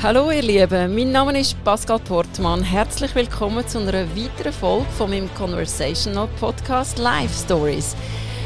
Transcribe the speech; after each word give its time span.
Hallo 0.00 0.30
ihr 0.30 0.42
Lieben, 0.42 0.94
mein 0.94 1.10
Name 1.10 1.40
ist 1.40 1.56
Pascal 1.64 1.98
Portmann. 1.98 2.62
Herzlich 2.62 3.12
willkommen 3.16 3.66
zu 3.66 3.80
einer 3.80 4.06
weiteren 4.14 4.52
Folge 4.52 4.86
von 4.96 5.10
meinem 5.10 5.28
Conversational 5.34 6.28
Podcast 6.38 7.00
Live 7.00 7.36
Stories. 7.36 7.96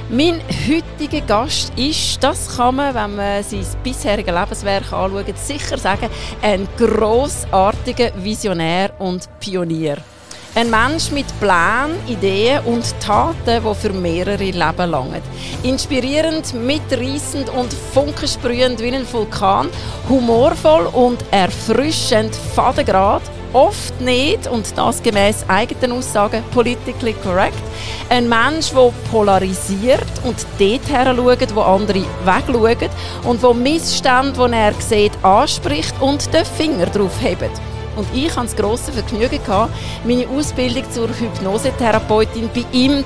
Mein 0.08 0.40
heutiger 0.66 1.20
Gast 1.20 1.70
ist, 1.76 2.24
das 2.24 2.56
kann 2.56 2.76
man, 2.76 2.94
wenn 2.94 3.16
man 3.16 3.42
sein 3.42 3.66
bisheriges 3.84 4.34
Lebenswerk 4.34 4.90
anschaut, 4.94 5.36
sicher 5.36 5.76
sagen, 5.76 6.08
ein 6.40 6.66
grossartiger 6.78 8.12
Visionär 8.16 8.98
und 8.98 9.28
Pionier. 9.38 9.98
Ein 10.54 10.68
Mensch 10.68 11.10
mit 11.10 11.24
Plänen, 11.40 11.96
Ideen 12.06 12.62
und 12.66 12.84
Taten, 13.00 13.64
die 13.64 13.74
für 13.74 13.88
mehrere 13.94 14.36
Leben 14.36 14.90
langen. 14.90 15.22
Inspirierend, 15.62 16.52
mitreißend 16.52 17.48
und 17.48 17.72
funkensprühend 17.72 18.78
wie 18.80 18.94
ein 18.94 19.10
Vulkan, 19.10 19.70
humorvoll 20.10 20.90
und 20.92 21.24
erfrischend 21.30 22.36
fadengrad, 22.54 23.22
oft 23.54 23.98
nicht, 24.02 24.46
und 24.46 24.76
das 24.76 25.02
gemäß 25.02 25.46
eigenen 25.48 25.92
Aussagen 25.92 26.44
politically 26.52 27.14
correct, 27.14 27.56
ein 28.10 28.28
Mensch, 28.28 28.72
der 28.72 28.92
polarisiert 29.10 30.04
und 30.22 30.36
dort 30.58 30.88
her 30.90 31.14
schaut, 31.16 31.54
wo 31.54 31.62
andere 31.62 32.04
wegschauen 32.26 32.90
und 33.24 33.42
wo 33.42 33.54
Missstände, 33.54 34.32
die 34.34 34.54
er 34.54 34.74
sieht, 34.80 35.12
anspricht 35.24 35.94
und 36.02 36.30
den 36.34 36.44
Finger 36.44 36.86
drauf 36.86 37.22
hebt. 37.22 37.71
Und 37.96 38.06
ich 38.14 38.34
hatte 38.34 38.46
das 38.46 38.56
grosse 38.56 38.92
Vergnügen, 38.92 39.40
meine 40.04 40.28
Ausbildung 40.28 40.90
zur 40.90 41.08
Hypnosetherapeutin 41.08 42.48
bei 42.54 42.64
ihm 42.72 43.04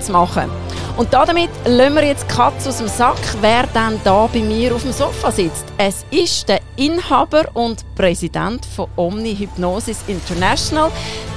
zu 0.00 0.12
machen. 0.12 0.50
Und 0.96 1.12
damit 1.12 1.50
lassen 1.66 1.94
wir 1.94 2.04
jetzt 2.06 2.24
die 2.24 2.34
Katze 2.34 2.70
aus 2.70 2.78
dem 2.78 2.88
Sack, 2.88 3.18
wer 3.42 3.66
dann 3.74 4.00
da 4.02 4.26
bei 4.26 4.40
mir 4.40 4.74
auf 4.74 4.82
dem 4.82 4.92
Sofa 4.92 5.30
sitzt. 5.30 5.66
Es 5.76 6.06
ist 6.10 6.48
der 6.48 6.60
Inhaber 6.76 7.44
und 7.52 7.84
Präsident 7.94 8.64
von 8.64 8.88
Omni 8.96 9.36
Hypnosis 9.36 9.98
International, 10.06 10.90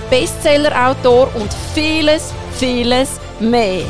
Bestsellerautor 0.10 1.30
und 1.36 1.54
vieles, 1.74 2.34
vieles 2.54 3.20
mehr. 3.40 3.84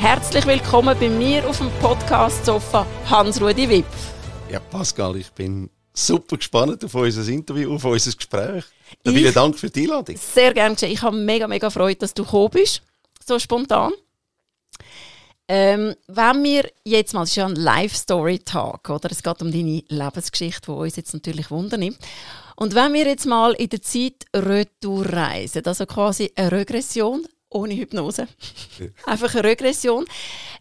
Herzlich 0.00 0.44
willkommen 0.44 0.96
bei 0.98 1.08
mir 1.08 1.48
auf 1.48 1.58
dem 1.58 1.70
Podcast-Sofa, 1.80 2.84
Hans-Rudi 3.08 3.68
Wipf. 3.68 4.12
Ja, 4.50 4.58
Pascal, 4.58 5.16
ich 5.16 5.32
bin 5.32 5.70
super 5.94 6.36
gespannt 6.36 6.84
auf 6.84 6.94
unser 6.94 7.26
Interview, 7.30 7.74
auf 7.74 7.84
unser 7.84 8.12
Gespräch. 8.12 8.64
Ich, 9.02 9.12
vielen 9.12 9.34
Dank 9.34 9.58
für 9.58 9.70
die 9.70 9.82
Einladung. 9.82 10.16
Sehr 10.16 10.54
gerne. 10.54 10.76
Ich 10.82 11.02
habe 11.02 11.16
mega, 11.16 11.46
mega 11.46 11.70
Freude, 11.70 12.00
dass 12.00 12.14
du 12.14 12.24
gekommen 12.24 12.50
bist. 12.50 12.82
So 13.24 13.38
spontan. 13.38 13.92
Ähm, 15.48 15.94
wenn 16.06 16.44
wir 16.44 16.70
jetzt 16.84 17.14
mal, 17.14 17.24
es 17.24 17.30
ist 17.30 17.36
ja 17.36 17.46
ein 17.46 17.56
Live-Story-Tag, 17.56 18.88
oder? 18.88 19.10
Es 19.10 19.22
geht 19.22 19.42
um 19.42 19.52
deine 19.52 19.82
Lebensgeschichte, 19.88 20.66
die 20.66 20.70
uns 20.70 20.96
jetzt 20.96 21.12
natürlich 21.12 21.50
wundernimmt. 21.50 21.98
Und 22.56 22.74
wenn 22.74 22.92
wir 22.92 23.06
jetzt 23.06 23.26
mal 23.26 23.52
in 23.54 23.68
der 23.68 23.82
Zeit 23.82 24.24
retour 24.34 25.04
reisen, 25.06 25.64
also 25.66 25.84
quasi 25.84 26.32
eine 26.36 26.52
Regression 26.52 27.26
ohne 27.50 27.74
Hypnose, 27.74 28.28
einfach 29.06 29.34
eine 29.34 29.44
Regression, 29.44 30.06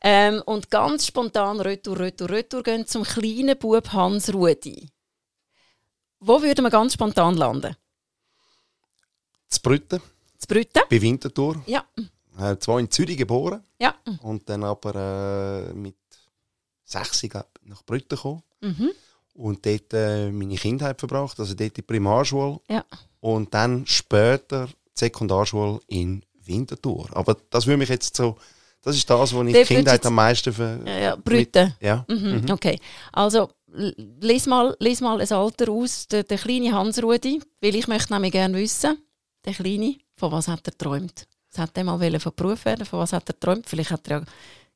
ähm, 0.04 0.42
und 0.45 0.70
ganz 0.70 1.08
spontan 1.08 1.62
retour, 1.62 2.00
retour, 2.00 2.30
retour 2.30 2.64
gehen 2.64 2.86
zum 2.86 3.04
kleinen 3.04 3.58
Bub 3.58 3.94
Hans 3.94 4.34
Rudi. 4.34 4.90
Wo 6.22 6.41
würde 6.41 6.61
man 6.61 6.72
ganz 6.72 6.94
spontan 6.94 7.36
landen? 7.36 7.75
Zu 9.50 9.59
Brütten? 9.61 10.02
Bei 10.89 11.02
Winterthur. 11.02 11.61
Ja. 11.66 11.83
Äh, 12.39 12.58
zwar 12.58 12.80
in 12.80 12.89
Zürich 12.89 13.17
geboren. 13.17 13.64
Ja. 13.80 13.95
Und 14.22 14.47
dann 14.47 14.64
aber 14.64 15.69
äh, 15.69 15.73
mit 15.73 15.95
60 16.86 17.33
nach 17.64 17.83
Brütten 17.83 18.16
gekommen. 18.16 18.44
Mhm. 18.61 18.92
Und 19.33 19.66
dort 19.66 19.94
äh, 19.94 20.31
meine 20.31 20.55
Kindheit 20.55 20.99
verbracht, 20.99 21.39
also 21.39 21.53
dort 21.53 21.75
die 21.75 21.81
Primarschule. 21.81 22.59
Ja. 22.69 22.86
Und 23.19 23.53
dann 23.53 23.86
später 23.88 24.67
die 24.67 24.99
Sekundarschule 24.99 25.80
in 25.87 26.23
Winterthur. 26.43 27.10
Aber 27.14 27.36
das 27.49 27.65
würde 27.65 27.77
mich 27.77 27.89
jetzt 27.89 28.15
so, 28.15 28.37
das 28.81 28.95
ist 28.95 29.10
das, 29.10 29.33
was 29.33 29.48
ich 29.48 29.54
die 29.54 29.64
Kindheit 29.64 30.05
am 30.05 30.15
meisten 30.15 30.54
ver... 30.54 30.80
Ja, 30.86 30.98
ja 30.99 31.15
Brütten. 31.15 31.76
Ja. 31.80 32.05
Mhm. 32.08 32.42
Mhm. 32.42 32.52
Okay, 32.52 32.80
also 33.11 33.49
lies 33.73 34.45
mal, 34.45 34.76
lies 34.80 35.02
mal 35.02 35.21
ein 35.21 35.32
Alter 35.32 35.70
aus, 35.71 36.08
der, 36.08 36.23
der 36.23 36.37
kleine 36.37 36.73
Hans-Rudi, 36.73 37.42
weil 37.61 37.76
ich 37.76 37.87
möchte 37.87 38.14
nämlich 38.14 38.32
gerne 38.32 38.58
wissen, 38.58 38.98
der 39.45 39.54
Kleine, 39.54 39.98
von 40.15 40.32
was 40.32 40.48
hat 40.48 40.67
er 40.67 40.71
geträumt? 40.71 41.27
Was 41.52 41.59
hat 41.59 41.77
er 41.77 41.83
mal 41.83 42.20
von 42.20 42.33
Beruf 42.36 42.65
werden? 42.65 42.86
Von 42.86 42.99
was 42.99 43.14
hat 43.14 43.30
er 43.30 43.33
geträumt? 43.33 43.67
Vielleicht 43.67 43.92
hat 43.92 44.08
er 44.08 44.20
ja 44.20 44.26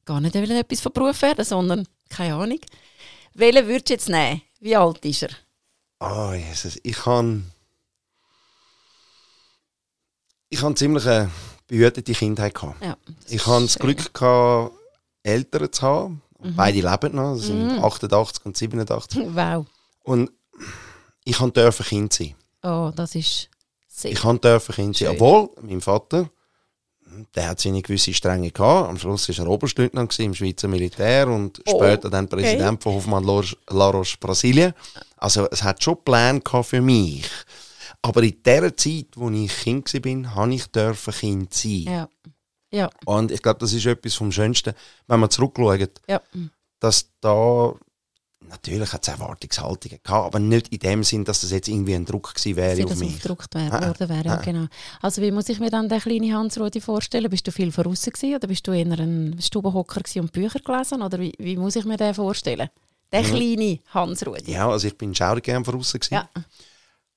gar 0.06 0.22
nicht 0.22 0.36
etwas 0.36 0.82
von 0.82 0.92
Beruf 0.92 1.22
werden, 1.22 1.46
sondern 1.46 1.88
keine 2.10 2.36
Ahnung. 2.36 2.60
Welchen 3.34 3.68
würdest 3.68 3.90
du 3.90 3.94
jetzt 3.94 4.10
nehmen? 4.10 4.42
Wie 4.60 4.76
alt 4.76 5.04
ist 5.06 5.24
er? 5.24 5.30
Ah, 6.00 6.30
oh, 6.30 6.34
Jesus. 6.34 6.80
Ich 6.84 6.98
kann. 6.98 7.52
Ich 10.50 10.62
habe 10.62 10.76
ziemlich 10.76 11.06
eine 11.06 11.32
behütete 11.68 12.14
Kindheit 12.14 12.54
gehabt. 12.54 12.82
Ja, 12.84 12.98
ich 13.28 13.46
hatte 13.46 13.64
das 13.64 13.80
Glück 13.80 14.14
gehabt, 14.14 14.74
Eltern 15.24 15.72
zu 15.72 15.82
haben. 15.82 16.22
Mhm. 16.42 16.56
Beide 16.56 16.82
leben 16.82 17.16
noch. 17.16 17.36
Das 17.36 17.46
sind 17.46 17.78
mhm. 17.78 17.84
88 17.84 18.46
und 18.46 18.58
87. 18.58 19.22
Wow. 19.36 19.66
Und 20.04 20.32
ich 21.24 21.38
durfte 21.38 21.84
Kind 21.84 22.14
sein. 22.14 22.36
Oh, 22.62 22.92
das 22.96 23.16
ist 23.16 23.50
sehr 23.88 24.12
Ich 24.12 24.20
durfte 24.20 24.74
Kind 24.74 24.98
sein. 24.98 25.10
Obwohl, 25.10 25.50
mein 25.62 25.82
Vater 25.82 26.30
der 27.36 27.50
hat 27.50 27.60
seine 27.60 27.82
gewisse 27.82 28.14
Strenge 28.14 28.52
gehabt. 28.52 28.90
Am 28.90 28.98
Schluss 28.98 29.30
war 29.30 29.46
er 29.46 29.52
Oberstleutnant 29.52 30.18
im 30.20 30.34
Schweizer 30.34 30.68
Militär 30.68 31.28
und 31.28 31.62
oh, 31.66 31.78
später 31.78 32.10
dann 32.10 32.28
Präsident 32.28 32.74
okay. 32.74 32.82
von 32.82 32.94
Hoffmann 32.94 33.24
La 33.70 33.90
Roche 33.90 34.18
Brasilien. 34.20 34.74
Also 35.18 35.48
es 35.50 35.64
hat 35.64 35.84
schon 35.84 36.04
Pläne 36.04 36.42
für 36.64 36.82
mich. 36.82 37.26
Aber 38.02 38.22
in 38.24 38.42
der 38.44 38.76
Zeit, 38.76 39.08
wo 39.16 39.30
ich 39.30 39.56
Kind 39.56 39.94
war, 39.94 40.36
habe 40.36 40.54
ich 40.54 40.66
dürfen 40.68 41.14
Kind 41.14 41.54
sein. 41.54 41.84
Ja. 41.84 42.10
Ja. 42.72 42.90
Und 43.06 43.32
ich 43.32 43.42
glaube, 43.42 43.60
das 43.60 43.74
ist 43.74 43.86
etwas 43.86 44.16
vom 44.16 44.32
Schönsten, 44.32 44.74
wenn 45.08 45.20
man 45.20 45.30
zurückschaut, 45.30 46.02
ja. 46.08 46.22
dass 46.80 47.10
da 47.22 47.74
Natürlich 48.50 48.94
hat 48.94 49.02
es 49.04 49.08
Erwartungshaltungen 49.08 50.00
gehabt, 50.04 50.26
aber 50.26 50.40
nicht 50.40 50.68
in 50.70 50.80
dem 50.80 51.04
Sinn, 51.04 51.26
dass 51.26 51.42
das 51.42 51.52
jetzt 51.52 51.68
irgendwie 51.68 51.96
ein 51.96 52.06
Druck 52.06 52.34
gewesen 52.34 52.56
wäre 52.56 52.82
dass 52.82 52.92
auf 52.92 53.00
mich. 53.00 53.20
Dass 53.20 53.38
wär, 53.54 53.74
ah, 53.74 53.88
worden 53.88 54.10
wäre, 54.10 54.30
ah. 54.30 54.42
genau. 54.42 54.68
Also 55.02 55.22
wie 55.22 55.32
muss 55.32 55.50
ich 55.50 55.60
mir 55.60 55.70
dann 55.70 55.90
den 55.90 56.00
kleinen 56.00 56.34
Hans-Rudi 56.34 56.82
vorstellen? 56.82 57.30
Bist 57.30 57.48
du 57.48 57.52
viel 57.52 57.72
voraus 57.72 58.04
gewesen, 58.04 58.36
oder 58.36 58.48
bist 58.48 58.68
du 58.68 58.72
eher 58.72 59.00
ein 59.00 59.38
Stubenhocker 59.42 60.02
und 60.18 60.32
Bücher 60.32 60.60
gelesen 60.60 61.02
oder 61.02 61.20
wie, 61.20 61.34
wie 61.38 61.58
muss 61.58 61.76
ich 61.76 61.86
mir 61.86 61.98
den 61.98 62.14
vorstellen? 62.14 62.70
Der 63.12 63.24
mhm. 63.24 63.28
kleine 63.28 63.80
Hans-Rudi. 63.94 64.52
Ja, 64.52 64.70
also 64.70 64.88
ich 64.88 64.98
bin 64.98 65.16
schon 65.16 65.42
gerne 65.42 65.66
voraus 65.66 65.94
gewesen. 65.94 66.14
Ja. 66.14 66.30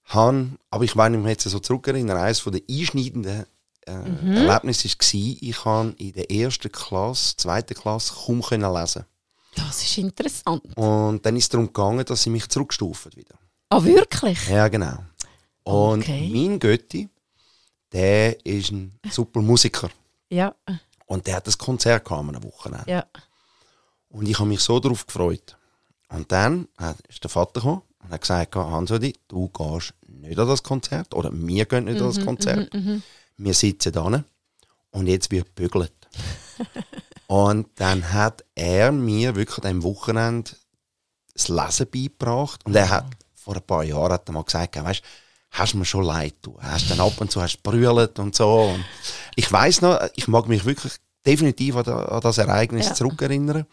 Han, 0.07 0.57
aber 0.71 0.85
ich 0.85 0.97
weiß 0.97 1.11
mich 1.11 1.27
jetzt 1.27 1.45
so 1.45 1.59
zurückerinnern, 1.59 2.17
eines 2.17 2.43
der 2.43 2.63
einschneidenden 2.71 3.45
äh, 3.89 3.97
mhm. 3.97 4.37
Erlebnisse 4.37 4.89
war, 4.89 5.37
ich 5.41 5.65
habe 5.65 5.95
in 5.99 6.13
der 6.13 6.31
ersten 6.31 6.71
Klasse, 6.71 7.37
zweiten 7.37 7.75
Klasse 7.75 8.15
kaum 8.15 8.43
lesen 8.51 9.05
das 9.59 9.83
ist 9.83 9.99
interessant. 9.99 10.63
Und 10.77 11.25
dann 11.25 11.37
ist 11.37 11.45
es 11.45 11.49
darum 11.49 11.67
gegangen, 11.67 12.05
dass 12.05 12.23
sie 12.23 12.31
mich 12.31 12.49
zurückstufen 12.49 13.15
wieder. 13.17 13.35
Ah, 13.71 13.83
wirklich? 13.83 14.49
Ja, 14.49 14.69
genau. 14.69 14.99
Und 15.65 16.03
okay. 16.03 16.31
mein 16.33 16.59
Götti, 16.59 17.09
der 17.93 18.45
ist 18.47 18.71
ein 18.71 18.99
super 19.11 19.41
Musiker. 19.41 19.91
Ja. 20.31 20.55
Und 21.07 21.27
der 21.27 21.37
hat 21.37 21.47
ein 21.47 21.59
Konzert 21.59 22.05
gehabt 22.05 22.35
am 22.35 22.45
Wochenende. 22.45 22.91
Ja. 22.91 23.07
Und 24.09 24.29
ich 24.29 24.39
habe 24.39 24.49
mich 24.49 24.61
so 24.61 24.81
darauf 24.81 25.07
gefreut. 25.07 25.57
Und 26.09 26.31
dann 26.33 26.69
ist 27.09 27.23
der 27.23 27.31
Vater 27.31 27.61
gekommen 27.61 27.83
und 28.03 28.11
hat 28.11 28.21
gesagt, 28.23 28.57
Hansodi, 28.57 29.15
du 29.29 29.49
gehst 29.49 29.93
nicht 30.07 30.39
an 30.39 30.49
das 30.49 30.63
Konzert. 30.63 31.15
Oder 31.15 31.31
wir 31.33 31.67
gehen 31.67 31.85
nicht 31.85 31.97
mhm, 31.97 32.03
an 32.03 32.09
das 32.09 32.19
mhm, 32.19 32.25
Konzert. 32.25 32.75
Mhm, 32.75 32.81
mhm, 32.81 33.03
wir 33.39 33.55
sitzen 33.55 33.93
da 33.93 34.25
und 34.91 35.07
jetzt 35.07 35.31
wird 35.31 35.55
bügelt. 35.55 35.93
Und 37.29 37.69
dann 37.75 38.11
hat 38.11 38.43
er 38.55 38.91
mir 38.91 39.37
wirklich 39.37 39.67
am 39.67 39.83
Wochenende 39.83 40.51
das 41.35 41.49
Lesen 41.49 41.87
beigebracht. 41.91 42.65
Und 42.65 42.75
er 42.75 42.89
hat 42.89 43.05
vor 43.35 43.55
ein 43.55 43.63
paar 43.63 43.85
Jahren 43.85 44.13
hat 44.13 44.29
er 44.29 44.33
mal 44.33 44.45
gesagt, 44.45 44.83
weißt, 44.83 45.03
hast 45.51 45.75
mir 45.75 45.85
schon 45.85 46.05
leid 46.05 46.35
du 46.43 46.57
hast 46.61 46.91
dann 46.91 47.01
ab 47.01 47.21
und 47.21 47.31
zu 47.31 47.43
hast 47.43 47.63
brüllt 47.63 48.19
und 48.19 48.35
so. 48.35 48.73
Und 48.75 48.85
ich 49.37 49.51
weiß 49.51 49.83
noch, 49.83 50.01
ich 50.17 50.27
mag 50.27 50.49
mich 50.49 50.65
wirklich 50.65 50.95
definitiv 51.25 51.77
an, 51.77 51.87
an 51.87 52.21
das 52.21 52.39
Ereignis 52.39 52.87
ja. 52.87 52.95
zurückerinnern. 52.95 53.67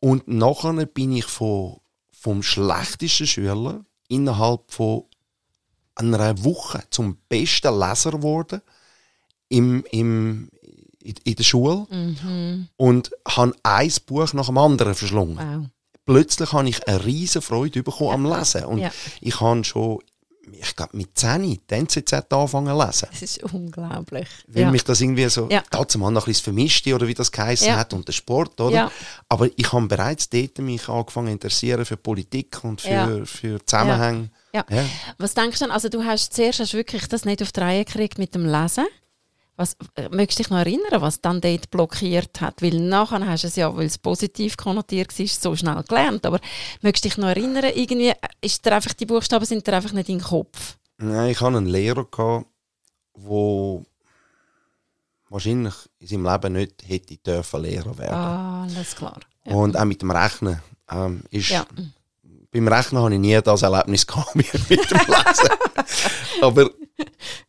Und 0.00 0.28
nachher 0.28 0.86
bin 0.86 1.12
ich 1.12 1.24
von, 1.24 1.80
vom 2.12 2.42
schlechtesten 2.42 3.26
Schüler 3.26 3.84
innerhalb 4.08 4.70
von 4.70 5.04
einer 5.98 6.44
Woche 6.44 6.82
zum 6.90 7.18
besten 7.28 7.78
Leser 7.78 8.12
geworden 8.12 8.62
im, 9.48 9.84
im, 9.90 10.48
in, 11.02 11.14
in 11.24 11.34
der 11.34 11.44
Schule 11.44 11.86
mhm. 11.90 12.68
und 12.76 13.10
habe 13.26 13.54
ein 13.62 13.92
Buch 14.06 14.32
nach 14.32 14.46
dem 14.46 14.58
anderen 14.58 14.94
verschlungen. 14.94 15.38
Wow. 15.38 15.66
Plötzlich 16.04 16.52
habe 16.52 16.68
ich 16.68 16.88
eine 16.88 17.04
riesige 17.04 17.42
Freude 17.42 17.82
bekommen 17.82 18.24
ja. 18.26 18.32
am 18.32 18.38
Lesen. 18.38 18.64
Und 18.64 18.78
ja. 18.78 18.90
ich 19.20 19.40
habe 19.40 19.62
schon, 19.62 19.98
ich 20.52 20.74
glaube 20.74 20.96
mit 20.96 21.18
10 21.18 21.42
die 21.42 21.60
NZZ 21.68 22.12
angefangen 22.30 22.68
zu 22.68 22.86
lesen. 22.86 23.08
Das 23.10 23.22
ist 23.22 23.42
unglaublich. 23.52 24.28
Weil 24.46 24.62
ja. 24.62 24.70
mich 24.70 24.84
das 24.84 25.02
irgendwie 25.02 25.28
so, 25.28 25.48
ja. 25.50 25.62
dazu 25.70 25.98
mal 25.98 26.10
noch 26.10 26.22
ein 26.22 26.30
bisschen 26.30 26.44
vermischt 26.44 26.86
oder 26.86 27.06
wie 27.06 27.14
das 27.14 27.30
geheißen 27.30 27.76
hat 27.76 27.92
und 27.92 28.08
der 28.08 28.14
Sport, 28.14 28.58
oder? 28.58 28.90
Aber 29.28 29.48
ich 29.54 29.70
habe 29.72 29.86
bereits 29.86 30.30
dort 30.30 30.58
mich 30.58 30.88
angefangen 30.88 31.26
zu 31.26 31.32
interessieren 31.32 31.84
für 31.84 31.98
Politik 31.98 32.64
und 32.64 32.80
für, 32.80 33.26
für 33.26 33.64
Zusammenhänge. 33.66 34.30
Ja. 34.52 34.64
Ja. 34.70 34.84
Was 35.18 35.34
denkst 35.34 35.58
du 35.58 35.64
denn? 35.64 35.72
Also 35.72 35.88
du 35.88 36.04
hast 36.04 36.34
zuerst 36.34 36.60
hast 36.60 36.74
wirklich 36.74 37.06
das 37.08 37.24
nicht 37.24 37.42
auf 37.42 37.52
die 37.52 37.60
Reihe 37.60 37.84
gekriegt 37.84 38.18
mit 38.18 38.34
dem 38.34 38.46
Lesen. 38.46 38.86
Was, 39.56 39.76
äh, 39.96 40.08
möchtest 40.10 40.38
du 40.38 40.42
dich 40.44 40.50
noch 40.50 40.58
erinnern, 40.58 41.00
was 41.00 41.20
dann 41.20 41.40
dort 41.40 41.68
blockiert 41.70 42.40
hat? 42.40 42.62
Weil 42.62 42.78
nachher 42.78 43.26
hast 43.26 43.42
du 43.42 43.48
es 43.48 43.56
ja, 43.56 43.74
weil 43.76 43.86
es 43.86 43.98
positiv 43.98 44.56
konnotiert 44.56 45.18
war, 45.18 45.26
so 45.26 45.56
schnell 45.56 45.82
gelernt. 45.82 46.24
Aber 46.26 46.38
möchtest 46.80 47.04
du 47.04 47.08
dich 47.08 47.18
noch 47.18 47.28
erinnern, 47.28 47.64
irgendwie, 47.74 48.10
äh, 48.10 48.14
ist 48.40 48.64
dir 48.64 48.72
einfach, 48.72 48.94
die 48.94 49.06
Buchstaben 49.06 49.44
sind 49.44 49.66
dir 49.66 49.74
einfach 49.74 49.92
nicht 49.92 50.08
in 50.08 50.18
den 50.18 50.24
Kopf? 50.24 50.76
Nein, 50.98 51.30
ich 51.30 51.40
hatte 51.40 51.56
einen 51.56 51.66
Lehrer, 51.66 52.06
der 52.14 53.82
wahrscheinlich 55.28 55.74
in 55.98 56.06
seinem 56.06 56.26
Leben 56.26 56.52
nicht 56.52 56.74
hätte 56.86 57.16
dürfen 57.16 57.62
Lehrer 57.62 57.98
werden. 57.98 58.14
Ah, 58.14 58.62
alles 58.62 58.94
klar. 58.94 59.18
Ja. 59.44 59.54
Und 59.54 59.76
auch 59.76 59.84
mit 59.84 60.02
dem 60.02 60.10
Rechnen. 60.10 60.62
Ähm, 60.90 61.22
ist, 61.30 61.50
Ja. 61.50 61.66
Beim 62.50 62.68
Rechnen 62.68 63.02
habe 63.02 63.14
ich 63.14 63.20
nie 63.20 63.38
das 63.42 63.62
Erlebnis 63.62 64.06
gehabt 64.06 64.34
mit 64.34 64.52
dem 64.52 64.60
Lesen. 64.70 65.50
Aber 66.42 66.70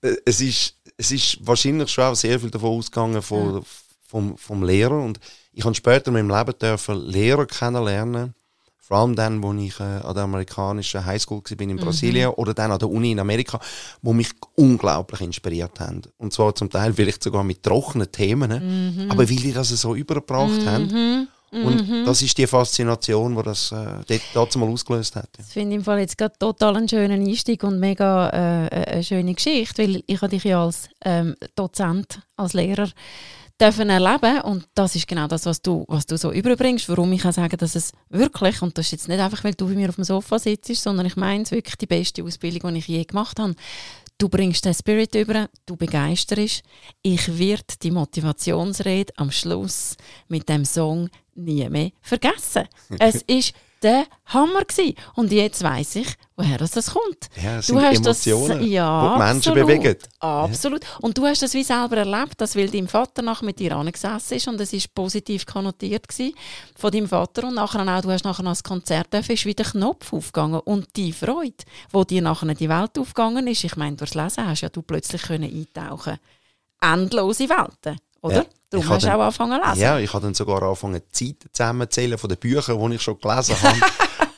äh, 0.01 0.15
es 0.25 0.41
ist, 0.41 0.75
es 0.97 1.11
ist 1.11 1.37
wahrscheinlich 1.41 1.89
schon 1.89 2.03
auch 2.05 2.15
sehr 2.15 2.39
viel 2.39 2.51
davon 2.51 2.77
ausgegangen 2.77 3.21
von, 3.21 3.63
vom, 4.07 4.37
vom 4.37 4.63
Lehrer. 4.63 5.01
Und 5.01 5.19
ich 5.53 5.63
habe 5.63 5.75
später 5.75 6.07
in 6.07 6.13
meinem 6.13 6.29
Leben 6.29 6.57
dürfen 6.59 6.99
Lehrer 7.07 7.45
kennenlernen. 7.45 8.33
Vor 8.77 8.97
allem 8.97 9.15
dann, 9.15 9.43
als 9.43 9.61
ich 9.61 9.79
äh, 9.79 9.83
an 9.83 10.15
der 10.15 10.23
amerikanischen 10.23 11.05
Highschool 11.05 11.43
war 11.47 11.61
in 11.61 11.77
Brasilien 11.77 12.31
oder 12.31 12.55
dann 12.55 12.71
an 12.71 12.79
der 12.79 12.89
Uni 12.89 13.11
in 13.11 13.19
Amerika, 13.19 13.59
wo 14.01 14.13
mich 14.13 14.31
unglaublich 14.55 15.21
inspiriert 15.21 15.79
haben. 15.79 16.01
Und 16.17 16.33
zwar 16.33 16.55
zum 16.55 16.71
Teil 16.71 16.93
vielleicht 16.93 17.21
sogar 17.21 17.43
mit 17.43 17.61
trockenen 17.61 18.11
Themen, 18.11 19.07
aber 19.11 19.29
weil 19.29 19.35
die 19.35 19.53
das 19.53 19.69
so 19.69 19.93
übergebracht 19.93 20.65
haben. 20.65 21.27
Und 21.51 22.05
das 22.05 22.21
ist 22.21 22.37
die 22.37 22.47
Faszination, 22.47 23.35
die 23.35 23.43
das 23.43 23.71
äh, 23.71 24.19
dort 24.33 24.55
mal 24.55 24.69
ausgelöst 24.69 25.15
hat. 25.15 25.29
Ja. 25.37 25.43
Das 25.43 25.53
finde 25.53 25.71
ich 25.71 25.79
im 25.79 25.83
Fall 25.83 25.99
jetzt 25.99 26.17
gerade 26.17 26.35
total 26.37 26.77
einen 26.77 26.89
schönen 26.89 27.25
Einstieg 27.25 27.63
und 27.63 27.79
mega 27.79 28.29
äh, 28.29 28.91
eine 28.91 29.03
schöne 29.03 29.33
Geschichte, 29.33 29.83
weil 29.83 30.03
ich 30.05 30.19
dich 30.19 30.43
ja 30.43 30.63
als 30.63 30.89
ähm, 31.03 31.35
Dozent, 31.55 32.19
als 32.35 32.53
Lehrer 32.53 32.89
dürfen 33.59 33.89
erleben 33.89 34.41
und 34.41 34.67
das 34.73 34.95
ist 34.95 35.07
genau 35.07 35.27
das, 35.27 35.45
was 35.45 35.61
du, 35.61 35.83
was 35.87 36.05
du 36.05 36.17
so 36.17 36.31
überbringst, 36.31 36.87
warum 36.87 37.11
ich 37.11 37.21
kann 37.21 37.33
sagen, 37.33 37.57
dass 37.57 37.75
es 37.75 37.91
wirklich, 38.09 38.61
und 38.61 38.77
das 38.77 38.85
ist 38.85 38.91
jetzt 38.93 39.07
nicht 39.09 39.19
einfach, 39.19 39.43
weil 39.43 39.53
du 39.53 39.67
bei 39.67 39.73
mir 39.73 39.89
auf 39.89 39.95
dem 39.95 40.05
Sofa 40.05 40.39
sitzt, 40.39 40.73
sondern 40.75 41.05
ich 41.05 41.17
meine 41.17 41.43
es 41.43 41.51
wirklich 41.51 41.75
die 41.75 41.85
beste 41.85 42.23
Ausbildung, 42.23 42.73
die 42.73 42.79
ich 42.79 42.87
je 42.87 43.03
gemacht 43.03 43.39
habe. 43.39 43.55
Du 44.17 44.27
bringst 44.27 44.65
den 44.65 44.73
Spirit 44.73 45.15
über, 45.15 45.49
du 45.65 45.77
begeisterst. 45.77 46.61
Ich 47.01 47.37
werde 47.37 47.75
die 47.81 47.91
Motivationsrede 47.91 49.13
am 49.15 49.31
Schluss 49.31 49.95
mit 50.27 50.49
dem 50.49 50.65
Song 50.65 51.09
nie 51.39 51.68
mehr 51.69 51.91
vergessen. 52.01 52.68
es 53.00 53.21
ist 53.27 53.53
der 53.81 54.06
Hammer 54.25 54.65
gewesen. 54.65 54.95
Und 55.15 55.31
jetzt 55.31 55.63
weiß 55.63 55.97
ich, 55.97 56.07
woher 56.36 56.57
das, 56.57 56.71
kommt. 56.94 57.30
Ja, 57.41 57.59
es 57.59 57.68
sind 57.68 57.77
Emotionen, 57.77 58.59
das, 58.59 58.68
ja, 58.68 59.07
die 59.07 59.13
die 59.13 59.24
Menschen 59.24 59.51
absolut, 59.51 59.68
bewegen. 59.68 59.95
Absolut. 60.19 60.81
Und 61.01 61.18
du 61.18 61.25
hast 61.25 61.41
das 61.41 61.53
wie 61.53 61.63
selber 61.63 61.97
erlebt, 61.97 62.39
dass 62.39 62.56
weil 62.56 62.69
dein 62.69 62.88
Vater 62.88 63.21
nachher 63.21 63.45
mit 63.45 63.59
dir 63.59 63.75
angesessen 63.75 64.38
ist 64.38 64.47
und 64.47 64.59
es 64.59 64.74
ist 64.74 64.94
positiv 64.94 65.45
konnotiert 65.45 66.07
gewesen 66.07 66.33
von 66.75 66.91
deinem 66.91 67.07
Vater 67.07 67.47
und 67.47 67.56
nachher 67.56 67.81
auch, 67.88 68.01
du 68.01 68.12
hast 68.12 68.25
nachher 68.25 68.44
noch 68.44 68.51
das 68.51 68.63
Konzert 68.63 69.13
dürfen, 69.13 69.33
ist 69.33 69.45
wieder 69.45 69.63
Knopf 69.63 70.12
aufgegangen 70.13 70.59
und 70.59 70.88
die 70.95 71.13
Freude, 71.13 71.53
wo 71.92 72.03
dir 72.03 72.21
nachher 72.21 72.50
in 72.50 72.57
die 72.57 72.69
Welt 72.69 72.97
aufgegangen 72.97 73.47
ist, 73.47 73.63
ich 73.63 73.75
meine, 73.75 73.95
durchs 73.95 74.15
Lesen 74.15 74.45
hast 74.45 74.62
ja 74.62 74.69
du 74.69 74.81
plötzlich 74.81 75.21
können 75.21 75.50
eintauchen 75.50 76.19
endlose 76.81 77.50
Welten, 77.50 78.00
oder? 78.21 78.36
Ja. 78.36 78.45
Hast 78.88 79.04
du 79.04 79.10
habe 79.10 79.16
auch 79.24 79.25
angefangen 79.25 79.62
zu 79.63 79.69
lesen. 79.69 79.81
Ja, 79.81 80.00
ich 80.00 80.13
habe 80.13 80.24
dann 80.25 80.33
sogar 80.36 80.62
angefangen, 80.62 81.01
Zeiten 81.12 81.50
zusammenzählen 81.51 82.18
von 82.19 82.30
den 82.30 82.38
Büchern, 82.38 82.89
die 82.89 82.95
ich 82.95 83.01
schon 83.01 83.19
gelesen 83.19 83.56
habe. 83.62 83.80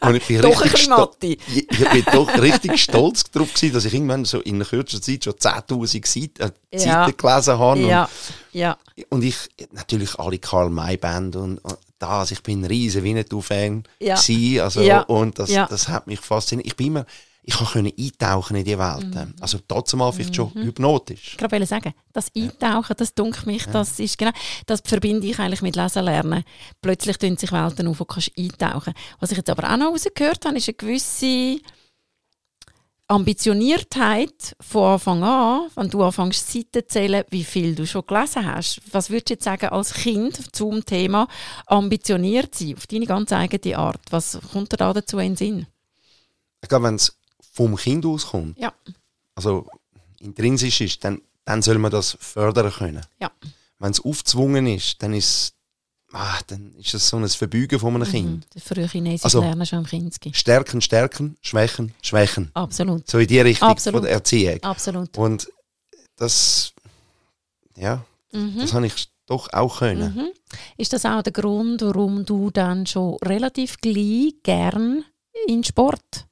Und 0.04 0.16
ich 0.16 0.26
bin 0.26 0.42
Doch 0.42 0.64
richtig 0.64 0.90
Matti. 0.90 1.38
ich, 1.48 1.70
ich 1.70 1.90
bin 1.90 2.04
doch 2.12 2.42
richtig 2.42 2.82
stolz 2.82 3.24
darauf 3.32 3.54
gewesen, 3.54 3.74
dass 3.76 3.86
ich 3.86 3.94
irgendwann 3.94 4.26
so 4.26 4.40
in 4.40 4.64
kürzester 4.64 5.00
Zeit 5.00 5.24
schon 5.26 5.34
10'000 5.34 6.08
Seiten, 6.08 6.42
äh, 6.72 6.78
Ja. 6.80 7.06
Seiten 7.06 7.18
gelesen 7.18 7.60
habe. 7.60 7.80
Ja, 7.82 8.10
ja. 8.52 8.78
Und, 8.96 9.06
und 9.12 9.24
ich, 9.24 9.38
natürlich 9.74 10.18
alle 10.18 10.40
Karl 10.40 10.72
May 10.72 10.98
Band 10.98 11.36
und, 11.36 11.60
und 11.60 11.78
das, 12.00 12.32
ich 12.32 12.42
bin 12.42 12.62
ein 12.62 12.66
riesen 12.66 13.04
Winnetou-Fan 13.04 13.84
Ja. 14.00 14.16
gewesen, 14.16 14.60
also, 14.62 14.82
Ja. 14.82 15.02
und 15.02 15.38
das, 15.38 15.52
das 15.52 15.88
hat 15.88 16.08
mich 16.08 16.20
fasziniert. 16.20 16.66
Ich 16.66 16.76
bin 16.76 16.88
immer, 16.88 17.06
ich 17.44 17.56
konnte 17.56 17.92
eintauchen 17.98 18.58
in 18.58 18.66
die 18.66 18.78
Welt. 18.78 19.16
Mhm. 19.16 19.34
Also 19.40 19.60
trotzdem 19.68 20.00
mal 20.00 20.12
vielleicht 20.12 20.36
schon 20.36 20.54
hypnotisch. 20.54 21.38
Ich 21.40 21.42
wollte 21.42 21.66
sagen, 21.66 21.94
das 22.14 22.32
Eintauchen, 22.36 22.96
das 22.98 23.16
dunkelt 23.16 23.48
mich, 23.48 23.66
das 23.66 24.00
ist 24.00 24.18
genau, 24.18 24.32
das 24.68 24.82
verbinde 24.86 25.26
ich 25.26 25.40
eigentlich 25.40 25.64
mit 25.64 25.76
Lesen 25.76 26.06
lernen. 26.06 26.44
Plötzlich 26.82 27.18
tun 27.18 27.38
sich 27.38 27.52
Welten 27.52 27.88
auf, 27.88 28.00
wo 28.00 28.04
du 28.04 28.14
kannst 28.14 28.32
eintauchen. 28.38 28.94
Was 29.20 29.32
ich 29.32 29.38
jetzt 29.38 29.50
aber 29.50 29.72
auch 29.72 29.78
noch 29.78 29.92
rausgehört 29.92 30.46
habe, 30.46 30.58
ist 30.58 30.68
eine 30.68 30.76
gewisse 30.76 31.60
Ambitioniertheit 33.08 34.56
von 34.62 34.94
Anfang 34.94 35.24
an, 35.24 35.70
wenn 35.76 35.90
du 35.90 36.04
anfängst 36.04 36.50
Seiten 36.50 36.84
zu 36.84 36.88
zählen, 36.88 37.26
wie 37.30 37.44
viel 37.44 37.76
du 37.76 37.86
schon 37.86 38.06
gelesen 38.06 38.46
hast. 38.46 38.82
Was 38.92 39.10
würdest 39.10 39.30
du 39.30 39.34
jetzt 39.34 39.44
sagen 39.44 39.70
als 39.70 39.94
Kind 39.94 40.56
zum 40.56 40.86
Thema 40.86 41.28
ambitioniert 41.66 42.56
sein, 42.56 42.76
auf 42.78 42.88
deine 42.88 43.08
ganz 43.08 43.34
eigene 43.34 43.78
Art? 43.78 44.00
Was 44.12 44.40
kommt 44.54 44.72
dir 44.72 44.78
da 44.78 44.94
dazu 44.94 45.18
in 45.18 45.32
den 45.32 45.36
Sinn? 45.36 45.68
Ich 46.62 46.70
glaube, 46.70 46.86
wenn 46.86 46.96
es 46.96 47.18
vom 47.52 47.76
Kind 47.76 48.06
auskommt, 48.06 48.58
Ja, 48.58 48.74
also 49.36 49.68
intrinsisch 50.20 50.82
ist, 50.82 51.04
dann, 51.04 51.22
dann 51.46 51.62
soll 51.62 51.78
man 51.78 51.92
das 51.92 52.18
fördern 52.20 52.72
können. 52.72 53.06
ja. 53.20 53.30
Wenn 53.80 53.92
es 53.92 54.00
aufgezwungen 54.00 54.68
ist, 54.68 55.02
dann 55.02 55.14
ist, 55.14 55.54
ah, 56.14 56.40
dann 56.48 56.76
ist 56.76 56.94
es 56.94 57.08
so 57.10 57.18
ein 57.18 57.28
Verbeugen 57.28 57.80
von 57.80 57.96
einem 57.96 58.08
Kind. 58.08 58.30
Mhm. 58.30 58.42
Das 58.54 58.64
frühe 58.64 58.88
Chinesisch 58.88 59.26
Also- 59.26 59.42
lernen 59.42 59.66
schon 59.66 59.80
im 59.80 59.86
Kinski. 59.86 60.32
Stärken, 60.36 60.82
stärken, 60.82 61.36
schwächen, 61.42 61.92
schwächen. 62.04 62.52
Absolut, 62.54 63.10
So 63.10 63.18
in 63.18 63.26
die 63.28 63.40
Richtung 63.40 63.70
Absolut. 63.70 63.98
von 64.02 64.04
der 64.06 64.14
Erziehung. 64.14 64.62
absolut. 64.64 65.18
Und 65.18 65.52
das, 66.16 66.74
ja, 67.76 68.06
Mhm. 68.32 68.60
das 68.60 68.74
habe 68.74 68.86
ich 68.86 69.10
doch 69.26 69.52
auch 69.52 69.80
können. 69.80 70.14
Mhm. 70.16 70.30
Ist 70.78 70.94
das 70.94 71.04
auch 71.06 71.24
der 71.24 71.34
Grund, 71.34 71.82
warum 71.82 72.24
du 72.26 72.52
dann 72.52 72.86
schon 72.86 73.16
relativ 73.24 73.78
gleich 73.82 74.34
gern 74.44 75.04
in 75.48 75.64
Sport 75.64 76.28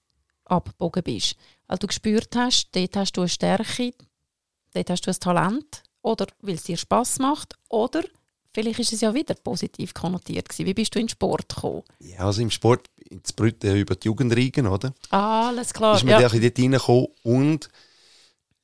abgebogen 0.50 1.04
bist? 1.04 1.36
Weil 1.68 1.78
du 1.78 1.88
gespürt 1.88 2.36
hast, 2.36 2.70
dort 2.74 2.96
hast 2.96 3.14
du 3.14 3.22
eine 3.22 3.30
Stärke, 3.30 3.94
dort 4.74 4.90
hast 4.90 5.06
du 5.06 5.12
ein 5.12 5.20
Talent 5.20 5.84
oder 6.02 6.28
weil 6.42 6.56
es 6.56 6.64
dir 6.64 6.78
Spass 6.78 7.20
macht 7.20 7.56
oder 7.70 8.04
vielleicht 8.54 8.80
ist 8.80 8.94
es 8.94 9.02
ja 9.02 9.14
wieder 9.14 9.36
positiv 9.36 9.94
konnotiert 9.94 10.50
gewesen. 10.50 10.66
Wie 10.66 10.74
bist 10.74 10.96
du 10.96 11.00
in 11.00 11.06
den 11.06 11.10
Sport 11.10 11.50
gekommen? 11.50 11.84
Ja, 12.00 12.20
also 12.20 12.42
im 12.42 12.52
Sport, 12.52 12.88
ins 13.10 13.34
Brüten 13.34 13.76
über 13.76 13.96
die 13.96 14.08
Jugendreigen, 14.08 14.68
oder? 14.68 14.94
Alles 15.10 15.74
klar. 15.74 15.96
ist 15.96 16.04
mir 16.04 16.12
ja. 16.12 16.22
dort 16.22 16.34
reingekommen 16.34 17.08
und 17.24 17.70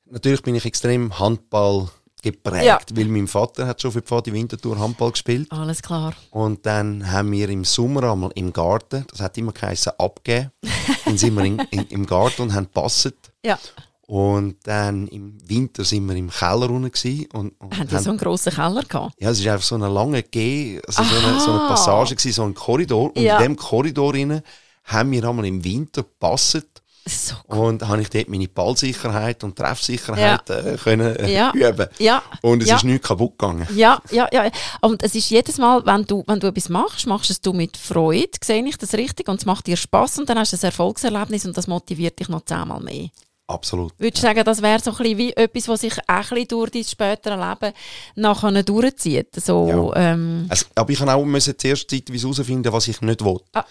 natürlich 0.05 0.41
bin 0.41 0.55
ich 0.55 0.65
extrem 0.65 1.17
Handball 1.19 1.89
geprägt, 2.31 2.65
Ja. 2.65 2.79
weil 2.93 3.05
mein 3.05 3.27
Vater 3.27 3.67
hat 3.67 3.81
schon 3.81 3.91
für 3.91 4.01
die 4.01 4.07
Pfadi 4.07 4.33
Winterthur 4.33 4.77
Handball 4.79 5.11
gespielt 5.11 5.51
Alles 5.51 5.81
klar. 5.81 6.13
und 6.31 6.65
dann 6.65 7.11
haben 7.11 7.31
wir 7.31 7.47
im 7.49 7.63
Sommer 7.63 8.11
einmal 8.11 8.31
im 8.35 8.51
Garten, 8.51 9.05
das 9.11 9.19
hat 9.21 9.37
immer 9.37 9.51
geheißen, 9.51 9.93
abgeben, 9.97 10.51
dann 11.05 11.17
sind 11.17 11.35
wir 11.35 11.43
in, 11.45 11.59
in, 11.71 11.85
im 11.87 12.05
Garten 12.05 12.41
und 12.43 12.53
haben 12.53 12.65
gepasset 12.65 13.15
Ja. 13.45 13.57
und 14.07 14.55
dann 14.63 15.07
im 15.07 15.37
Winter 15.47 15.83
sind 15.83 16.05
wir 16.07 16.15
im 16.15 16.29
Keller 16.29 16.69
unten 16.69 16.91
und, 17.33 17.51
und 17.59 17.77
Haben 17.77 17.87
die 17.87 17.97
so 17.97 18.09
einen 18.09 18.19
grossen 18.19 18.53
Keller 18.53 18.83
gehabt? 18.83 19.15
ja, 19.19 19.29
es 19.29 19.39
ist 19.39 19.47
einfach 19.47 19.65
so 19.65 19.75
eine 19.75 19.87
lange 19.87 20.21
G, 20.23 20.79
also 20.85 21.03
so 21.03 21.15
eine, 21.27 21.39
so 21.39 21.51
eine 21.51 21.59
Passage 21.67 22.15
gewesen, 22.15 22.33
so 22.33 22.43
ein 22.43 22.53
Korridor 22.53 23.15
und 23.15 23.21
Ja. 23.21 23.37
in 23.37 23.43
dem 23.43 23.55
Korridor 23.55 24.13
rein 24.13 24.41
haben 24.85 25.11
wir 25.11 25.23
einmal 25.27 25.45
im 25.45 25.63
Winter 25.63 26.03
gepasset 26.03 26.74
So 27.07 27.35
und 27.47 27.87
habe 27.87 28.01
ich 28.01 28.09
dort 28.09 28.29
meine 28.29 28.47
Ballsicherheit 28.47 29.43
und 29.43 29.55
Treffsicherheit 29.55 30.49
äh, 30.49 30.75
können 30.83 31.15
äh, 31.17 31.31
Ja. 31.31 31.51
üben. 31.53 31.87
Ja. 31.99 32.23
Und 32.41 32.63
es 32.63 32.69
ja. 32.69 32.77
ist 32.77 32.83
nichts 32.83 33.07
kaputt 33.07 33.37
gegangen. 33.37 33.67
Ja, 33.75 34.01
ja, 34.09 34.27
ja. 34.31 34.49
Und 34.81 35.03
es 35.03 35.13
ist 35.13 35.29
jedes 35.29 35.59
Mal, 35.59 35.85
wenn 35.85 36.05
du, 36.05 36.23
wenn 36.25 36.39
du 36.39 36.47
etwas 36.47 36.67
machst, 36.69 37.05
machst 37.05 37.29
es 37.29 37.39
du 37.41 37.53
mit 37.53 37.77
Freude, 37.77 38.31
sehe 38.43 38.65
ich 38.67 38.77
das 38.77 38.93
richtig, 38.95 39.27
und 39.29 39.39
es 39.39 39.45
macht 39.45 39.67
dir 39.67 39.77
Spaß 39.77 40.17
und 40.17 40.29
dann 40.29 40.39
hast 40.39 40.53
du 40.53 40.57
ein 40.57 40.63
Erfolgserlebnis 40.63 41.45
und 41.45 41.55
das 41.55 41.67
motiviert 41.67 42.19
dich 42.19 42.27
noch 42.29 42.43
zehnmal 42.43 42.81
mehr. 42.81 43.09
Absolut. 43.47 43.93
Würdest 43.99 44.23
du 44.23 44.27
sagen, 44.27 44.43
das 44.43 44.63
wäre 44.63 44.79
so 44.81 44.89
ein 44.89 44.97
bisschen 44.97 45.17
wie 45.19 45.33
etwas, 45.33 45.67
was 45.67 45.81
sich 45.81 45.93
auch 46.07 46.13
ein 46.15 46.21
bisschen 46.29 46.47
durch 46.47 46.71
dein 46.71 46.83
spätere 46.83 47.35
Leben 47.49 47.73
nachher 48.15 48.63
durchzieht? 48.63 49.35
So, 49.35 49.93
ähm, 49.95 50.47
Es, 50.49 50.65
aber 50.73 50.89
ich 50.91 50.99
habe 50.99 51.13
auch 51.13 51.23
müssen 51.23 51.53
zuerst 51.55 51.87
zeitweise 51.87 52.23
herausfinden, 52.27 52.73
was 52.73 52.87
ich 52.87 52.99
nicht 53.01 53.23
will. 53.23 53.39
Ah. 53.53 53.63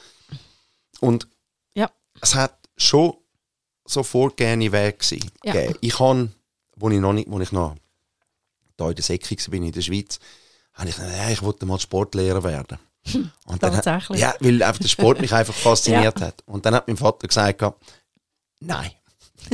Und 1.01 1.27
Ja. 1.75 1.91
es 2.21 2.37
hat 2.37 2.57
schon 2.77 3.15
so 3.87 4.03
vorgegebene 4.03 4.73
Wege 4.73 4.93
gewesen, 4.99 5.31
Ja. 5.45 5.55
Ich 5.81 5.99
habe, 6.01 6.31
wo 6.77 6.89
ich 6.91 7.01
noch 7.01 7.13
nicht, 7.13 7.31
wo 7.31 7.39
ich 7.41 7.53
noch 7.53 7.77
da 8.77 8.89
in 8.89 8.95
der 8.97 9.05
Säcki 9.05 9.37
war 9.47 9.55
in 9.55 9.71
der 9.73 9.81
Schweiz, 9.83 10.19
habe 10.75 10.89
ich 10.89 10.97
gedacht, 10.97 11.13
ja, 11.17 11.31
ich 11.31 11.43
wollte 11.43 11.67
mal 11.67 11.79
Sportlehrer 11.79 12.43
werden. 12.43 12.79
Und 13.47 13.63
dann, 13.63 13.77
hat- 13.77 13.85
Tatsächlich? 13.85 14.21
Ja, 14.21 14.35
weil 14.41 14.63
einfach 14.63 14.81
der 14.81 14.89
Sport 14.89 15.21
mich 15.21 15.33
einfach 15.35 15.55
fasziniert 15.55 16.21
hat. 16.21 16.43
Und 16.47 16.65
dann 16.67 16.75
hat 16.75 16.89
mein 16.89 16.97
Vater 16.97 17.29
gesagt, 17.29 17.63
nein. 18.61 18.91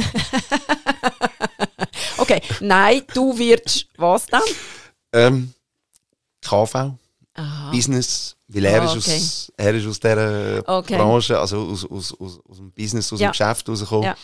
okay, 2.19 2.41
nein, 2.61 3.03
du 3.15 3.37
wirst 3.37 3.89
was 3.97 4.27
dann? 4.27 4.43
Ähm, 5.13 5.53
KV, 6.43 6.95
Aha. 7.35 7.71
Business, 7.71 8.37
weil 8.49 8.65
er, 8.65 8.83
Ah, 8.83 8.85
ist 8.85 8.97
okay. 9.07 9.17
aus, 9.17 9.53
er 9.57 9.75
ist 9.75 9.87
aus 9.87 10.01
dieser 10.01 10.63
Okay. 10.69 10.97
Branche, 10.97 11.39
also 11.39 11.59
aus, 11.69 11.85
aus, 11.89 12.13
aus, 12.21 12.41
aus 12.49 12.57
dem 12.57 12.73
Business, 12.73 13.13
aus 13.13 13.21
Ja. 13.21 13.29
dem 13.29 13.33
Geschäft 13.33 13.69
rausgekommen. 13.69 14.05
Ja. 14.05 14.17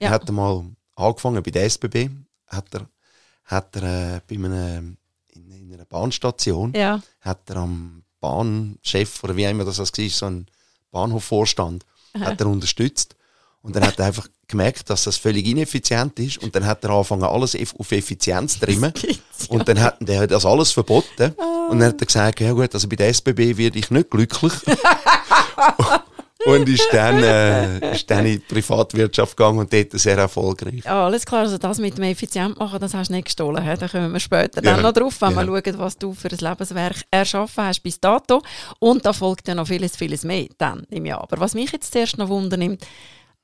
Er 0.00 0.06
Ja. 0.06 0.10
hat 0.10 0.30
mal 0.30 0.64
angefangen 0.96 1.42
bei 1.42 1.50
der 1.50 1.64
SBB, 1.64 2.10
hat 2.48 2.74
er, 2.74 2.88
hat 3.44 3.76
er 3.76 4.16
äh, 4.16 4.20
bei 4.26 4.34
einem, 4.34 4.96
in, 5.28 5.50
in 5.52 5.72
einer 5.74 5.84
Bahnstation, 5.84 6.72
Ja. 6.74 7.00
hat 7.20 7.48
er 7.50 7.56
am 7.56 8.02
Bahnchef 8.20 9.22
oder 9.22 9.36
wie 9.36 9.44
immer 9.44 9.64
das 9.64 9.78
war, 9.78 9.86
so 9.86 10.26
ein 10.26 10.46
Bahnhofvorstand, 10.90 11.84
hat 12.18 12.40
er 12.40 12.46
unterstützt. 12.48 13.14
Und 13.62 13.76
dann 13.76 13.84
hat 13.84 13.98
er 14.00 14.06
einfach 14.06 14.26
gemerkt, 14.48 14.88
dass 14.90 15.04
das 15.04 15.16
völlig 15.16 15.46
ineffizient 15.46 16.18
ist. 16.18 16.38
Und 16.38 16.54
dann 16.54 16.66
hat 16.66 16.82
er 16.84 16.90
angefangen, 16.90 17.24
alles 17.24 17.56
auf 17.78 17.92
Effizienz 17.92 18.58
zu 18.58 18.66
trimmen. 18.66 18.92
Und 19.48 19.68
dann 19.68 19.80
hat 19.80 19.96
der 20.00 20.20
hat 20.20 20.30
das 20.30 20.46
alles 20.46 20.72
verboten. 20.72 21.34
Und 21.70 21.80
dann 21.80 21.88
hat 21.88 22.00
er 22.00 22.06
gesagt, 22.06 22.40
ja 22.40 22.52
gut, 22.52 22.74
also 22.74 22.88
bei 22.88 22.96
der 22.96 23.08
SBB 23.08 23.56
werde 23.56 23.78
ich 23.78 23.90
nicht 23.90 24.10
glücklich. 24.10 24.52
und 26.46 26.68
ist 26.68 26.88
dann, 26.92 27.22
äh, 27.22 27.94
ist 27.94 28.10
dann 28.10 28.24
in 28.24 28.34
die 28.34 28.38
Privatwirtschaft 28.38 29.36
gegangen 29.36 29.58
und 29.58 29.72
dort 29.72 29.92
sehr 29.92 30.16
erfolgreich. 30.16 30.82
Ja, 30.84 31.04
alles 31.06 31.26
klar, 31.26 31.40
also 31.40 31.58
das 31.58 31.78
mit 31.78 31.98
dem 31.98 32.04
effizient 32.04 32.58
machen, 32.58 32.78
das 32.80 32.94
hast 32.94 33.08
du 33.08 33.14
nicht 33.14 33.26
gestohlen. 33.26 33.62
he? 33.62 33.76
Da 33.76 33.88
kommen 33.88 34.12
wir 34.12 34.20
später 34.20 34.62
Ja, 34.64 34.74
dann 34.74 34.82
noch 34.82 34.92
drauf, 34.92 35.20
wenn 35.20 35.32
ja. 35.32 35.46
wir 35.46 35.46
schauen, 35.46 35.78
was 35.78 35.98
du 35.98 36.14
für 36.14 36.28
ein 36.28 36.38
Lebenswerk 36.38 36.96
erschaffen 37.10 37.64
hast 37.64 37.82
bis 37.82 38.00
dato. 38.00 38.42
Und 38.78 39.04
da 39.04 39.12
folgt 39.12 39.48
ja 39.48 39.54
noch 39.54 39.66
vieles, 39.66 39.96
vieles 39.96 40.24
mehr 40.24 40.46
dann 40.58 40.84
im 40.90 41.06
Jahr. 41.06 41.22
Aber 41.22 41.40
was 41.40 41.54
mich 41.54 41.72
jetzt 41.72 41.92
zuerst 41.92 42.18
noch 42.18 42.28
wundernimmt, 42.28 42.84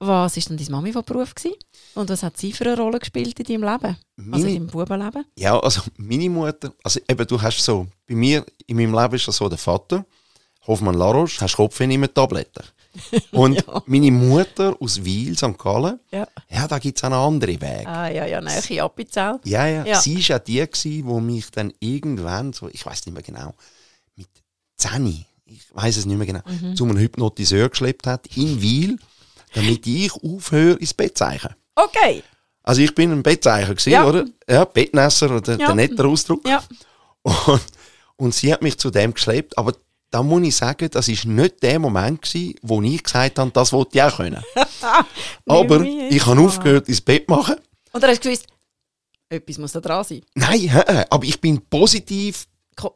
was 0.07 0.37
ist 0.37 0.49
denn 0.51 0.57
deine 0.57 0.71
Mami 0.71 0.93
von 0.93 1.05
Beruf 1.05 1.35
gewesen? 1.35 1.55
Und 1.95 2.09
was 2.11 2.23
hat 2.23 2.37
sie 2.37 2.53
für 2.53 2.65
eine 2.65 2.77
Rolle 2.77 2.99
gespielt 2.99 3.39
in 3.41 3.45
deinem 3.45 3.63
Leben? 3.73 3.85
Also 3.87 3.97
Meine- 4.17 4.49
in 4.51 4.55
deinem 4.55 4.67
Bubenleben? 4.69 5.25
Ja, 5.39 5.59
also 5.59 5.83
meine 5.97 6.29
Mutter, 6.31 6.73
also 6.83 7.01
eben 7.09 7.27
du 7.27 7.41
hast 7.41 7.59
so, 7.63 7.87
bei 8.09 8.15
mir 8.15 8.45
in 8.67 8.77
meinem 8.77 8.95
Leben 8.95 9.15
ist 9.15 9.29
das 9.29 9.37
so 9.37 9.49
der 9.49 9.59
Vater, 9.59 10.05
Hoffmann 10.67 10.95
Laroche, 10.95 11.41
hast 11.43 11.57
Kopfweh 11.57 11.87
nicht 11.87 11.99
mehr 11.99 12.13
Tabletten. 12.13 12.65
Und 13.33 13.65
meine 13.87 14.11
Mutter 14.13 14.77
aus 14.81 15.05
Wiel, 15.05 15.37
St. 15.37 15.59
Gallen, 15.59 15.99
Ja. 16.13 16.29
ja, 16.49 16.69
da 16.69 16.79
gibt 16.79 16.97
es 16.97 17.03
auch 17.05 17.11
noch 17.11 17.27
andere 17.27 17.61
Wege. 17.61 17.87
Ah, 17.87 18.09
ja, 18.09 18.25
ja, 18.25 18.41
Nähe 18.41 18.83
Appenzell. 18.83 19.41
Ja, 19.45 19.67
ja, 19.67 19.85
Ja. 19.85 20.01
sie 20.01 20.27
war 20.29 20.37
auch 20.37 20.45
die, 20.45 20.65
die 20.85 21.03
mich 21.03 21.51
dann 21.51 21.73
irgendwann, 21.81 22.53
so, 22.53 22.69
ich 22.69 22.87
weiß 22.87 23.05
nicht 23.07 23.15
mehr 23.15 23.23
genau, 23.25 23.53
mit 24.17 24.29
10, 24.77 25.25
ich 25.47 25.63
weiß 25.75 25.97
es 25.97 26.07
nicht 26.07 26.17
mehr 26.17 26.27
genau, 26.27 26.41
Mhm. 26.47 26.77
zu 26.77 26.85
einem 26.85 26.97
Hypnotiseur 26.99 27.69
geschleppt 27.69 28.07
hat, 28.07 28.29
in 28.37 28.63
Wiel, 28.63 28.99
damit 29.55 29.87
ich 29.87 30.13
aufhöre, 30.13 30.77
ins 30.79 30.93
Bett 30.95 31.17
zu 31.17 31.25
zeichnen. 31.25 31.55
Okay. 31.75 32.23
Also 32.63 32.81
ich 32.83 32.95
bin 32.95 33.13
ein 33.13 33.23
Bettzeicher 33.23 33.71
gewesen, 33.75 33.91
Ja. 33.91 34.07
oder? 34.07 34.25
Ja, 34.49 34.65
Bettnässer, 34.65 35.35
oder 35.37 35.53
Ja. 35.53 35.67
der 35.67 35.75
nette 35.75 36.05
Ausdruck. 36.05 36.47
Ja. 36.49 36.63
Und, 37.23 37.61
und 38.17 38.35
sie 38.35 38.53
hat 38.53 38.63
mich 38.63 38.79
zu 38.79 38.91
dem 38.91 39.13
geschleppt, 39.15 39.57
aber 39.59 39.75
da 40.11 40.23
muss 40.23 40.43
ich 40.47 40.57
sagen, 40.57 40.89
das 40.91 41.09
ist 41.09 41.25
nicht 41.25 41.63
der 41.63 41.79
Moment 41.79 42.23
gewesen, 42.23 42.55
wo 42.63 42.81
ich 42.81 43.03
gesagt 43.03 43.39
habe, 43.39 43.51
das 43.51 43.73
wollte 43.73 43.99
ich 43.99 44.03
auch 44.03 44.17
können. 44.17 44.43
aber 45.47 45.81
ich 45.83 46.25
habe 46.25 46.41
aufgehört, 46.41 46.89
ins 46.89 47.01
Bett 47.01 47.29
machen. 47.29 47.57
Und 47.93 48.03
dann 48.03 48.11
hast 48.11 48.25
du 48.25 48.29
gewusst, 48.29 48.47
etwas 49.29 49.59
muss 49.59 49.73
da 49.73 49.81
dran 49.81 50.05
sein. 50.05 50.23
Nein, 50.35 50.71
aber 51.11 51.25
ich 51.25 51.41
bin 51.41 51.61
positiv, 51.69 52.47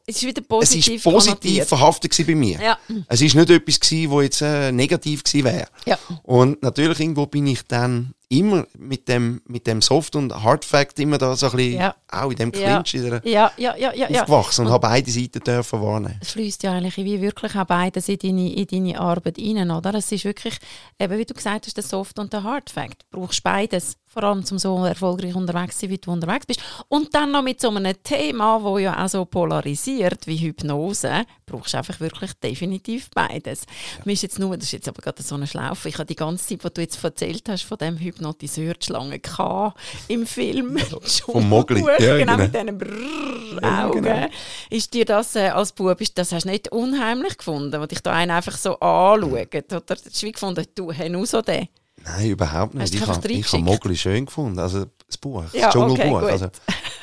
Es 0.06 0.16
ist 0.16 0.22
wieder 0.26 0.42
es 0.42 0.48
positiv 0.48 0.94
ist 0.96 1.04
positiv 1.04 1.32
konnotiert. 1.34 1.68
verhaftet 1.68 2.26
bei 2.26 2.34
mir. 2.34 2.60
Ja. 2.60 2.78
Es 3.08 3.20
ist 3.20 3.34
nicht 3.34 3.50
etwas 3.50 3.80
gewesen, 3.80 4.10
wo 4.10 4.20
jetzt 4.20 4.42
äh, 4.42 4.72
negativ 4.72 5.22
gewesen 5.24 5.44
wäre. 5.44 5.66
Ja. 5.86 5.98
Und 6.22 6.62
natürlich 6.62 7.00
irgendwo 7.00 7.26
bin 7.26 7.46
ich 7.46 7.62
dann 7.66 8.12
immer 8.30 8.66
mit 8.76 9.08
dem, 9.08 9.40
mit 9.46 9.66
dem 9.66 9.80
Soft- 9.80 10.14
und 10.14 10.34
Hard-Fact 10.34 10.98
immer 11.00 11.16
da 11.16 11.34
so 11.34 11.46
ein 11.46 11.56
bisschen, 11.56 11.80
Ja. 11.80 11.94
auch 12.10 12.30
in 12.30 12.36
dem. 12.36 12.52
Clinch 12.52 12.92
Ja, 12.94 13.20
ja, 13.24 13.52
ja, 13.56 13.74
ja. 13.76 13.92
ja. 13.94 14.20
aufgewachsen 14.20 14.66
und, 14.66 14.72
habe 14.72 14.86
beide 14.86 15.10
Seiten 15.10 15.40
dürfen 15.40 15.80
wahrnehmen. 15.80 16.18
Es 16.20 16.32
fließt 16.32 16.62
ja 16.62 16.72
eigentlich 16.72 16.96
wie 16.98 17.20
wirklich 17.22 17.54
auch 17.56 17.64
beides 17.64 18.08
in 18.08 18.18
deine, 18.18 18.52
in 18.52 18.66
deine 18.66 19.00
Arbeit 19.00 19.38
rein, 19.38 19.70
oder? 19.70 19.94
Es 19.94 20.12
ist 20.12 20.24
wirklich, 20.26 20.58
eben 20.98 21.18
wie 21.18 21.24
du 21.24 21.32
gesagt 21.32 21.66
hast, 21.66 21.76
der 21.76 21.84
Soft 21.84 22.18
und 22.18 22.32
der 22.32 22.42
Hard 22.42 22.68
Fact. 22.68 23.06
Du 23.10 23.20
brauchst 23.20 23.42
beides, 23.42 23.96
vor 24.08 24.24
allem 24.24 24.38
um 24.50 24.58
so 24.58 24.84
erfolgreich 24.84 25.34
unterwegs 25.34 25.76
zu 25.76 25.82
sein, 25.82 25.90
wie 25.90 25.98
du 25.98 26.10
unterwegs 26.10 26.46
bist. 26.46 26.60
Und 26.88 27.14
dann 27.14 27.30
noch 27.30 27.42
mit 27.42 27.60
so 27.60 27.68
einem 27.68 27.94
Thema, 28.02 28.62
wo 28.62 28.78
ja 28.78 29.04
auch 29.04 29.08
so 29.08 29.24
polarisiert 29.24 30.26
wie 30.26 30.38
Hypnose, 30.38 31.24
brauchst 31.46 31.74
du 31.74 31.78
einfach 31.78 32.00
wirklich 32.00 32.32
definitiv 32.34 33.10
beides. 33.10 33.64
Mir 34.04 34.12
ist 34.12 34.22
jetzt 34.22 34.38
nur, 34.38 34.56
das 34.56 34.66
ist 34.66 34.72
jetzt 34.72 34.88
aber 34.88 35.02
gerade 35.02 35.22
so 35.22 35.34
eine 35.34 35.46
Schlaufe, 35.46 35.88
ich 35.88 35.94
habe 35.96 36.06
die 36.06 36.16
ganze 36.16 36.46
Zeit, 36.46 36.64
was 36.64 36.72
du 36.72 36.80
jetzt 36.80 37.02
erzählt 37.04 37.48
hast, 37.48 37.62
von 37.64 37.78
dem 37.78 37.98
Hypnotiseur 37.98 38.74
die 38.74 38.86
Schlange 38.86 39.18
K 39.18 39.74
im 40.08 40.26
Film. 40.26 40.78
vom 41.26 41.48
Mogli. 41.48 41.80
Ja, 41.80 42.16
genau, 42.16 42.18
genau. 42.18 42.36
mit 42.38 42.54
diesen 42.54 42.78
Brrrr 42.78 43.62
Ja, 43.62 43.86
Augen. 43.86 44.02
genau. 44.02 44.26
Ist 44.70 44.94
dir 44.94 45.04
das 45.04 45.36
äh, 45.36 45.48
als 45.48 45.72
Bub, 45.72 46.00
ist, 46.00 46.16
das 46.18 46.32
hast 46.32 46.44
du 46.44 46.50
nicht 46.50 46.72
unheimlich 46.72 47.36
gefunden, 47.38 47.80
wo 47.80 47.86
dich 47.86 48.00
da 48.00 48.12
einen 48.12 48.30
einfach 48.30 48.56
so 48.56 48.78
anschaut? 48.80 49.54
Oder 49.54 49.82
hast 49.90 50.22
du 50.22 50.26
wie 50.26 50.32
gefunden, 50.32 50.64
du, 50.74 50.92
hey, 50.92 51.08
nur 51.08 51.26
so 51.26 51.42
den? 51.42 51.68
Nein, 52.16 52.30
überhaupt 52.30 52.74
nicht. 52.74 52.94
Ich 52.94 53.06
habe 53.06 53.28
ich 53.32 53.52
habe 53.52 53.62
Mogli 53.62 53.96
schön 53.96 54.26
gefunden. 54.26 54.58
Also 54.58 54.86
das 55.06 55.16
Buch, 55.18 55.42
das 55.44 55.52
Ja, 55.52 55.68
okay, 55.68 55.78
Dschungelbuch. 55.78 56.20
gut. 56.20 56.30
also, 56.30 56.48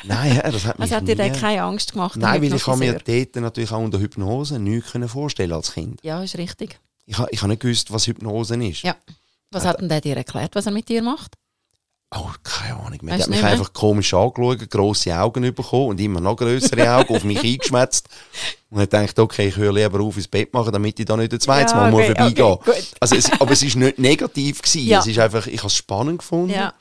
nein, 0.04 0.36
ja, 0.36 0.52
das 0.52 0.66
hat 0.66 0.80
mich 0.80 0.84
Also 0.92 0.96
hat 0.96 1.08
dir 1.08 1.16
nie- 1.16 1.40
keine 1.40 1.64
Angst 1.64 1.94
gemacht? 1.94 2.16
Nein, 2.18 2.42
weil 2.42 2.54
ich 2.54 2.68
habe 2.68 2.78
mir 2.80 2.94
dort 3.06 3.36
natürlich 3.36 3.72
auch 3.72 3.80
unter 3.84 4.00
Hypnose 4.00 4.60
nichts 4.60 4.92
vorstellen 5.08 5.54
als 5.54 5.74
Kind. 5.74 6.00
Ja, 6.04 6.22
ist 6.24 6.38
richtig. 6.38 6.80
Ich 7.06 7.18
habe 7.18 7.30
ich 7.32 7.40
habe 7.42 7.50
nicht 7.50 7.62
gewusst, 7.62 7.92
was 7.92 8.08
Hypnose 8.08 8.56
ist. 8.66 8.82
Ja. 8.84 8.96
Was 9.52 9.66
hat 9.66 9.80
denn 9.80 9.90
der 9.90 10.02
dir 10.02 10.18
erklärt, 10.18 10.56
was 10.56 10.66
er 10.66 10.72
mit 10.72 10.90
dir 10.90 11.02
macht? 11.02 11.36
Oh, 12.12 12.30
keine 12.44 12.76
Ahnung 12.76 13.00
mehr. 13.02 13.18
Der 13.18 13.24
hat 13.24 13.30
mich 13.30 13.42
mehr? 13.42 13.52
einfach 13.52 13.74
komisch 13.74 14.14
angeschaut, 14.14 14.70
grosse 14.70 15.18
Augen 15.18 15.42
bekommen 15.54 15.90
und 15.90 16.00
immer 16.00 16.22
noch 16.22 16.38
größere 16.38 16.90
Augen 16.96 17.16
auf 17.16 17.24
mich 17.24 17.40
eingeschwätzt. 17.44 18.08
Und 18.70 18.82
ich 18.82 18.90
dachte, 18.90 19.22
okay, 19.22 19.48
ich 19.48 19.58
höre 19.58 19.74
lieber 19.74 20.00
auf 20.02 20.16
ins 20.16 20.28
Bett 20.28 20.54
machen, 20.54 20.72
damit 20.72 21.00
ich 21.00 21.06
da 21.06 21.18
nicht 21.18 21.34
ein 21.34 21.40
zweites 21.40 21.74
Ja, 21.74 21.78
Mal 21.78 21.94
okay, 21.94 22.06
vorbeigehen 22.06 22.48
okay, 22.48 22.84
also 23.00 23.16
es, 23.16 23.32
Aber 23.40 23.52
es 23.52 23.64
ist 23.64 23.76
nicht 23.76 24.00
negativ 24.00 24.62
gewesen. 24.62 24.88
Ja. 24.88 25.00
Es 25.00 25.08
ist 25.08 25.20
einfach, 25.20 25.48
ich 25.48 25.58
habe 25.58 25.68
es 25.68 25.76
spannend 25.76 26.20
gefunden. 26.20 26.52
Ja. 26.52 26.74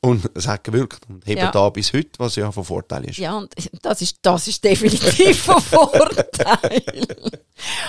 Und 0.00 0.30
es 0.34 0.46
hat 0.46 0.62
gewirkt. 0.62 1.08
Und 1.08 1.26
eben 1.26 1.40
Ja. 1.40 1.50
da 1.50 1.68
bis 1.70 1.92
heute, 1.92 2.10
was 2.18 2.36
ja 2.36 2.52
von 2.52 2.64
Vorteil 2.64 3.04
ist. 3.06 3.18
Ja, 3.18 3.36
und 3.36 3.52
das 3.82 4.00
ist, 4.00 4.18
das 4.22 4.46
ist 4.46 4.62
definitiv 4.62 5.42
von 5.42 5.60
Vorteil. 5.60 6.82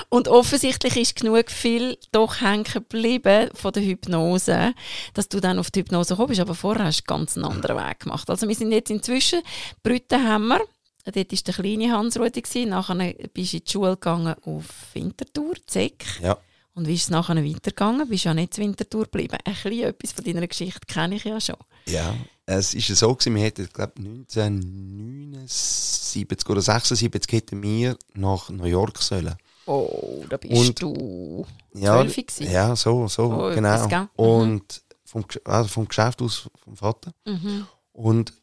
Und 0.10 0.28
offensichtlich 0.28 0.98
ist 0.98 1.16
genug 1.16 1.51
viel 1.51 1.98
doch 2.12 2.42
hängen 2.42 2.63
geblieben 2.63 3.50
von 3.54 3.72
der 3.74 3.84
Hypnose, 3.84 4.74
dass 5.13 5.30
du 5.30 5.39
dann 5.39 5.60
auf 5.60 5.70
die 5.70 5.82
Hypnose 5.82 6.13
gekommen 6.13 6.30
bist. 6.30 6.42
Aber 6.42 6.56
vorher 6.56 6.86
hast 6.86 7.04
du 7.08 7.13
einen 7.13 7.25
ganz 7.25 7.38
anderen 7.38 7.78
Weg 7.78 8.00
gemacht. 8.00 8.28
Also 8.30 8.48
wir 8.48 8.56
sind 8.56 8.72
jetzt 8.72 8.89
inzwischen, 8.89 9.42
wir. 9.84 10.62
Dort 11.06 11.16
war 11.16 11.24
der 11.46 11.54
kleine 11.54 11.92
Hans-Rudi. 11.92 12.42
gewesen. 12.42 12.70
Nachher 12.70 12.96
bist 13.34 13.54
du 13.54 13.58
in 13.58 13.63
die 13.63 13.72
Schule 13.72 13.92
gegangen 13.92 14.36
auf 14.46 14.66
Winterthur, 14.94 15.54
Zeck. 15.68 16.06
Ja. 16.22 16.38
Und 16.74 16.88
wie 16.88 16.94
ist 16.94 17.04
es 17.04 17.10
nachher 17.10 17.36
weitergegangen? 17.36 18.08
Bist 18.08 18.24
ja 18.26 18.34
nicht 18.34 18.54
zu 18.54 18.62
Winterthur 18.62 19.04
geblieben. 19.06 19.38
Ein 19.44 19.54
bisschen 19.54 19.84
etwas 19.84 20.12
von 20.14 20.24
deiner 20.24 20.48
Geschichte 20.48 20.80
kenne 20.88 21.16
ich 21.16 21.24
ja 21.26 21.40
schon. 21.42 21.58
Ja, 21.88 22.16
es 22.46 22.74
ist 22.74 22.88
ja 22.88 22.96
so 22.96 23.14
gewesen, 23.14 23.36
wir 23.36 23.44
hätten, 23.44 23.68
glaube 23.74 23.94
1979 23.98 26.50
oder 26.50 26.62
76 26.62 27.32
hätten 27.32 27.62
wir 27.62 27.98
nach 28.14 28.50
New 28.50 28.66
York 28.66 29.02
sollen. 29.02 29.36
Oh, 29.66 30.24
da 30.30 30.38
bist 30.38 30.54
Und- 30.54 30.82
du 30.82 31.46
Ja, 31.74 32.04
ja, 32.40 32.76
so, 32.76 33.08
so, 33.08 33.24
Oh, 33.26 33.54
genau. 33.54 33.86
etwas? 33.86 33.92
Mhm. 34.02 34.10
Und 34.16 34.82
vom, 35.06 35.26
also 35.46 35.70
vom 35.70 35.88
Geschäft 35.88 36.22
aus 36.22 36.50
vom 36.64 36.76
Vater. 36.76 37.12
Mhm. 37.26 37.68
Und 37.92 38.34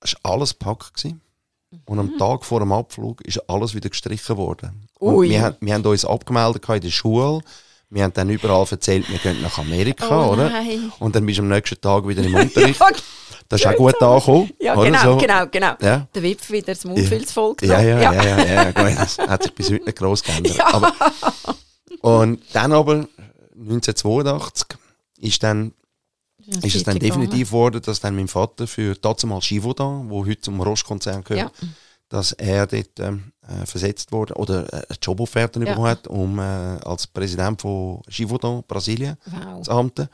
es 0.00 0.14
war 0.22 0.32
alles 0.32 0.50
gepackt. 0.58 0.94
Gewesen. 0.94 1.20
Und 1.86 1.96
Mhm. 1.96 2.00
am 2.12 2.18
Tag 2.18 2.44
vor 2.44 2.60
dem 2.60 2.72
Abflug 2.72 3.20
ist 3.22 3.38
alles 3.50 3.74
wieder 3.74 3.88
gestrichen 3.90 4.36
worden. 4.36 4.88
Wir, 5.00 5.42
haben- 5.42 5.56
wir 5.60 5.74
haben 5.74 5.84
uns 5.84 6.04
abgemeldet 6.04 6.68
in 6.68 6.80
der 6.80 6.90
Schule. 6.90 7.40
Wir 7.88 8.02
haben 8.02 8.12
dann 8.14 8.28
überall 8.30 8.66
erzählt, 8.68 9.08
wir 9.08 9.18
gehen 9.18 9.40
nach 9.42 9.58
Amerika, 9.58 10.08
Oh 10.28 10.32
oder? 10.32 10.50
nein. 10.50 10.92
Und 10.98 11.14
dann 11.14 11.24
bist 11.24 11.38
du 11.38 11.42
am 11.42 11.48
nächsten 11.48 11.80
Tag 11.80 12.06
wieder 12.08 12.22
im 12.24 12.34
Unterricht. 12.34 12.80
Ja, 12.80 12.88
Das 13.48 13.60
ist 13.60 13.66
auch 13.66 13.76
gut 13.76 14.02
angekommen. 14.02 14.50
ja 14.60 14.74
oder? 14.76 14.84
genau, 14.90 15.02
so. 15.02 15.16
genau, 15.18 15.46
genau. 15.46 15.72
Ja. 15.80 16.08
Der 16.14 16.22
Wipf 16.22 16.50
wieder 16.50 16.66
das 16.74 16.84
Mundfilzvolk. 16.84 17.62
Ja, 17.62 17.80
ja, 17.80 18.00
ja, 18.00 18.12
ja, 18.12 18.44
ja, 18.44 18.64
gut, 18.72 18.98
das 18.98 19.18
hat 19.18 19.42
sich 19.44 19.54
bis 19.54 19.70
heute 19.70 19.84
nicht 19.84 19.98
gross 19.98 20.22
geändert. 20.22 20.60
Aber, 20.74 20.92
und 22.00 22.40
dann 22.52 22.72
aber 22.72 23.06
1982 23.56 24.66
ist 25.18 25.42
dann 25.42 25.72
ist 26.62 26.76
es 26.76 26.84
dann 26.84 26.98
definitiv 26.98 27.48
geworden, 27.48 27.80
dass 27.84 27.98
dann 28.00 28.14
mein 28.14 28.28
Vater 28.28 28.66
für 28.68 28.94
dazumal 28.94 29.40
Givaudan, 29.40 30.08
wo 30.10 30.24
heute 30.24 30.40
zum 30.40 30.60
Roche-Konzern 30.60 31.24
gehört, 31.24 31.52
Ja. 31.60 31.68
dass 32.08 32.30
er 32.32 32.66
dort 32.68 33.00
ähm, 33.00 33.32
äh, 33.48 33.66
versetzt 33.66 34.12
wurde 34.12 34.34
oder 34.34 34.64
äh, 34.72 34.76
eine 34.88 34.98
Jobofferte 35.02 35.58
Ja. 35.60 35.66
bekommen 35.66 35.88
hat, 35.88 36.06
um 36.08 36.38
äh, 36.38 36.42
als 36.42 37.06
Präsident 37.06 37.60
von 37.62 38.00
Givaudan, 38.08 38.62
Brasilien, 38.66 39.16
Wow. 39.26 39.62
zu 39.62 39.70
amten. 39.72 40.08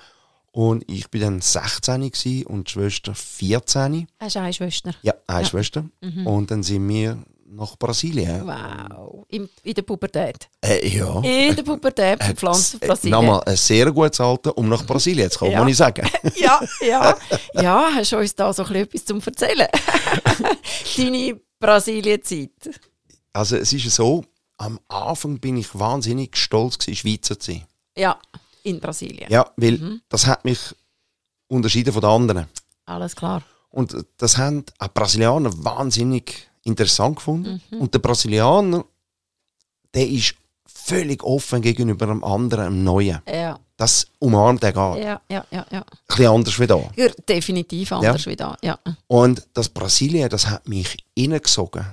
Und 0.54 0.84
ich 0.90 1.08
bin 1.10 1.22
dann 1.22 1.40
16 1.40 2.10
gewesen 2.10 2.46
und 2.46 2.68
die 2.68 2.72
Schwester 2.72 3.14
14. 3.14 4.06
Hast 4.20 4.36
du 4.36 4.40
eine 4.40 4.52
Schwester? 4.52 4.92
Ja, 5.02 5.14
eine 5.26 5.40
Ja. 5.42 5.46
Schwester. 5.48 5.84
Und 6.26 6.50
dann 6.50 6.62
sind 6.62 6.86
wir 6.88 7.16
nach 7.54 7.76
Brasilien. 7.78 8.46
Wow. 8.46 9.24
In, 9.28 9.48
in 9.62 9.74
der 9.74 9.82
Pubertät. 9.82 10.48
Äh, 10.62 10.88
ja. 10.88 11.20
In 11.22 11.54
der 11.56 11.62
Pubertät 11.62 12.22
verpflanzt 12.22 12.74
auf 12.76 12.82
Äh, 12.82 12.86
Brasilien. 12.86 13.12
Nochmal 13.18 13.42
ein 13.46 13.56
sehr 13.56 13.90
gutes 13.92 14.20
Alter, 14.20 14.56
um 14.58 14.68
nach 14.68 14.84
Brasilien 14.86 15.30
zu 15.30 15.38
kommen, 15.38 15.52
Ja. 15.52 15.60
muss 15.62 15.70
ich 15.70 15.76
sagen. 15.78 16.06
Ja, 16.36 16.60
ja. 16.86 17.16
Ja, 17.54 17.88
hast 17.94 18.12
du 18.12 18.18
uns 18.18 18.34
da 18.34 18.52
so 18.52 18.62
ein 18.64 18.68
bisschen 18.68 18.82
etwas 18.84 19.04
zum 19.06 19.20
Erzählen? 19.20 19.68
Deine 20.96 21.40
Brasilien-Zeit. 21.58 22.50
Also 23.32 23.56
es 23.56 23.72
ist 23.72 23.90
so, 23.94 24.24
am 24.58 24.78
Anfang 24.88 25.38
bin 25.38 25.56
ich 25.56 25.76
wahnsinnig 25.78 26.36
stolz 26.36 26.78
gewesen, 26.78 26.96
Schweizer 26.96 27.38
zu 27.38 27.52
sein. 27.52 27.64
Ja, 27.96 28.18
in 28.62 28.78
Brasilien. 28.80 29.30
Ja, 29.30 29.50
weil 29.56 30.00
das 30.08 30.26
hat 30.26 30.44
mich 30.44 30.58
unterschieden 31.48 31.92
von 31.92 32.02
den 32.02 32.10
anderen. 32.10 32.46
Alles 32.86 33.16
klar. 33.16 33.42
Und 33.70 33.96
das 34.18 34.36
haben 34.36 34.64
auch 34.78 34.88
Brasilianer 34.92 35.50
wahnsinnig 35.64 36.48
interessant 36.62 37.16
gefunden. 37.16 37.60
Und 37.78 37.94
der 37.94 37.98
Brasilianer, 37.98 38.84
der 39.94 40.06
ist 40.08 40.34
völlig 40.66 41.22
offen 41.22 41.62
gegenüber 41.62 42.06
dem 42.06 42.22
anderen, 42.24 42.64
dem 42.66 42.84
Neuen. 42.84 43.20
Ja, 43.26 43.58
Das 43.76 44.06
umarmt 44.18 44.62
er 44.62 44.72
gar. 44.72 44.98
ja, 44.98 45.20
ja, 45.28 45.44
ja. 45.50 45.66
ja. 45.70 45.80
Ein 45.80 45.84
bisschen 46.06 46.26
anders 46.26 46.58
wie 46.58 46.66
da. 46.66 46.90
ja 46.96 47.08
definitiv 47.28 47.92
anders 47.92 48.26
wie 48.26 48.36
da. 48.36 48.56
Ja. 48.62 48.78
Und 49.06 49.46
das 49.54 49.68
Brasilien, 49.68 50.28
das 50.28 50.46
hat 50.46 50.68
mich 50.68 50.96
reingesogen. 51.18 51.84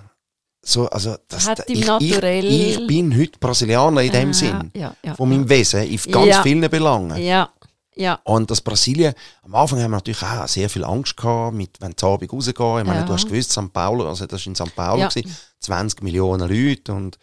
So, 0.69 0.88
also, 0.88 1.15
das, 1.27 1.49
ich, 1.65 1.89
ich, 1.99 2.13
ich 2.13 2.88
bin 2.88 3.17
heute 3.17 3.39
Brasilianer 3.39 4.01
in 4.01 4.11
dem 4.11 4.27
Ja, 4.27 4.33
Sinn. 4.33 4.71
ja, 4.75 4.95
ja, 5.03 5.15
von 5.15 5.27
meinem 5.27 5.49
Wesen, 5.49 5.81
in 5.81 5.99
ganz 6.11 6.38
vielen 6.43 6.69
Belangen. 6.69 7.19
Ja, 7.19 7.49
ja. 7.95 8.19
Und 8.23 8.51
das 8.51 8.61
Brasilien, 8.61 9.15
am 9.41 9.55
Anfang 9.55 9.79
haben 9.81 9.89
wir 9.89 9.97
natürlich 9.97 10.21
auch 10.21 10.47
sehr 10.47 10.69
viel 10.69 10.83
Angst 10.83 11.17
gehabt, 11.17 11.55
mit, 11.55 11.71
wenn 11.79 11.93
die 11.99 12.05
Abend 12.05 12.31
rausgehen. 12.31 12.79
Ich 12.81 12.85
meine, 12.85 13.03
du 13.03 13.13
hast 13.13 13.27
gewusst, 13.27 13.51
St. 13.51 13.73
Paulo, 13.73 14.07
also 14.07 14.27
das 14.27 14.45
war 14.45 14.47
in 14.47 14.55
St. 14.55 14.75
Paulo, 14.75 15.07
gewesen, 15.09 15.35
20 15.59 16.03
Millionen 16.03 16.47
Leute 16.47 16.93
und 16.93 17.17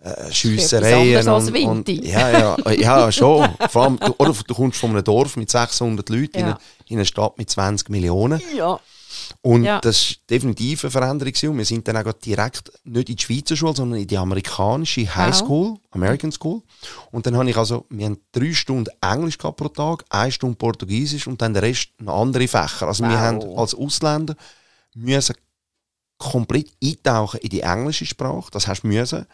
äh, 0.00 0.32
Schiessereien. 0.32 1.28
Und, 1.28 1.56
und, 1.56 1.88
ja, 1.88 2.56
ja, 2.56 2.72
ja, 2.72 3.12
schon. 3.12 3.48
Vor 3.70 3.84
allem, 3.84 4.00
du, 4.00 4.12
oder 4.18 4.32
du 4.32 4.54
kommst 4.54 4.80
von 4.80 4.90
einem 4.90 5.04
Dorf 5.04 5.36
mit 5.36 5.50
600 5.50 6.08
Leuten 6.08 6.36
in, 6.36 6.44
eine, 6.46 6.58
in 6.88 6.96
eine 6.96 7.06
Stadt 7.06 7.38
mit 7.38 7.48
20 7.48 7.90
Millionen. 7.90 8.42
Ja. 8.56 8.80
Und 9.40 9.62
Ja. 9.62 9.80
das 9.80 10.10
war 10.10 10.16
definitiv 10.30 10.84
eine 10.84 10.90
Veränderung. 10.90 11.32
Und 11.50 11.58
wir 11.58 11.64
sind 11.64 11.86
dann 11.86 11.96
auch 11.96 12.12
direkt 12.12 12.72
nicht 12.84 13.08
in 13.08 13.16
die 13.16 13.22
Schweizer 13.22 13.56
Schule, 13.56 13.74
sondern 13.76 14.00
in 14.00 14.06
die 14.06 14.18
amerikanische 14.18 15.14
High 15.14 15.34
School, 15.34 15.76
American 15.92 16.32
School. 16.32 16.62
Und 17.12 17.24
dann 17.24 17.36
habe 17.36 17.48
ich 17.48 17.56
also, 17.56 17.86
wir 17.88 18.06
haben 18.06 18.18
drei 18.32 18.52
Stunden 18.52 18.90
Englisch 19.00 19.38
gehabt 19.38 19.56
pro 19.58 19.68
Tag, 19.68 20.04
eine 20.10 20.32
Stunde 20.32 20.56
Portugiesisch 20.56 21.26
und 21.28 21.40
dann 21.40 21.54
der 21.54 21.62
Rest 21.62 21.90
noch 22.00 22.20
andere 22.20 22.48
Fächer. 22.48 22.88
Also 22.88 23.04
wir 23.04 23.10
Wow. 23.10 23.18
haben 23.18 23.58
als 23.58 23.74
Ausländer 23.74 24.34
müssen 24.94 25.36
komplett 26.18 26.72
eintauchen 26.82 27.38
in 27.40 27.48
die 27.48 27.60
englische 27.60 28.04
Sprache, 28.04 28.50
das 28.50 28.66
hast 28.66 28.82
du 28.82 28.88
müssen. 28.88 29.24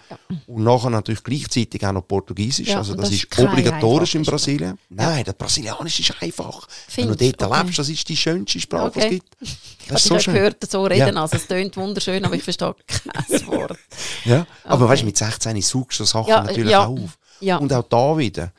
Und 0.47 0.64
nachher 0.64 0.91
natürlich 0.91 1.25
gleichzeitig 1.25 1.85
auch 1.87 1.93
noch 1.93 2.07
Portugiesisch, 2.07 2.69
Ja, 2.69 2.76
also 2.79 2.93
das, 2.95 3.07
das 3.11 3.12
ist 3.25 3.38
obligatorisch 3.38 4.14
in 4.14 4.23
Brasilien. 4.23 4.79
Nein, 4.91 5.25
der 5.25 5.33
Brasilianisch 5.33 6.00
ist 6.00 6.23
einfach. 6.23 6.69
Wenn 6.95 7.09
du 7.09 7.14
Findest 7.14 7.41
dort 7.41 7.53
du? 7.53 7.57
lebst, 7.62 7.79
das 7.79 7.88
ist 7.88 8.07
die 8.09 8.17
schönste 8.17 8.61
Sprache, 8.61 8.91
die 8.93 8.99
es 8.99 9.05
Okay. 9.07 9.14
gibt. 9.14 9.37
Das 9.88 9.99
Ich 10.00 10.05
ist 10.05 10.05
so 10.05 10.14
habe 10.14 10.23
schön. 10.23 10.35
gehört, 10.35 10.71
so 10.71 10.85
reden, 10.85 11.14
Ja. 11.17 11.23
also 11.23 11.37
es 11.37 11.47
tönt 11.47 11.76
wunderschön, 11.76 12.25
aber 12.25 12.35
ich 12.37 12.43
verstehe 12.43 12.75
kein 12.87 13.47
Wort. 13.49 13.79
Ja, 14.25 14.47
aber 14.64 14.85
Okay. 14.85 14.93
weißt 14.93 15.03
du, 15.03 15.07
mit 15.07 15.17
16 15.19 15.62
saugst 15.62 16.00
du 16.00 16.05
Sachen 16.05 16.29
Ja, 16.29 16.43
natürlich 16.43 16.71
ja. 16.71 16.87
auch 16.87 16.99
auf. 16.99 17.19
Ja. 17.41 17.57
Und 17.59 17.73
auch 17.73 17.83
da 17.88 18.17
wieder. 18.19 18.53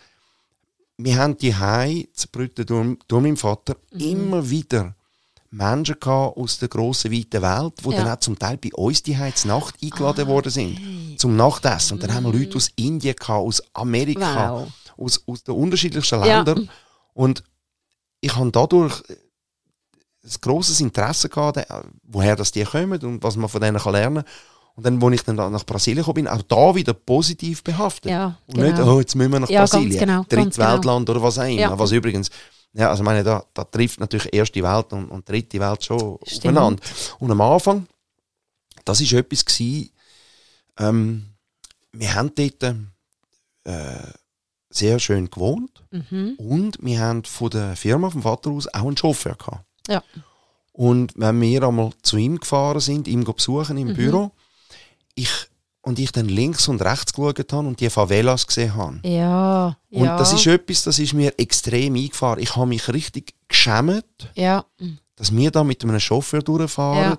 Wir 0.98 1.18
haben 1.18 1.38
die 1.38 1.56
Hause 1.56 2.08
zu 2.14 2.28
Brüten 2.30 2.66
durch, 2.66 2.98
durch 3.08 3.22
meinen 3.24 3.38
Vater 3.38 3.76
Mhm. 3.92 4.00
immer 4.00 4.50
wieder 4.50 4.96
Menschen 5.56 5.96
gehabt 6.00 6.38
aus 6.38 6.60
der 6.60 6.68
grossen, 6.68 7.12
weiten 7.12 7.42
Welt, 7.42 7.74
die 7.86 7.90
Ja. 7.92 7.98
dann 8.04 8.10
auch 8.16 8.20
zum 8.20 8.38
Teil 8.38 8.58
bei 8.58 8.74
uns 8.74 9.02
die 9.04 9.18
zur 9.36 9.48
Nacht 9.52 9.76
eingeladen 9.82 10.28
worden 10.28 10.52
sind. 10.52 11.16
Zum 11.20 11.36
Nachtessen. 11.36 11.94
Und 11.96 12.04
dann 12.04 12.14
haben 12.14 12.26
wir 12.26 12.34
Leute 12.34 12.58
aus 12.58 12.70
Indien 12.76 13.16
gehabt, 13.16 13.40
aus 13.40 13.64
Amerika, 13.74 14.52
Wow. 14.54 14.68
aus, 14.98 15.24
aus 15.26 15.44
den 15.44 15.56
unterschiedlichsten 15.56 16.20
Ja. 16.20 16.38
Ländern. 16.38 16.70
Und 17.14 17.44
ich 18.22 18.36
habe 18.36 18.52
dadurch 18.52 19.02
ein 19.10 20.32
grosses 20.42 20.82
Interesse 20.82 21.30
gehabt, 21.30 21.58
äh, 21.58 21.66
woher 22.04 22.36
das 22.36 22.52
die 22.52 22.64
kommen 22.64 23.00
und 23.02 23.24
was 23.24 23.36
man 23.38 23.50
von 23.50 23.62
denen 23.62 23.78
kann 23.78 23.94
lernen 23.94 24.24
kann. 24.24 24.34
Und 24.76 24.86
dann, 24.86 25.02
als 25.02 25.14
ich 25.14 25.22
dann 25.24 25.36
nach 25.38 25.66
Brasilien 25.66 26.00
gekommen 26.00 26.16
bin, 26.26 26.28
auch 26.28 26.42
da 26.42 26.76
wieder 26.76 26.94
positiv 26.94 27.64
behaftet. 27.64 28.12
Ja, 28.12 28.38
und 28.48 28.58
nicht, 28.58 28.76
genau. 28.76 28.96
oh, 28.96 29.00
jetzt 29.00 29.16
müssen 29.16 29.32
wir 29.32 29.40
nach 29.40 29.50
Ja, 29.50 29.62
Brasilien. 29.62 30.00
genau, 30.00 30.26
Drittweltland 30.28 31.10
oder 31.10 31.22
was 31.22 31.40
auch 31.40 31.44
immer. 31.44 31.52
Ja. 31.62 31.80
Was 31.80 31.92
übrigens, 31.94 32.30
ja, 32.76 32.90
also 32.90 33.04
meine, 33.04 33.24
da, 33.24 33.44
da 33.54 33.64
trifft 33.64 34.00
natürlich 34.00 34.34
erste 34.34 34.62
Welt 34.62 34.92
und, 34.94 35.10
und 35.10 35.28
dritte 35.28 35.60
Welt 35.60 35.84
schon 35.84 36.20
Stimmt. 36.26 36.58
aufeinander. 36.58 36.84
Und 37.20 37.32
am 37.32 37.42
Anfang, 37.42 37.88
das 38.84 39.00
war 39.02 39.20
etwas, 39.20 39.46
gewesen, 39.46 39.90
ähm, 40.78 41.26
wir 41.94 42.14
haben 42.14 42.32
dort 42.36 42.76
äh, 43.64 44.12
sehr 44.70 45.00
schön 45.00 45.30
gewohnt 45.30 45.72
Mhm. 45.92 46.34
und 46.38 46.78
wir 46.82 47.00
haben 47.00 47.24
von 47.24 47.50
der 47.50 47.78
Firma, 47.78 48.10
vom 48.10 48.24
Vater 48.24 48.52
aus, 48.52 48.68
auch 48.68 48.86
einen 48.86 48.98
Chauffeur 48.98 49.36
gehabt. 49.36 49.64
Ja. 49.88 50.04
Und 50.74 51.14
wenn 51.16 51.40
wir 51.40 51.64
einmal 51.64 51.92
zu 52.02 52.18
ihm 52.18 52.38
gefahren 52.38 52.82
sind, 52.82 53.08
ihm 53.08 53.24
besuchen 53.24 53.78
Mhm. 53.78 53.88
im 53.88 53.94
Büro, 53.96 54.32
ich, 55.14 55.32
und 55.86 56.00
ich 56.00 56.12
dann 56.12 56.28
links 56.28 56.68
und 56.68 56.82
rechts 56.82 57.14
geschaut 57.14 57.52
habe 57.54 57.68
und 57.68 57.80
die 57.80 57.90
Favelas 57.90 58.46
gesehen 58.48 58.76
habe. 58.76 59.00
Ja, 59.04 59.78
Und 59.92 60.06
ja. 60.06 60.18
das 60.18 60.34
ist 60.34 60.48
etwas, 60.48 60.84
das 60.84 61.00
ist 61.00 61.14
mir 61.14 61.34
extrem 61.38 61.96
eingefahren. 61.96 62.42
Ich 62.42 62.56
habe 62.56 62.66
mich 62.68 62.88
richtig 62.92 63.34
geschämt, 63.48 64.04
ja. 64.34 64.66
dass 65.16 65.34
wir 65.36 65.52
da 65.52 65.64
mit 65.64 65.84
einem 65.84 66.00
Chauffeur 66.00 66.42
durchfahren, 66.42 67.18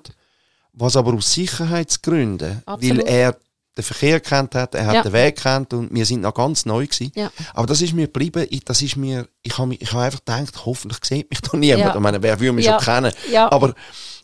was 0.73 0.97
aber 0.97 1.15
aus 1.15 1.33
Sicherheitsgründen, 1.33 2.63
Absolut. 2.67 2.99
weil 2.99 3.07
er 3.09 3.37
den 3.77 3.83
Verkehr 3.85 4.21
kennt 4.21 4.55
hat, 4.55 4.75
er 4.75 4.87
hat 4.87 4.95
Ja. 4.95 5.03
den 5.03 5.13
Weg 5.13 5.37
kennt 5.37 5.73
und 5.75 5.95
wir 5.95 6.07
sind 6.07 6.23
noch 6.23 6.33
ganz 6.35 6.65
neu 6.65 6.87
gewesen. 6.87 7.13
Ja. 7.15 7.31
Aber 7.53 7.67
das 7.67 7.83
ist 7.83 7.93
mir 7.93 8.07
geblieben, 8.07 8.47
ich, 8.51 8.65
das 8.65 8.81
ist 8.81 8.97
mir, 8.97 9.29
ich 9.43 9.57
habe 9.59 9.75
ich 9.75 9.93
habe 9.93 10.05
einfach 10.05 10.21
gedacht, 10.25 10.65
hoffentlich 10.65 10.99
sieht 11.05 11.29
mich 11.31 11.41
da 11.43 11.57
niemand. 11.57 11.85
Ja. 11.85 11.95
Ich 11.95 12.01
meine, 12.01 12.23
wer 12.23 12.41
würde 12.41 12.53
mich 12.55 12.65
Ja. 12.65 12.81
schon 12.81 12.95
kennen? 12.95 13.13
Ja. 13.31 13.53
Aber 13.53 13.75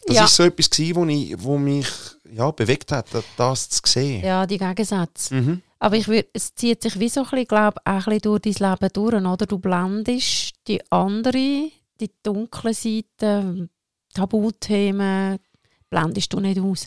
das 0.06 0.16
Ja. 0.16 0.24
ist 0.24 0.36
so 0.36 0.42
etwas 0.44 0.68
gewesen, 0.70 0.96
wo, 0.96 1.04
ich, 1.06 1.34
wo 1.42 1.58
mich 1.58 1.86
ja, 2.32 2.50
bewegt 2.50 2.92
hat, 2.92 3.06
da- 3.12 3.22
das 3.36 3.68
zu 3.68 3.80
sehen. 3.84 4.24
Ja, 4.24 4.46
die 4.46 4.58
Gegensätze. 4.58 5.34
Mhm. 5.34 5.62
Aber 5.78 5.96
ich 5.96 6.06
würd, 6.08 6.28
es 6.32 6.54
zieht 6.54 6.82
sich 6.82 6.98
wie 6.98 7.08
so 7.08 7.20
ein 7.22 7.30
bisschen, 7.30 7.46
glaub, 7.46 7.76
auch 7.84 7.90
ein 7.92 8.04
bisschen 8.04 8.20
durch 8.20 8.40
dein 8.42 8.70
Leben 8.70 8.92
durch, 8.92 9.14
oder? 9.14 9.46
Du 9.46 9.58
blendest 9.58 10.52
die 10.68 10.80
andere, 10.90 11.70
die 12.00 12.10
dunkle 12.22 12.72
Seite, 12.72 13.68
Tabuthemen, 14.14 15.38
blendest 15.90 16.32
du 16.32 16.40
nicht 16.40 16.60
aus. 16.60 16.86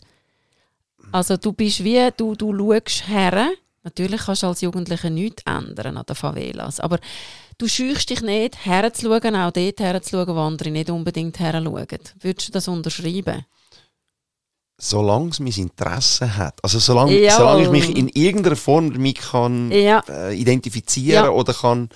Also 1.12 1.36
du 1.36 1.52
bist 1.52 1.84
wie, 1.84 2.08
du, 2.16 2.34
du 2.34 2.52
schaust 2.56 3.06
her, 3.08 3.50
natürlich 3.84 4.22
kannst 4.22 4.42
du 4.42 4.46
als 4.48 4.60
Jugendlicher 4.62 5.10
nichts 5.10 5.42
ändern 5.46 5.96
an 5.98 6.04
den 6.06 6.16
Favelas, 6.16 6.80
aber 6.80 6.98
du 7.58 7.68
scheuchst 7.68 8.10
dich 8.10 8.20
nicht, 8.22 8.64
herzuschauen, 8.64 9.34
auch 9.36 9.50
dort 9.50 9.80
herzuschauen, 9.80 10.34
wo 10.36 10.40
andere 10.40 10.70
nicht 10.70 10.90
unbedingt 10.90 11.38
herschauen. 11.38 11.86
Würdest 12.20 12.48
du 12.48 12.52
das 12.52 12.68
unterschreiben? 12.68 13.44
Solange 14.78 15.30
es 15.30 15.40
mein 15.40 15.52
Interesse 15.52 16.36
hat. 16.36 16.58
Also 16.62 16.78
solange, 16.78 17.18
Jawohl. 17.18 17.30
solange 17.38 17.62
ich 17.62 17.70
mich 17.70 17.96
in 17.96 18.08
irgendeiner 18.08 18.56
Form 18.56 18.92
damit 18.92 19.18
kann, 19.20 19.70
Ja. 19.72 20.02
äh, 20.08 20.34
identifizieren 20.34 21.24
Ja. 21.24 21.30
oder 21.30 21.54
kann, 21.54 21.88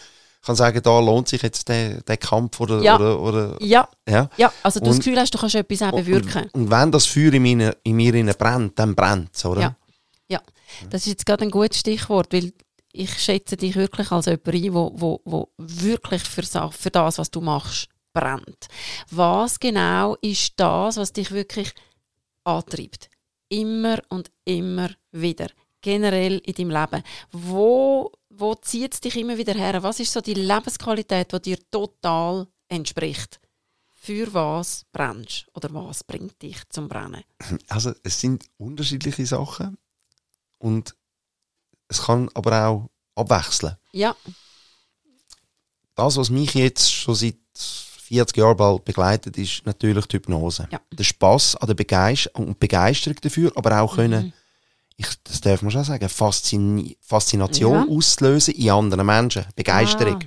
kann 0.43 0.57
sagen, 0.57 0.81
da 0.83 0.99
lohnt 0.99 1.29
sich 1.29 1.43
jetzt 1.43 1.69
der, 1.69 2.01
der 2.01 2.17
Kampf 2.17 2.59
oder, 2.59 2.81
Ja. 2.83 2.97
oder, 2.97 3.21
oder 3.21 3.57
Ja, 3.61 3.87
ja. 4.09 4.31
ja. 4.39 4.51
also 4.63 4.81
du 4.81 4.87
das 4.87 4.95
Und- 4.97 5.05
Gefühl 5.05 5.21
hast, 5.21 5.35
du 5.35 5.39
kannst 5.39 5.57
etwas 5.57 5.83
auch 5.83 5.91
bewirken. 5.93 6.45
Und, 6.53 6.55
und 6.63 6.71
wenn 6.71 6.91
das 6.91 7.05
Feuer 7.05 7.35
in, 7.35 7.43
meine, 7.43 7.77
in 7.83 7.97
mir 7.97 8.35
brennt, 8.35 8.79
dann 8.79 8.95
brennt 8.95 9.37
es, 9.37 9.45
oder? 9.45 9.61
Ja. 9.61 9.77
Ja, 10.31 10.41
das 10.89 11.03
ist 11.03 11.09
jetzt 11.09 11.27
gerade 11.27 11.45
ein 11.45 11.51
gutes 11.51 11.81
Stichwort, 11.81 12.33
weil 12.33 12.53
ich 12.93 13.19
schätze 13.19 13.57
dich 13.57 13.77
wirklich 13.77 14.11
als 14.11 14.27
jemand 14.27 14.49
ein, 14.49 14.75
wo, 14.75 14.93
wo, 14.95 15.21
wo 15.25 15.49
wirklich 15.59 16.23
für, 16.23 16.43
für 16.71 16.91
das, 16.91 17.19
was 17.19 17.31
du 17.31 17.41
machst, 17.41 17.89
brennt. 18.13 18.69
Was 19.11 19.59
genau 19.61 20.17
ist 20.21 20.55
das, 20.57 20.97
was 20.97 21.13
dich 21.13 21.31
wirklich 21.31 21.73
antreibt? 22.45 23.09
Immer 23.49 24.01
und 24.09 24.31
immer 24.45 24.91
wieder. 25.13 25.49
Generell 25.81 26.39
in 26.45 26.55
deinem 26.55 26.71
Leben. 26.71 27.03
Wo, 27.33 28.13
wo 28.29 28.55
zieht 28.57 28.95
es 28.95 29.01
dich 29.01 29.17
immer 29.17 29.39
wieder 29.39 29.55
her? 29.55 29.83
Was 29.83 30.01
ist 30.01 30.13
so 30.13 30.21
die 30.21 30.35
Lebensqualität, 30.35 31.33
die 31.33 31.41
dir 31.41 31.59
total 31.71 32.47
entspricht? 32.69 33.41
Für 34.03 34.33
was 34.33 34.85
brennst 34.93 35.47
du? 35.47 35.51
Oder 35.57 35.75
was 35.75 36.05
bringt 36.05 36.41
dich 36.43 36.57
zum 36.71 36.89
Brennen? 36.89 37.23
Also 37.69 37.93
es 38.03 38.21
sind 38.21 38.45
unterschiedliche 38.57 39.27
Sachen 39.27 39.79
und 40.59 40.95
es 41.91 42.03
kann 42.03 42.31
aber 42.35 42.67
auch 42.69 42.89
abwechseln. 43.15 43.77
Ja, 43.93 44.15
Das, 45.95 46.17
was 46.17 46.31
mich 46.31 46.55
jetzt 46.55 46.91
schon 46.93 47.15
seit 47.15 47.37
40 47.55 48.37
Jahren 48.39 48.57
bald 48.57 48.85
begleitet, 48.85 49.37
ist 49.37 49.67
natürlich 49.67 50.07
die 50.07 50.17
Hypnose. 50.17 50.67
Ja. 50.71 50.81
Der 50.93 51.05
Spaß 51.05 51.57
an 51.57 51.67
der 51.67 51.75
Begeist 51.75 52.29
und 52.35 52.59
Begeisterung 52.59 53.17
dafür, 53.21 53.53
aber 53.55 53.81
auch 53.83 53.97
können, 53.97 54.27
Mhm. 54.27 54.33
ich, 54.97 55.07
das 55.25 55.41
darf 55.41 55.63
man 55.63 55.71
schon 55.71 55.85
sagen, 55.85 56.09
Faszin 56.09 56.97
Faszination 57.01 57.89
Ja. 57.89 57.97
auslösen 57.97 58.55
in 58.55 58.71
anderen 58.71 59.07
Menschen. 59.07 59.45
Begeisterung. 59.55 60.25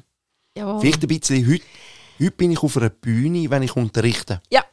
Ah. 0.59 0.77
Vielleicht 0.79 1.01
ein 1.01 1.07
bisschen, 1.07 1.45
heute, 1.49 1.63
heute 2.19 2.31
bin 2.31 2.51
ich 2.51 2.61
auf 2.61 2.77
einer 2.77 2.89
Bühne, 2.89 3.49
wenn 3.49 3.63
ich 3.63 3.75
unterrichte. 3.75 4.41
Ja, 4.51 4.63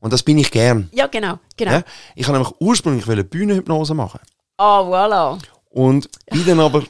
Und 0.00 0.12
das 0.12 0.22
bin 0.22 0.38
ich 0.38 0.50
gern. 0.50 0.88
ja 0.92 1.06
genau. 1.08 1.38
genau. 1.56 1.72
Ja? 1.72 1.84
Ich 2.14 2.26
habe 2.26 2.38
nämlich 2.38 2.54
ursprünglich 2.60 3.04
Bühnenhypnose 3.28 3.92
machen. 3.94 4.20
Ah, 4.56 4.80
voilà. 4.80 5.38
Und 5.70 6.08
bin 6.30 6.46
dann 6.46 6.60
aber, 6.60 6.84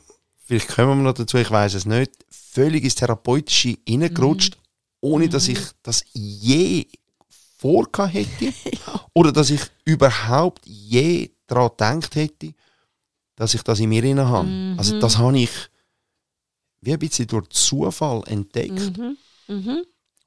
vielleicht 0.45 0.69
kommen 0.69 0.99
wir 0.99 1.05
noch 1.11 1.15
dazu, 1.15 1.37
ich 1.37 1.51
weiß 1.51 1.75
es 1.75 1.85
nicht, 1.87 2.13
völlig 2.31 2.85
ins 2.85 2.95
Therapeutische 2.95 3.77
reingerutscht, 3.89 4.57
ohne 5.01 5.29
dass 5.29 5.49
ich 5.49 5.59
das 5.83 6.05
je 6.13 6.87
vorgehabt 7.59 8.15
hätte 8.15 8.53
oder 9.15 9.33
dass 9.33 9.51
ich 9.51 9.61
überhaupt 9.85 10.65
je 10.65 11.31
daran 11.47 12.01
gedacht 12.01 12.15
hätte, 12.15 12.55
dass 13.37 13.55
ich 13.55 13.63
das 13.63 13.81
in 13.81 13.89
mir 13.89 14.03
drin 14.03 14.21
habe. 14.21 14.49
Mhm. 14.49 14.75
Also 14.79 14.99
das 15.01 15.19
habe 15.19 15.39
ich 15.39 15.51
wie 16.81 16.93
ein 16.93 16.99
bisschen 16.99 17.27
durch 17.27 17.49
Zufall 17.49 18.23
entdeckt. 18.27 18.97
Mhm. 18.97 19.17
Mhm. 19.49 19.85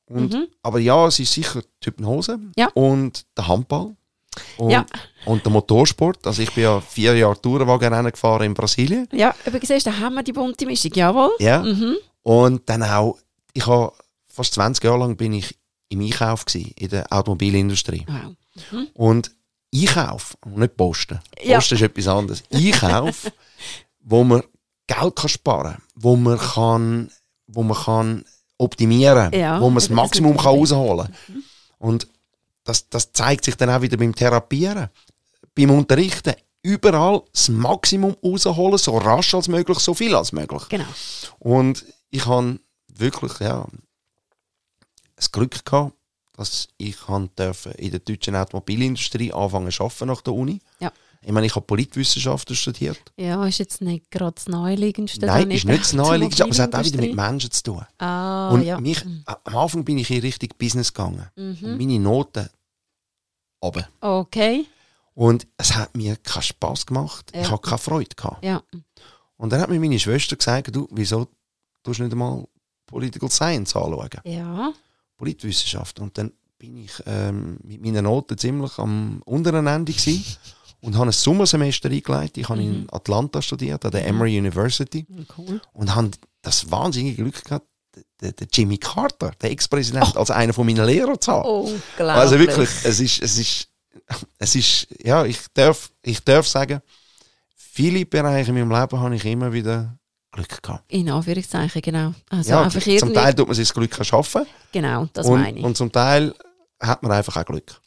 Und, 0.08 0.34
Mhm. 0.34 0.48
Aber 0.62 0.80
ja, 0.80 1.08
es 1.08 1.20
ist 1.20 1.32
sicher 1.34 1.62
die 1.82 1.88
Hypnose 1.88 2.38
Ja. 2.58 2.68
und 2.74 3.26
der 3.38 3.48
Handball 3.48 3.96
und, 4.58 4.70
Ja. 4.72 4.86
und 5.26 5.44
der 5.46 5.52
Motorsport. 5.52 6.26
Also 6.26 6.42
ich 6.42 6.52
bin 6.54 6.64
ja 6.64 6.80
vier 6.82 7.16
Jahre 7.16 7.40
Tourenwagenrennen 7.42 8.12
gefahren 8.12 8.44
in 8.44 8.54
Brasilien. 8.54 9.08
Ja, 9.12 9.34
aber 9.46 9.60
siehst, 9.62 9.88
da 9.88 9.98
haben 10.00 10.16
wir 10.16 10.24
die 10.24 10.34
bunte 10.34 10.66
Mischung, 10.66 10.92
jawohl. 10.94 11.32
Ja. 11.40 11.62
Mhm. 11.62 11.98
Und 12.24 12.70
dann 12.70 12.84
auch, 12.84 13.18
ich 13.54 13.66
habe 13.68 13.92
fast 14.28 14.54
20 14.54 14.84
Jahre 14.84 15.00
lang 15.00 15.18
bin 15.18 15.34
ich 15.34 15.56
im 15.90 16.02
Einkauf 16.02 16.46
gewesen, 16.46 16.72
in 16.78 16.90
der 16.90 17.12
Automobilindustrie. 17.12 18.06
Wow. 18.08 18.36
Und 18.94 19.32
Einkauf, 19.74 20.38
nicht 20.46 20.76
Posten. 20.78 21.20
Ja. 21.42 21.56
Posten 21.58 21.76
ist 21.76 21.82
etwas 21.82 22.08
anderes. 22.08 22.44
Einkauf, 22.52 23.32
wo 24.02 24.24
man 24.24 24.44
Geld 24.88 25.16
kann 25.16 25.30
sparen 25.30 25.74
kann, 25.74 25.82
wo 25.96 26.16
man 26.16 26.38
kann, 26.38 27.12
wo 27.48 27.64
man 27.64 27.78
kann 27.78 28.26
optimieren 28.58 29.32
Ja, 29.34 29.60
wo 29.60 29.66
man 29.66 29.76
das 29.76 29.90
Maximum 29.90 30.38
kann 30.38 30.56
rausholen 30.56 31.08
kann. 31.08 31.44
Und 31.78 32.08
das, 32.64 32.90
das 32.90 33.12
zeigt 33.14 33.46
sich 33.46 33.56
dann 33.56 33.70
auch 33.70 33.82
wieder 33.82 33.98
beim 33.98 34.16
Therapieren, 34.16 34.90
beim 35.56 35.72
Unterrichten. 35.72 36.36
Überall 36.64 37.24
das 37.32 37.50
Maximum 37.50 38.16
rausholen, 38.24 38.78
so 38.78 38.98
rasch 38.98 39.34
als 39.34 39.48
möglich, 39.48 39.80
so 39.80 39.96
viel 39.96 40.14
als 40.14 40.32
möglich. 40.32 40.70
Genau. 40.70 40.86
Und 41.40 41.86
ich 42.12 42.26
habe 42.28 42.60
wirklich 42.88 43.40
ja, 43.40 43.66
das 45.16 45.32
Glück 45.32 45.66
gehabt, 45.66 45.94
dass 46.34 46.68
ich 46.78 46.98
in 47.08 47.30
der 47.36 48.00
deutschen 48.00 48.36
Automobilindustrie 48.36 49.34
anfangen 49.34 49.72
zu 49.72 49.84
arbeiten 49.84 50.08
nach 50.08 50.22
der 50.22 50.34
Uni. 50.34 50.62
Ja. 50.80 50.92
Ich 51.24 51.32
meine, 51.32 51.46
ich 51.46 51.56
habe 51.56 51.66
Politwissenschaften 51.66 52.56
studiert. 52.56 53.00
Ja, 53.16 53.46
ist 53.46 53.60
jetzt 53.60 53.82
nicht 53.82 54.10
gerade 54.10 54.34
das 54.34 54.48
Naheliegendste. 54.48 55.26
Nein, 55.28 55.52
ist 55.52 55.66
nicht 55.66 55.82
das 55.84 55.94
Naheliegendste, 55.94 56.44
aber 56.44 56.52
es 56.52 56.60
hat 56.60 56.74
auch 56.74 56.84
wieder 56.84 57.00
mit. 57.00 57.16
Menschen 57.16 57.52
zu 57.52 57.62
tun. 57.64 57.86
Ah, 58.00 58.50
und 58.50 58.64
ja. 58.64 58.80
mich, 58.80 59.06
am 59.26 59.56
Anfang 59.56 59.86
bin 59.86 60.00
ich 60.00 60.10
in 60.10 60.22
Richtung 60.22 60.50
Business 60.58 60.92
gegangen. 60.92 61.28
Und 61.36 61.62
Mhm. 61.62 61.78
meine 61.78 62.00
Noten 62.00 62.50
runter. 63.64 63.88
Okay. 64.00 64.66
Und 65.14 65.46
es 65.58 65.76
hat 65.76 65.96
mir 65.96 66.16
keinen 66.16 66.42
Spass 66.42 66.86
gemacht. 66.86 67.32
Ja. 67.36 67.42
Ich 67.42 67.52
habe 67.52 67.62
keine 67.62 67.78
Freude 67.78 68.16
gehabt. 68.16 68.44
Ja. 68.44 68.64
Und 69.38 69.52
dann 69.52 69.62
hat 69.62 69.70
mir 69.70 69.80
meine 69.80 70.00
Schwester 70.00 70.36
gesagt, 70.36 70.76
du, 70.76 70.88
wieso 70.92 71.28
tust 71.84 72.00
du 72.00 72.04
nicht 72.04 72.14
einmal 72.14 72.48
Political 72.88 73.30
Science 73.30 73.76
anschauen? 73.76 74.10
Ja. 74.26 74.72
Politwissenschaft. 75.18 76.00
Und 76.00 76.18
dann 76.18 76.32
bin 76.58 76.78
ich 76.78 76.92
ähm, 77.06 77.58
mit 77.64 77.82
meinen 77.82 78.06
Noten 78.06 78.38
ziemlich 78.38 78.78
am 78.80 79.22
unteren 79.26 79.68
Ende 79.68 79.92
gewesen 79.94 80.24
und 80.82 80.96
habe 80.98 81.10
ein 81.10 81.12
Sommersemester 81.12 81.90
eingeleitet. 81.90 82.38
Ich 82.38 82.50
habe 82.50 82.62
in 82.62 82.88
Atlanta 82.92 83.42
studiert, 83.42 83.86
an 83.86 83.92
der 83.92 84.06
Emory 84.06 84.38
University. 84.38 85.06
Cool. 85.38 85.62
Und 85.74 85.96
habe 85.96 86.12
das 86.42 86.70
wahnsinnige 86.70 87.24
Glück 87.24 87.44
gehabt, 87.44 87.66
den, 88.22 88.36
den 88.36 88.48
Jimmy 88.52 88.78
Carter, 88.78 89.32
der 89.42 89.52
Ex-Präsident, 89.52 90.18
als 90.18 90.32
einer 90.32 90.54
von 90.54 90.66
meinen 90.66 90.86
Lehrer 90.86 91.20
zu 91.20 91.32
haben. 91.32 91.48
Unglaublich. 91.48 92.00
Also 92.00 92.40
wirklich, 92.40 92.70
es 92.84 93.00
ist, 93.00 93.22
es 93.22 93.38
ist, 93.38 93.68
es 94.38 94.56
ist, 94.56 94.88
ja, 95.04 95.24
ich 95.26 95.40
darf, 95.54 95.92
ich 96.02 96.24
darf 96.24 96.48
sagen, 96.48 96.82
viele 97.56 98.06
Bereiche 98.06 98.50
in 98.52 98.56
meinem 98.56 98.72
Leben 98.72 99.00
habe 99.00 99.16
ich 99.16 99.26
immer 99.26 99.54
wieder 99.54 99.98
Glück 100.32 100.62
gehabt. 100.62 100.84
In 100.88 101.10
Anführungszeichen, 101.10 101.82
genau. 101.82 102.14
Also 102.30 102.52
ja, 102.52 102.64
einfach 102.64 102.82
zum. 102.82 103.14
Teil 103.14 103.34
tut 103.34 103.48
man 103.48 103.56
sich 103.56 103.68
das 103.68 103.74
Glück 103.74 103.98
erschaffen 103.98 104.46
Genau, 104.72 105.08
das 105.14 105.28
und, 105.28 105.42
meine 105.42 105.60
ich. 105.60 105.66
und 105.66 105.76
zum 105.76 105.92
Teil 105.92 106.34
hat 106.80 107.04
man 107.04 107.12
einfach 107.12 107.36
auch 107.38 107.46
Glück. 107.46 107.80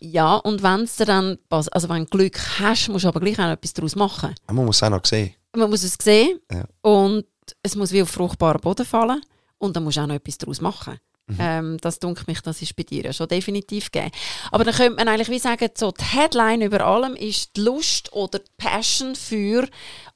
Ja, 0.00 0.36
und 0.36 0.62
wenn 0.62 0.80
es 0.82 0.96
dir 0.96 1.06
dann, 1.06 1.38
also 1.50 1.88
wenn 1.88 2.04
du 2.04 2.10
Glück 2.10 2.38
hast, 2.60 2.88
musst 2.88 3.04
du 3.04 3.08
aber 3.08 3.20
gleich 3.20 3.38
auch 3.38 3.50
etwas 3.50 3.72
daraus 3.74 3.96
machen. 3.96 4.34
Man 4.50 4.64
muss 4.66 4.76
es 4.76 4.82
auch 4.82 4.90
noch 4.90 5.04
sehen. 5.04 5.34
Man 5.54 5.70
muss 5.70 5.82
es 5.82 5.96
sehen 6.00 6.38
Ja. 6.52 6.64
und 6.82 7.24
es 7.62 7.74
muss 7.76 7.92
wie 7.92 8.02
auf 8.02 8.10
fruchtbaren 8.10 8.60
Boden 8.60 8.84
fallen 8.86 9.20
und 9.58 9.74
dann 9.76 9.84
musst 9.84 9.96
du 9.96 10.02
auch 10.02 10.06
noch 10.06 10.14
etwas 10.16 10.38
daraus 10.38 10.60
machen. 10.60 10.98
Ähm, 11.40 11.76
das 11.80 11.98
dunkelt 11.98 12.28
mich, 12.28 12.40
das 12.40 12.62
ist 12.62 12.76
bei 12.76 12.84
dir 12.84 13.12
schon 13.12 13.26
definitiv 13.26 13.90
gegeben. 13.90 14.12
Aber 14.52 14.62
dann 14.62 14.74
könnte 14.74 14.94
man 14.94 15.08
eigentlich 15.08 15.28
wie 15.28 15.40
sagen, 15.40 15.68
so 15.76 15.90
die 15.90 16.04
Headline 16.04 16.62
über 16.62 16.82
allem 16.86 17.16
ist 17.16 17.56
die 17.56 17.62
Lust 17.62 18.12
oder 18.12 18.38
die 18.38 18.50
Passion 18.56 19.16
für 19.16 19.66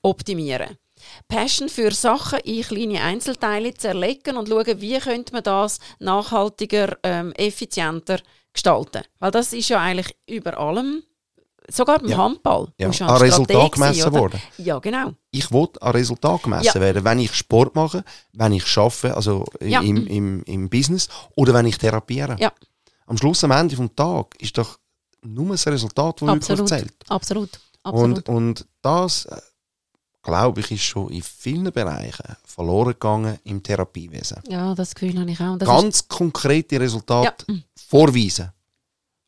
Optimieren. 0.03 0.77
Passion 1.27 1.69
für 1.69 1.91
Sachen 1.91 2.39
in 2.41 2.63
kleine 2.63 3.01
Einzelteile 3.03 3.75
zerlegen 3.75 4.37
und 4.37 4.49
schauen, 4.49 4.81
wie 4.81 4.99
könnte 4.99 5.33
man 5.33 5.43
das 5.43 5.81
nachhaltiger, 5.99 6.97
ähm, 7.03 7.33
effizienter 7.33 8.21
gestalten. 8.53 9.03
Weil 9.19 9.31
das 9.31 9.53
ist 9.53 9.69
ja 9.69 9.81
eigentlich 9.81 10.15
über 10.29 10.59
allem, 10.59 11.03
sogar 11.69 11.99
beim 12.01 12.09
Ja. 12.11 12.17
Handball. 12.19 12.69
Ja. 12.79 12.89
An 12.89 12.93
Strateg 12.93 13.21
Resultat 13.23 13.73
gemessen 13.73 14.09
oder? 14.09 14.19
worden. 14.21 14.41
Ja, 14.59 14.79
genau. 14.79 15.13
Ich 15.31 15.51
will 15.53 15.69
an 15.81 15.93
Resultat 15.93 16.43
gemessen 16.43 16.67
Ja. 16.75 16.81
werden, 16.81 17.05
wenn 17.05 17.19
ich 17.21 17.35
Sport 17.35 17.75
mache, 17.75 18.05
wenn 18.33 18.53
ich 18.53 18.77
arbeite, 18.77 19.15
also 19.15 19.45
Ja. 19.61 19.81
im, 19.81 20.07
im, 20.07 20.43
im 20.45 20.69
Business, 20.69 21.09
oder 21.37 21.55
wenn 21.55 21.67
ich 21.67 21.79
therapiere. 21.79 22.37
Ja. 22.41 22.53
Am 23.07 23.17
Schluss, 23.17 23.43
am 23.45 23.51
Ende 23.53 23.77
des 23.77 23.91
Tages, 23.95 24.31
ist 24.41 24.59
doch 24.59 24.79
nur 25.23 25.51
das 25.51 25.67
Resultat, 25.67 26.17
das 26.23 26.29
wirklich 26.29 26.43
Absolut. 26.51 26.69
zählt. 26.69 26.95
Absolut. 27.09 27.61
Absolut. 27.83 28.29
Und, 28.29 28.29
und 28.29 28.67
das, 28.83 29.25
äh, 29.27 29.37
glaube 30.23 30.61
ich, 30.61 30.71
ist 30.71 30.83
schon 30.83 31.09
in 31.11 31.23
vielen 31.23 31.73
Bereichen 31.73 32.37
verloren 32.45 32.93
gegangen 32.93 33.39
im 33.45 33.63
Therapiewesen. 33.63 34.43
ja, 34.49 34.75
das 34.75 34.95
Gefühl 34.95 35.19
habe 35.19 35.31
ich 35.31 35.41
auch. 35.41 35.57
Das 35.57 35.67
Ganz 35.69 36.09
konkrete 36.09 36.79
Resultate 36.81 37.45
Ja. 37.49 37.55
Vorweisen. 37.91 38.51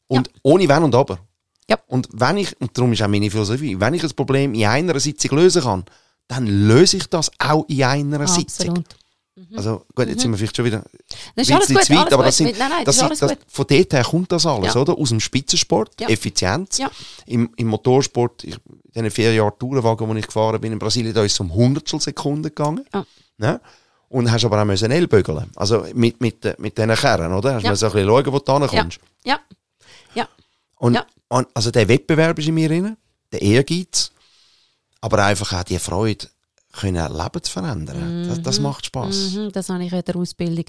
Und 0.07 0.31
ohne 0.42 0.68
Wenn 0.68 0.83
und 0.85 0.94
Aber. 0.94 1.18
Ja. 1.68 1.79
Und 1.87 2.09
wenn 2.12 2.37
ich, 2.37 2.61
und 2.61 2.77
darum 2.77 2.92
ist 2.92 3.03
auch 3.03 3.09
meine 3.09 3.31
Philosophie, 3.31 3.79
wenn 3.79 3.94
ich 3.94 4.03
ein 4.05 4.11
Problem 4.11 4.55
in 4.55 4.64
einer 4.66 4.98
Sitzung 5.01 5.38
lösen 5.38 5.62
kann, 5.62 5.85
dann 6.29 6.46
löse 6.46 6.98
ich 6.98 7.07
das 7.09 7.31
auch 7.38 7.64
in 7.68 7.83
einer 7.83 8.27
Sitzung. 8.27 8.68
absolut. 8.70 8.96
Also 9.57 9.85
gut, 9.94 10.09
jetzt 10.09 10.20
sind 10.20 10.31
wir 10.31 10.38
vielleicht 10.38 10.57
schon 10.57 10.64
wieder 10.66 10.85
Das 11.35 11.48
ist 11.48 11.55
alles 11.55 11.68
gut. 11.68 11.83
zu 11.85 11.92
weit, 11.94 11.98
alles 12.01 12.12
aber 12.12 12.25
das 12.25 12.37
sind, 12.37 12.59
nein, 12.59 12.70
nein, 12.70 12.85
das, 12.85 12.98
das 12.98 13.11
ist 13.12 13.22
das, 13.22 13.37
von 13.48 13.66
dort 13.68 13.92
her 13.92 14.05
kommt 14.05 14.31
das 14.31 14.46
alles, 14.46 14.75
Ja. 14.75 14.81
oder? 14.81 14.96
Aus 14.96 15.09
dem 15.09 15.20
Spitzensport, 15.20 16.01
Ja. 16.01 16.09
Effizienz. 16.09 16.79
Ja. 16.79 16.90
Im, 17.27 17.51
Im 17.57 17.66
Motorsport, 17.68 18.44
ich, 18.44 18.57
in 18.94 19.03
den 19.03 19.11
vier 19.11 19.33
Jahren 19.35 19.59
Tourenwagen, 19.59 20.07
wo 20.09 20.14
ich 20.14 20.27
gefahren 20.27 20.61
bin 20.61 20.72
in 20.72 20.79
Brasilien, 20.79 21.14
da 21.14 21.25
ist 21.25 21.33
es 21.33 21.40
um 21.40 21.53
Hundertstel 21.55 22.01
Sekunden 22.01 22.42
gegangen. 22.44 22.85
Ja. 22.94 23.05
Ne? 23.38 23.61
Und 24.12 24.31
hast 24.31 24.44
aber 24.44 24.61
auch 24.61 24.66
müssen 24.66 24.90
Ellbögeln. 24.90 25.51
Also 25.57 25.87
mit, 25.94 26.20
mit, 26.20 26.59
mit 26.59 26.77
diesen 26.77 26.94
Kerren, 26.94 27.33
oder? 27.33 27.55
Hast 27.55 27.62
Ja. 27.62 27.70
ja. 27.70 27.77
so 27.77 27.87
ein 27.87 27.92
bisschen 27.92 28.09
schauen, 28.09 28.27
wo 28.33 28.38
du 28.38 28.59
hinkommst. 28.59 29.01
Ja, 29.25 29.40
ja. 30.14 30.29
Und, 30.77 30.94
Ja. 30.94 31.07
und 31.29 31.48
also 31.55 31.70
der 31.70 31.88
Wettbewerb 31.88 32.38
ist 32.38 32.46
in 32.46 32.55
mir 32.55 32.68
drin, 32.68 32.94
der 33.33 33.40
Ehrgeiz, 33.40 34.12
aber 35.01 35.25
einfach 35.25 35.55
auch 35.55 35.64
die 35.64 35.79
Freude, 35.79 36.27
können 36.73 37.13
Leben 37.13 37.43
zu 37.43 37.53
verändern. 37.53 38.27
Das, 38.27 38.43
das 38.43 38.61
macht 38.61 38.87
Spaß. 38.87 39.35
Mhm, 39.35 39.53
das 39.53 39.69
habe 39.69 39.85
ich 39.85 39.93
in 39.93 40.03
der 40.03 40.17
Ausbildung 40.17 40.65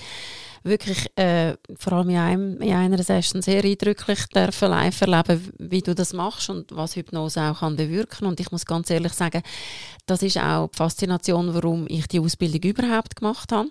wirklich 0.64 1.08
äh, 1.18 1.56
vor 1.78 1.94
allem 1.94 2.10
in, 2.10 2.18
einem, 2.18 2.62
in 2.62 2.74
einer 2.74 3.04
Session 3.04 3.42
sehr 3.42 3.64
eindrücklich 3.64 4.26
dürfen 4.28 4.70
live 4.70 5.02
erleben, 5.02 5.52
wie 5.60 5.82
du 5.82 5.94
das 5.94 6.14
machst 6.14 6.50
und 6.50 6.76
was 6.76 6.96
Hypnose 6.96 7.42
auch 7.42 7.60
kann 7.60 7.76
bewirken. 7.76 8.28
Und 8.28 8.40
ich 8.40 8.52
muss 8.52 8.66
ganz 8.66 8.90
ehrlich 8.90 9.14
sagen, 9.14 9.42
das 10.06 10.24
ist 10.24 10.38
auch 10.38 10.70
die 10.70 10.78
Faszination, 10.78 11.54
warum 11.54 11.86
ich 11.90 12.08
die 12.08 12.20
Ausbildung 12.20 12.62
überhaupt 12.62 13.16
gemacht 13.16 13.52
habe. 13.52 13.70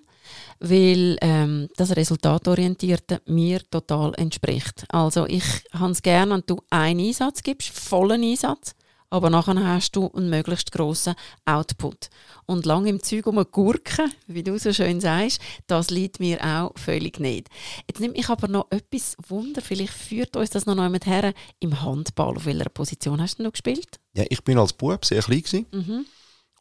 Weil 0.61 1.18
ähm, 1.21 1.68
das 1.77 1.97
Resultatorientierte 1.97 3.21
mir 3.27 3.61
total 3.71 4.14
entspricht. 4.14 4.85
Also 4.88 5.27
ich 5.27 5.45
habe 5.73 5.90
es 5.90 6.03
gerne, 6.03 6.35
wenn 6.35 6.42
du 6.47 6.62
einen 6.71 7.01
Einsatz 7.01 7.42
gibst, 7.42 7.71
vollen 7.71 8.23
Einsatz, 8.23 8.75
aber 9.12 9.29
nachher 9.29 9.62
hast 9.66 9.94
du 9.94 10.11
einen 10.14 10.31
möglichst 10.31 10.72
grossen 10.72 11.14
Output. 11.44 12.09
Und 12.46 12.64
lange 12.64 12.88
im 12.88 13.03
Zeug 13.03 13.27
um 13.27 13.37
eine 13.37 13.44
Gurke, 13.44 14.09
wie 14.27 14.42
du 14.42 14.59
so 14.59 14.72
schön 14.72 15.01
sagst, 15.03 15.38
das 15.66 15.90
liegt 15.90 16.18
mir 16.18 16.42
auch 16.42 16.72
völlig 16.79 17.20
nicht. 17.20 17.48
Jetzt 17.87 18.01
nimmt 18.01 18.16
mich 18.16 18.29
aber 18.31 18.48
noch 18.48 18.68
etwas 18.70 19.16
Wunder, 19.29 19.61
vielleicht 19.61 19.92
führt 19.92 20.35
uns 20.37 20.48
das 20.51 20.64
noch 20.64 20.77
jemand 20.77 21.05
her, 21.07 21.35
im 21.61 21.83
Handball. 21.83 22.37
Auf 22.37 22.46
welcher 22.46 22.70
Position 22.70 23.20
hast 23.20 23.38
du 23.38 23.42
noch 23.42 23.53
gespielt? 23.53 24.01
Ja, 24.14 24.25
ich 24.31 24.42
bin 24.42 24.57
als 24.59 24.72
Bub 24.72 25.05
sehr 25.05 25.22
klein 25.22 25.42
gewesen 25.42 25.66
Mhm. 25.72 26.07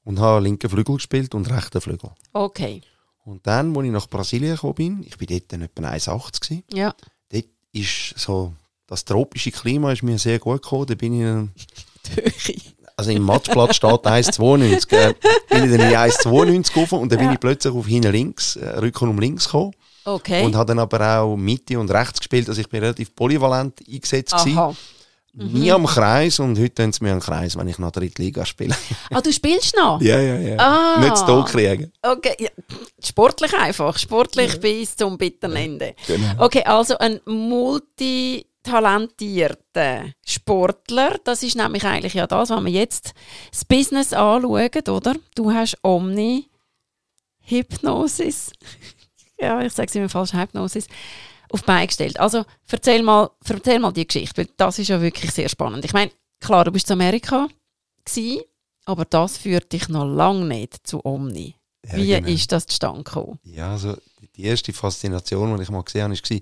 und 0.04 0.20
habe 0.20 0.44
linken 0.44 0.70
Flügel 0.70 0.96
gespielt 0.96 1.34
und 1.34 1.50
rechten 1.50 1.80
Flügel. 1.80 2.12
Okay, 2.34 2.82
Und 3.24 3.48
dann, 3.48 3.76
als 3.78 3.86
ich 3.86 3.92
nach 3.92 4.10
Brasilien 4.10 4.56
gekommen 4.56 4.74
bin, 4.76 5.04
ich 5.08 5.18
bin 5.18 5.28
dort 5.28 5.52
dann 5.54 5.62
etwa 5.62 5.90
1,80 5.90 6.40
gewesen, 6.42 6.64
ja. 6.74 6.94
dort 7.30 7.46
ist 7.72 8.14
so, 8.18 8.54
das 8.88 9.06
tropische 9.06 9.52
Klima 9.52 9.94
ist 9.94 10.04
mir 10.04 10.18
sehr 10.20 10.40
gut 10.40 10.62
gekommen. 10.64 10.88
Da 10.88 10.96
bin 10.96 11.14
ich 11.14 11.50
dann, 12.16 12.24
also 12.98 13.12
im 13.12 13.24
Matchblatt 13.24 13.76
steht 13.76 13.90
1,92. 13.90 14.92
Äh, 14.96 15.14
bin 15.50 15.64
ich 15.66 15.78
dann 15.78 15.90
in 15.90 15.96
1,92 15.96 16.74
gekommen 16.74 17.04
und 17.04 17.12
dann 17.12 17.20
bin 17.20 17.28
Ja. 17.28 17.34
ich 17.34 17.40
plötzlich 17.40 17.74
auf 17.74 17.88
hinten 17.88 18.12
links, 18.12 18.56
äh, 18.58 18.68
Rücken 18.80 19.10
um 19.10 19.20
links 19.20 19.46
gekommen. 19.46 19.74
Okay. 20.04 20.44
Und 20.46 20.56
habe 20.56 20.68
dann 20.68 20.80
aber 20.80 21.20
auch 21.22 21.36
Mitte 21.36 21.80
und 21.80 21.92
rechts 21.92 22.20
gespielt. 22.20 22.50
Also 22.50 22.60
ich 22.62 22.70
bin 22.70 22.82
relativ 22.82 23.14
polyvalent 23.16 23.80
eingesetzt. 23.88 24.34
Aha. 24.34 24.76
Nie 25.34 25.72
am 25.72 25.86
Kreis 25.86 26.40
und 26.40 26.60
heute 26.60 26.74
tun 26.74 26.92
sie 26.92 27.04
mir 27.06 27.14
am 27.14 27.22
Kreis, 27.22 27.56
wenn 27.56 27.66
ich 27.70 27.80
nach 27.80 27.92
der 27.92 28.02
dritten 28.02 28.22
Liga 28.22 28.46
spiele. 28.46 28.76
Ah, 29.12 29.22
du 29.22 29.32
spielst 29.32 29.74
noch? 29.78 30.02
ja, 30.02 30.20
ja, 30.20 30.36
ja. 30.38 30.58
Ah. 30.58 31.00
Nicht 31.00 31.18
zu 31.18 31.44
kriegen. 31.46 31.90
Okay, 32.02 32.36
ja. 32.38 32.50
sportlich 33.02 33.54
einfach, 33.54 33.98
sportlich 33.98 34.60
bis 34.60 34.98
zum 34.98 35.18
bitteren 35.18 35.56
Ende. 35.56 35.96
Genau. 36.06 36.34
Okay, 36.46 36.64
also 36.66 36.98
ein 36.98 37.22
Multi, 37.26 38.46
talentierten 38.63 40.13
Sportler. 40.26 41.19
Das 41.24 41.43
ist 41.43 41.56
nämlich 41.56 41.84
eigentlich 41.84 42.13
ja 42.13 42.28
das, 42.28 42.50
wenn 42.50 42.65
wir 42.65 42.71
jetzt 42.71 43.13
das 43.52 43.65
Business 43.65 44.13
anschauen, 44.13 44.69
oder? 44.89 45.15
Du 45.36 45.52
hast 45.52 45.78
Omni 45.84 46.47
Hypnosis. 47.41 48.52
ja, 49.39 49.62
ich 49.62 49.74
sage 49.74 49.88
es 49.89 49.95
immer 49.95 50.10
falsch, 50.10 50.34
Hypnosis. 50.34 50.88
Auf 51.50 51.63
beigestellt. 51.63 52.19
Also 52.19 52.45
erzähl 52.69 53.04
mal, 53.04 53.30
erzähl 53.45 53.80
mal 53.80 53.91
die 53.91 54.08
Geschichte, 54.08 54.38
weil 54.38 54.50
das 54.56 54.80
ist 54.80 54.88
ja 54.88 55.02
wirklich 55.02 55.32
sehr 55.32 55.50
spannend. 55.50 55.84
Ich 55.84 55.93
meine, 55.93 56.12
klar, 56.39 56.63
du 56.63 56.71
bist 56.71 56.89
in 56.89 56.93
Amerika 56.93 57.50
gewesen, 58.06 58.43
aber 58.86 59.04
das 59.06 59.38
führt 59.38 59.74
dich 59.74 59.89
noch 59.89 60.06
lange 60.06 60.45
nicht 60.45 60.88
zu 60.88 61.06
Omni. 61.06 61.56
Ja, 61.86 61.97
Wie 61.97 62.08
genau. 62.08 62.28
ist 62.30 62.52
das 62.52 62.67
zustande 62.67 63.04
gekommen? 63.04 63.39
Ja, 63.43 63.71
also 63.71 63.97
die 64.36 64.43
erste 64.43 64.71
Faszination, 64.71 65.58
die 65.58 65.63
ich 65.63 65.69
mal 65.69 65.84
gesehen 65.84 66.04
habe, 66.04 66.13
war 66.13 66.39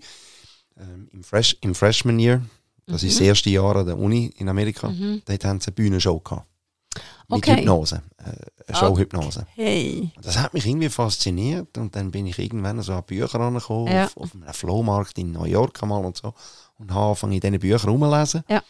ähm, 0.80 1.10
im, 1.12 1.24
Fresh, 1.24 1.58
im 1.62 1.76
Freshman 1.76 2.20
Year. 2.20 2.42
Das 2.86 3.04
ist 3.04 3.20
das 3.20 3.22
erste 3.28 3.50
Jahr 3.52 3.76
an 3.76 3.86
der 3.86 3.98
Uni 3.98 4.34
in 4.38 4.50
Amerika. 4.50 4.92
Dort 5.26 5.46
haben 5.46 5.60
sie 5.60 5.68
eine 5.68 5.76
Bühnenshow 5.76 6.20
gehabt. 6.20 6.48
Mit 7.28 7.38
Okay. 7.38 7.58
Hypnose. 7.58 8.02
Äh, 8.18 8.32
eine 8.68 8.78
Showhypnose. 8.78 9.46
Und 9.56 10.12
Das 10.26 10.38
hat 10.40 10.54
mich 10.56 10.66
irgendwie 10.66 10.90
fasziniert 10.90 11.78
und 11.78 11.96
dann 11.96 12.10
bin 12.10 12.26
ich 12.26 12.40
irgendwann 12.40 12.82
so 12.82 12.94
an 12.94 13.04
Bücher 13.04 13.40
angekommen, 13.40 13.92
Ja. 13.94 14.06
auf, 14.06 14.18
auf 14.18 14.34
einem 14.34 14.52
Flohmarkt 14.54 15.18
in 15.20 15.32
New 15.32 15.46
York 15.46 15.82
einmal 15.84 16.04
und 16.04 16.18
so 16.18 16.34
und 16.80 16.92
habe 16.92 17.06
angefangen 17.10 17.34
in 17.34 17.40
diesen 17.42 17.60
Büchern 17.60 17.90
rumzulesen 17.92 18.44
Ja. 18.50 18.64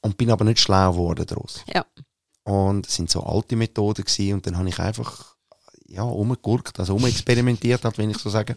und 0.00 0.16
bin 0.16 0.30
aber 0.30 0.44
nicht 0.46 0.60
schlau 0.60 0.92
geworden 0.92 1.26
daraus. 1.26 1.62
Ja. 1.72 1.84
Und 2.44 2.86
es 2.86 2.94
sind 2.94 3.10
so 3.10 3.22
alte 3.22 3.54
Methoden 3.56 4.02
gewesen 4.04 4.32
und 4.34 4.46
dann 4.46 4.56
habe 4.56 4.68
ich 4.70 4.78
einfach 4.78 5.36
ja, 5.86 6.02
umgegurkt, 6.04 6.80
also 6.80 6.96
umexperimentiert, 6.96 7.84
halt, 7.84 7.98
wenn 7.98 8.08
ich 8.10 8.16
so 8.18 8.30
sage. 8.30 8.56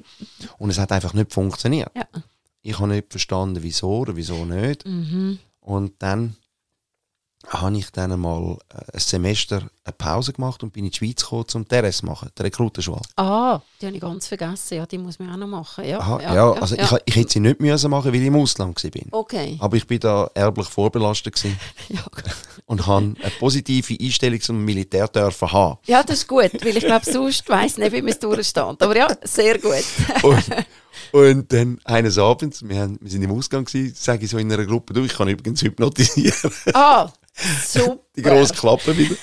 Und 0.57 0.69
es 0.69 0.79
hat 0.79 0.93
einfach 0.93 1.13
nicht 1.13 1.33
funktioniert. 1.33 1.91
Ja. 1.93 2.05
Ich 2.65 2.79
habe 2.79 2.87
nicht 2.89 3.11
verstanden, 3.11 3.61
wieso 3.61 3.89
oder 3.99 4.15
wieso 4.15 4.43
nicht. 4.45 4.85
Mhm. 4.87 5.37
Und 5.59 5.93
dann 5.99 6.35
habe 7.47 7.77
ich 7.77 7.91
dann 7.91 8.19
mal 8.19 8.57
äh, 8.73 8.93
ein 8.93 8.99
Semester 8.99 9.57
eine 9.83 9.93
Pause 9.95 10.33
gemacht 10.33 10.63
und 10.63 10.73
bin 10.73 10.83
in 10.85 10.89
die 10.89 10.97
Schweiz 10.97 11.21
gekommen, 11.21 11.45
um 11.53 11.67
TRS 11.67 11.97
zu 11.97 12.07
machen, 12.07 12.29
die 12.35 12.41
Rekrutenschule. 12.41 13.01
Ah, 13.17 13.59
die 13.79 13.85
habe 13.85 13.95
ich 13.95 14.01
ganz 14.01 14.25
vergessen. 14.25 14.77
Ja, 14.77 14.87
die 14.87 14.97
muss 14.97 15.19
man 15.19 15.29
auch 15.31 15.37
noch 15.37 15.47
machen. 15.47 15.85
Ja, 15.85 15.99
Aha, 15.99 16.21
ja, 16.33 16.51
also 16.53 16.75
Ich, 16.75 16.91
ich 17.05 17.15
hätte 17.15 17.33
sie 17.33 17.39
nicht 17.39 17.59
müssen 17.59 17.91
machen, 17.91 18.11
weil 18.11 18.19
ich 18.19 18.25
im 18.25 18.35
Ausland 18.35 18.83
war. 18.83 19.19
Okay. 19.19 19.57
Aber 19.59 19.77
ich 19.77 19.85
bin 19.85 19.99
da 19.99 20.27
erblich 20.33 20.65
vorbelastet 20.67 21.35
gewesen 21.35 21.59
Ja. 21.89 22.03
und 22.65 22.87
habe 22.87 23.13
eine 23.21 23.31
positive 23.37 23.95
Einstellung 24.01 24.41
zum 24.41 24.65
Militär 24.65 25.07
dürfen 25.07 25.51
haben. 25.51 25.77
ja, 25.85 26.01
das 26.01 26.17
ist 26.19 26.27
gut, 26.27 26.51
weil 26.65 26.77
ich 26.77 26.83
glaube, 26.85 27.05
sonst 27.05 27.47
weiss 27.47 27.77
nicht, 27.77 27.91
wie 27.91 28.01
man 28.01 28.11
es 28.11 28.19
durchsteht. 28.19 28.63
Aber 28.81 28.97
ja, 28.97 29.07
sehr 29.21 29.59
gut. 29.59 29.83
Und, 30.23 30.43
und 31.11 31.51
dann 31.53 31.79
eines 31.83 32.17
Abends, 32.17 32.67
wir, 32.67 32.79
haben, 32.79 32.97
wir 33.01 33.09
sind 33.11 33.23
im 33.23 33.31
Ausgang 33.31 33.65
gewesen, 33.65 33.93
sage 33.97 34.25
ich 34.25 34.31
so 34.31 34.37
in 34.37 34.51
einer 34.51 34.65
Gruppe, 34.65 34.93
du, 34.93 35.03
ich 35.03 35.13
kann 35.13 35.27
übrigens 35.27 35.61
hypnotisieren. 35.61 36.51
Ah, 36.73 37.09
super. 37.67 37.97
Die 38.15 38.21
grosse 38.21 38.53
Klappe 38.53 38.95
wieder. 38.97 39.15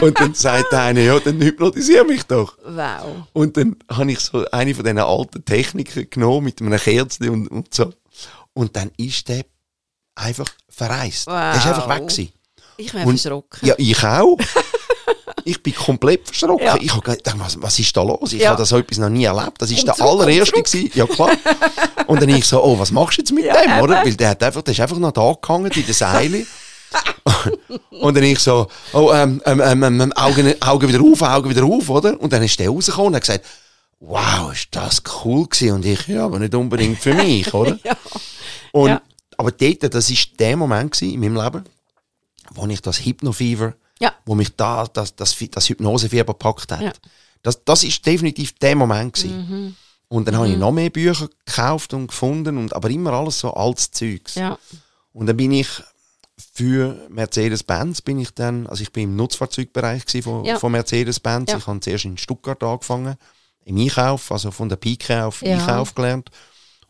Und 0.00 0.18
dann 0.20 0.34
sagt 0.34 0.70
der 0.72 0.82
eine, 0.82 1.04
ja, 1.04 1.18
dann 1.18 1.40
hypnotisiere 1.40 2.04
mich 2.04 2.22
doch. 2.24 2.56
Wow. 2.64 3.26
Und 3.32 3.56
dann 3.56 3.76
habe 3.90 4.12
ich 4.12 4.20
so 4.20 4.44
eine 4.50 4.74
von 4.74 4.84
diesen 4.84 4.98
alten 4.98 5.44
Techniken 5.44 6.08
genommen 6.10 6.44
mit 6.44 6.60
einem 6.60 6.78
Kerzchen 6.78 7.28
und, 7.30 7.48
und 7.48 7.74
so. 7.74 7.92
Und 8.52 8.76
dann 8.76 8.90
ist 8.96 9.28
der 9.28 9.44
einfach 10.14 10.48
verreist. 10.68 11.26
Der 11.26 11.54
ist 11.56 11.66
einfach 11.66 11.88
weg 11.88 12.08
gewesen. 12.08 12.32
Ich 12.78 12.92
wäre 12.94 13.06
Und- 13.06 13.18
verschrocken. 13.20 13.66
Ja, 13.68 13.74
ich 13.78 14.02
auch. 14.04 14.36
Ich 15.46 15.62
bin 15.62 15.74
komplett 15.74 16.26
verschrocken. 16.26 16.66
Ja. 16.66 16.76
Ich 16.80 16.90
habe 16.92 17.02
gedacht, 17.16 17.36
was, 17.38 17.60
was 17.62 17.78
ist 17.78 17.96
da 17.96 18.02
los? 18.02 18.32
Ich 18.32 18.40
Ja. 18.42 18.50
habe 18.50 18.58
das 18.58 18.68
so 18.68 18.78
etwas 18.78 18.98
noch 18.98 19.08
nie 19.08 19.24
erlebt. 19.24 19.60
Das 19.62 19.70
ist 19.70 19.78
Und 19.88 19.96
der 19.98 20.04
allererste 20.06 20.60
gewesen. 20.60 20.90
Ja, 20.94 21.06
klar. 21.06 21.30
Und 22.08 22.20
dann 22.20 22.28
ich 22.28 22.44
so, 22.44 22.62
oh, 22.62 22.78
was 22.78 22.90
machst 22.90 23.18
du 23.18 23.22
jetzt 23.22 23.32
mit 23.32 23.44
Ja, 23.44 23.54
dem, 23.62 23.80
oder? 23.80 24.04
Weil 24.04 24.14
der 24.14 24.30
hat 24.30 24.42
einfach, 24.42 24.62
der 24.62 24.72
ist 24.72 24.80
einfach 24.80 24.98
noch 24.98 25.12
da 25.12 25.34
gehangen 25.40 25.70
in 25.70 25.86
der 25.86 25.94
Seile. 25.94 26.44
und 27.90 28.14
dann 28.16 28.22
ich 28.24 28.38
so, 28.38 28.68
oh, 28.92 29.12
ähm, 29.12 29.42
ähm, 29.44 29.60
ähm, 29.60 29.82
ähm, 30.00 30.12
Augen, 30.14 30.54
Augen 30.62 30.88
wieder 30.88 31.00
auf, 31.02 31.20
Augen 31.22 31.50
wieder 31.50 31.64
auf, 31.64 31.88
oder? 31.90 32.18
Und 32.20 32.32
dann 32.32 32.42
ist 32.42 32.58
der 32.58 32.68
rausgekommen 32.68 33.08
und 33.08 33.14
hat 33.16 33.22
gesagt, 33.22 33.44
wow, 34.00 34.52
ist 34.52 34.68
das 34.70 35.02
cool 35.24 35.46
gewesen. 35.46 35.72
Und 35.74 35.84
ich, 35.84 36.06
ja, 36.06 36.24
aber 36.24 36.38
nicht 36.38 36.54
unbedingt 36.54 36.98
für 36.98 37.14
mich, 37.14 37.52
oder? 37.52 37.78
Ja. 37.84 37.96
Und, 38.72 38.88
Ja. 38.90 39.02
Aber 39.36 39.50
dort, 39.52 39.94
das 39.94 40.10
ist 40.10 40.38
der 40.40 40.56
Moment 40.56 40.92
gewesen 40.92 41.12
in 41.14 41.20
meinem 41.20 41.36
Leben, 41.42 41.64
wo 42.54 42.66
ich 42.66 42.80
das 42.80 43.04
Hypnofever, 43.04 43.74
Ja. 44.00 44.14
wo 44.26 44.34
mich 44.34 44.54
da, 44.56 44.86
das, 44.92 45.16
das, 45.16 45.36
das 45.50 45.68
Hypnosefieber 45.68 46.32
gepackt 46.34 46.70
hat. 46.72 46.80
Ja. 46.82 46.92
Das, 47.42 47.64
das 47.64 47.84
ist 47.84 48.04
definitiv 48.04 48.58
der 48.58 48.76
Moment 48.76 49.14
gewesen. 49.14 49.76
Und 50.08 50.28
dann 50.28 50.36
habe 50.36 50.48
ich 50.48 50.56
noch 50.56 50.72
mehr 50.72 50.90
Bücher 50.90 51.28
gekauft 51.44 51.94
und 51.94 52.08
gefunden, 52.08 52.58
und, 52.58 52.74
aber 52.74 52.90
immer 52.90 53.12
alles 53.12 53.40
so 53.40 53.52
altes 53.54 53.90
Zeugs. 53.90 54.34
Ja. 54.34 54.58
Und 55.12 55.26
dann 55.26 55.36
bin 55.36 55.52
ich 55.52 55.68
für 56.52 57.06
Mercedes-Benz 57.08 58.02
bin 58.02 58.18
ich 58.18 58.30
dann, 58.34 58.66
also 58.66 58.82
ich 58.82 58.92
bin 58.92 59.04
im 59.04 59.16
Nutzfahrzeugbereich 59.16 60.04
von, 60.22 60.44
Ja. 60.44 60.58
von 60.58 60.72
Mercedes-Benz. 60.72 61.52
Ich 61.52 61.66
habe 61.66 61.80
zuerst 61.80 62.04
in 62.04 62.18
Stuttgart 62.18 62.62
angefangen, 62.62 63.16
im 63.64 63.78
Einkauf, 63.78 64.30
also 64.30 64.50
von 64.50 64.68
der 64.68 64.76
Pike 64.76 65.24
auf. 65.24 65.42
Einkauf 65.42 65.94
gelernt. 65.94 66.30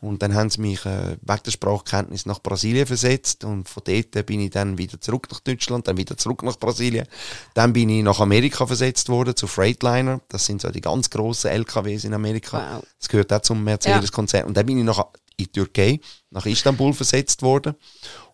Und 0.00 0.22
dann 0.22 0.34
haben 0.34 0.50
sie 0.50 0.60
mich 0.60 0.84
äh, 0.84 1.16
wegen 1.22 1.42
der 1.44 1.50
Sprachkenntnis 1.50 2.26
nach 2.26 2.40
Brasilien 2.42 2.86
versetzt 2.86 3.44
und 3.44 3.66
von 3.68 3.82
dort 3.86 4.26
bin 4.26 4.40
ich 4.40 4.50
dann 4.50 4.76
wieder 4.76 5.00
zurück 5.00 5.26
nach 5.30 5.40
Deutschland, 5.40 5.88
dann 5.88 5.96
wieder 5.96 6.16
zurück 6.18 6.42
nach 6.42 6.58
Brasilien. 6.58 7.06
Dann 7.54 7.72
bin 7.72 7.88
ich 7.88 8.02
nach 8.02 8.20
Amerika 8.20 8.66
versetzt 8.66 9.08
worden, 9.08 9.34
zu 9.34 9.46
Freightliner. 9.46 10.20
Das 10.28 10.44
sind 10.44 10.60
so 10.60 10.68
die 10.70 10.82
ganz 10.82 11.08
grossen 11.08 11.48
LKWs 11.50 12.04
in 12.04 12.12
Amerika. 12.12 12.76
Wow. 12.76 12.84
Das 12.98 13.08
gehört 13.08 13.32
auch 13.32 13.40
zum 13.40 13.64
Mercedes-Konzern. 13.64 14.44
Und 14.46 14.56
dann 14.56 14.66
bin 14.66 14.78
ich 14.78 14.84
nach, 14.84 14.98
in 15.38 15.46
die 15.46 15.48
Türkei, 15.48 16.00
nach 16.30 16.44
Istanbul 16.46 16.92
versetzt 16.92 17.40
worden 17.42 17.74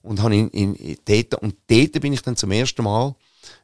und 0.03 0.21
habe 0.21 0.35
in, 0.37 0.49
in, 0.51 0.75
in 0.75 0.97
dort, 1.05 1.37
und 1.43 1.55
dort 1.69 2.01
bin 2.01 2.13
ich 2.13 2.23
dann 2.23 2.37
zum 2.37 2.51
ersten 2.51 2.83
Mal, 2.83 3.15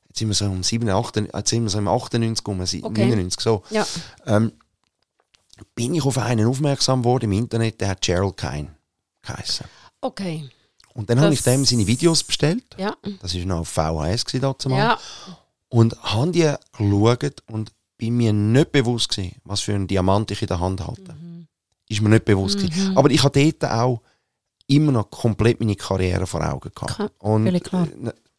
jetzt 0.09 0.19
sind 0.21 0.29
wir 0.29 0.35
so 0.35 0.45
um 0.47 0.63
7, 0.63 0.89
8, 0.89 1.17
jetzt 1.17 1.51
sind 1.51 1.65
wir 1.65 1.71
so 1.71 1.79
im 1.79 1.89
98, 1.89 2.45
um, 2.47 2.91
Okay. 2.93 3.03
99, 3.07 3.41
so, 3.41 3.63
Ja. 3.71 3.87
ähm, 4.27 4.53
bin 5.75 5.95
ich 5.95 6.05
auf 6.05 6.19
einen 6.19 6.47
aufmerksam 6.47 7.03
geworden 7.03 7.27
im 7.27 7.33
Internet, 7.33 7.81
der 7.81 7.89
hat 7.89 8.03
Gerald 8.03 8.37
Kine 8.37 8.75
geheissen. 9.23 9.67
Okay. 10.01 10.49
Und 10.95 11.11
dann 11.11 11.21
habe 11.21 11.33
ich 11.33 11.43
dem 11.43 11.65
seine 11.65 11.87
Videos 11.87 12.25
bestellt. 12.25 12.65
Ja. 12.77 12.97
Das 13.23 13.35
war 13.37 13.45
noch 13.45 13.61
auf 13.61 13.69
VHS 13.69 14.25
dazu 14.41 14.69
mal. 14.69 14.79
Ja. 14.79 14.99
Und 15.69 15.97
habe 16.03 16.33
die 16.33 16.53
geschaut 16.73 17.43
und 17.47 17.73
bin 17.97 18.17
mir 18.17 18.33
nicht 18.33 18.73
bewusst 18.73 19.11
gewesen, 19.11 19.37
was 19.45 19.61
für 19.61 19.75
einen 19.75 19.87
Diamant 19.87 20.31
ich 20.31 20.43
in 20.43 20.49
der 20.49 20.61
Hand 20.61 20.87
halte. 20.87 21.15
Ist 21.89 22.01
mir 22.01 22.09
nicht 22.09 22.25
bewusst 22.25 22.59
gewesen. 22.59 22.97
Aber 22.97 23.11
ich 23.11 23.23
habe 23.23 23.41
dort 23.41 23.73
auch 23.73 24.03
immer 24.67 24.93
noch 24.93 25.11
komplett 25.11 25.61
meine 25.61 25.77
Karriere 25.77 26.27
vor 26.27 26.47
Augen 26.47 26.71
gehabt. 26.75 26.95
Klar, 26.95 27.11
Und 27.19 27.47
äh, 27.47 27.61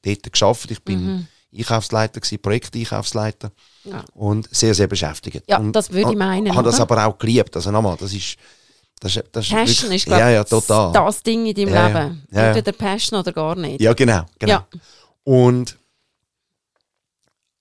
dort 0.04 0.32
geschafft. 0.32 0.72
Ich 0.72 0.84
bin 0.84 1.28
Einkaufsleiter 1.56 2.20
gewesen, 2.20 2.42
Projekteinkaufsleiter 2.42 3.52
Ja. 3.86 4.04
und 4.14 4.48
sehr, 4.56 4.74
sehr 4.76 4.88
beschäftigt. 4.88 5.44
Ja, 5.48 5.58
und, 5.60 5.72
das 5.74 5.92
würde 5.92 6.12
ich 6.12 6.18
meinen, 6.18 6.54
Habe 6.56 6.70
das 6.70 6.80
aber 6.80 7.06
auch 7.06 7.18
geliebt. 7.18 7.56
Also 7.56 7.72
nochmal, 7.72 7.98
das 8.00 8.14
ist... 8.14 8.36
Das 9.02 9.16
ist, 9.16 9.24
das 9.32 9.46
ist 9.46 9.52
Passion 9.54 9.84
wirklich- 9.92 10.08
ist, 10.08 10.12
Ja, 10.12 10.30
ja, 10.30 10.44
total. 10.44 10.92
das 10.92 11.24
Ding 11.24 11.46
in 11.46 11.56
deinem 11.56 11.74
Ja. 11.74 11.88
Leben. 11.88 12.28
Ja. 12.32 12.48
Entweder 12.48 12.74
Passion 12.74 13.18
oder 13.22 13.32
gar 13.32 13.56
nicht. 13.56 13.80
Ja, 13.80 13.94
genau. 13.94 14.26
genau. 14.38 14.60
Und 15.24 15.78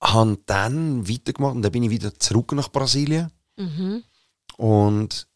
habe 0.03 0.38
dann 0.46 1.09
weitergemacht 1.09 1.55
und 1.55 1.62
dann 1.62 1.72
bin 1.72 1.85
ich 1.85 1.90
wieder 1.90 2.12
zurück 2.18 2.53
nach 2.53 2.70
Brasilien 2.70 3.31
Mhm. 3.57 4.03
und 4.57 5.27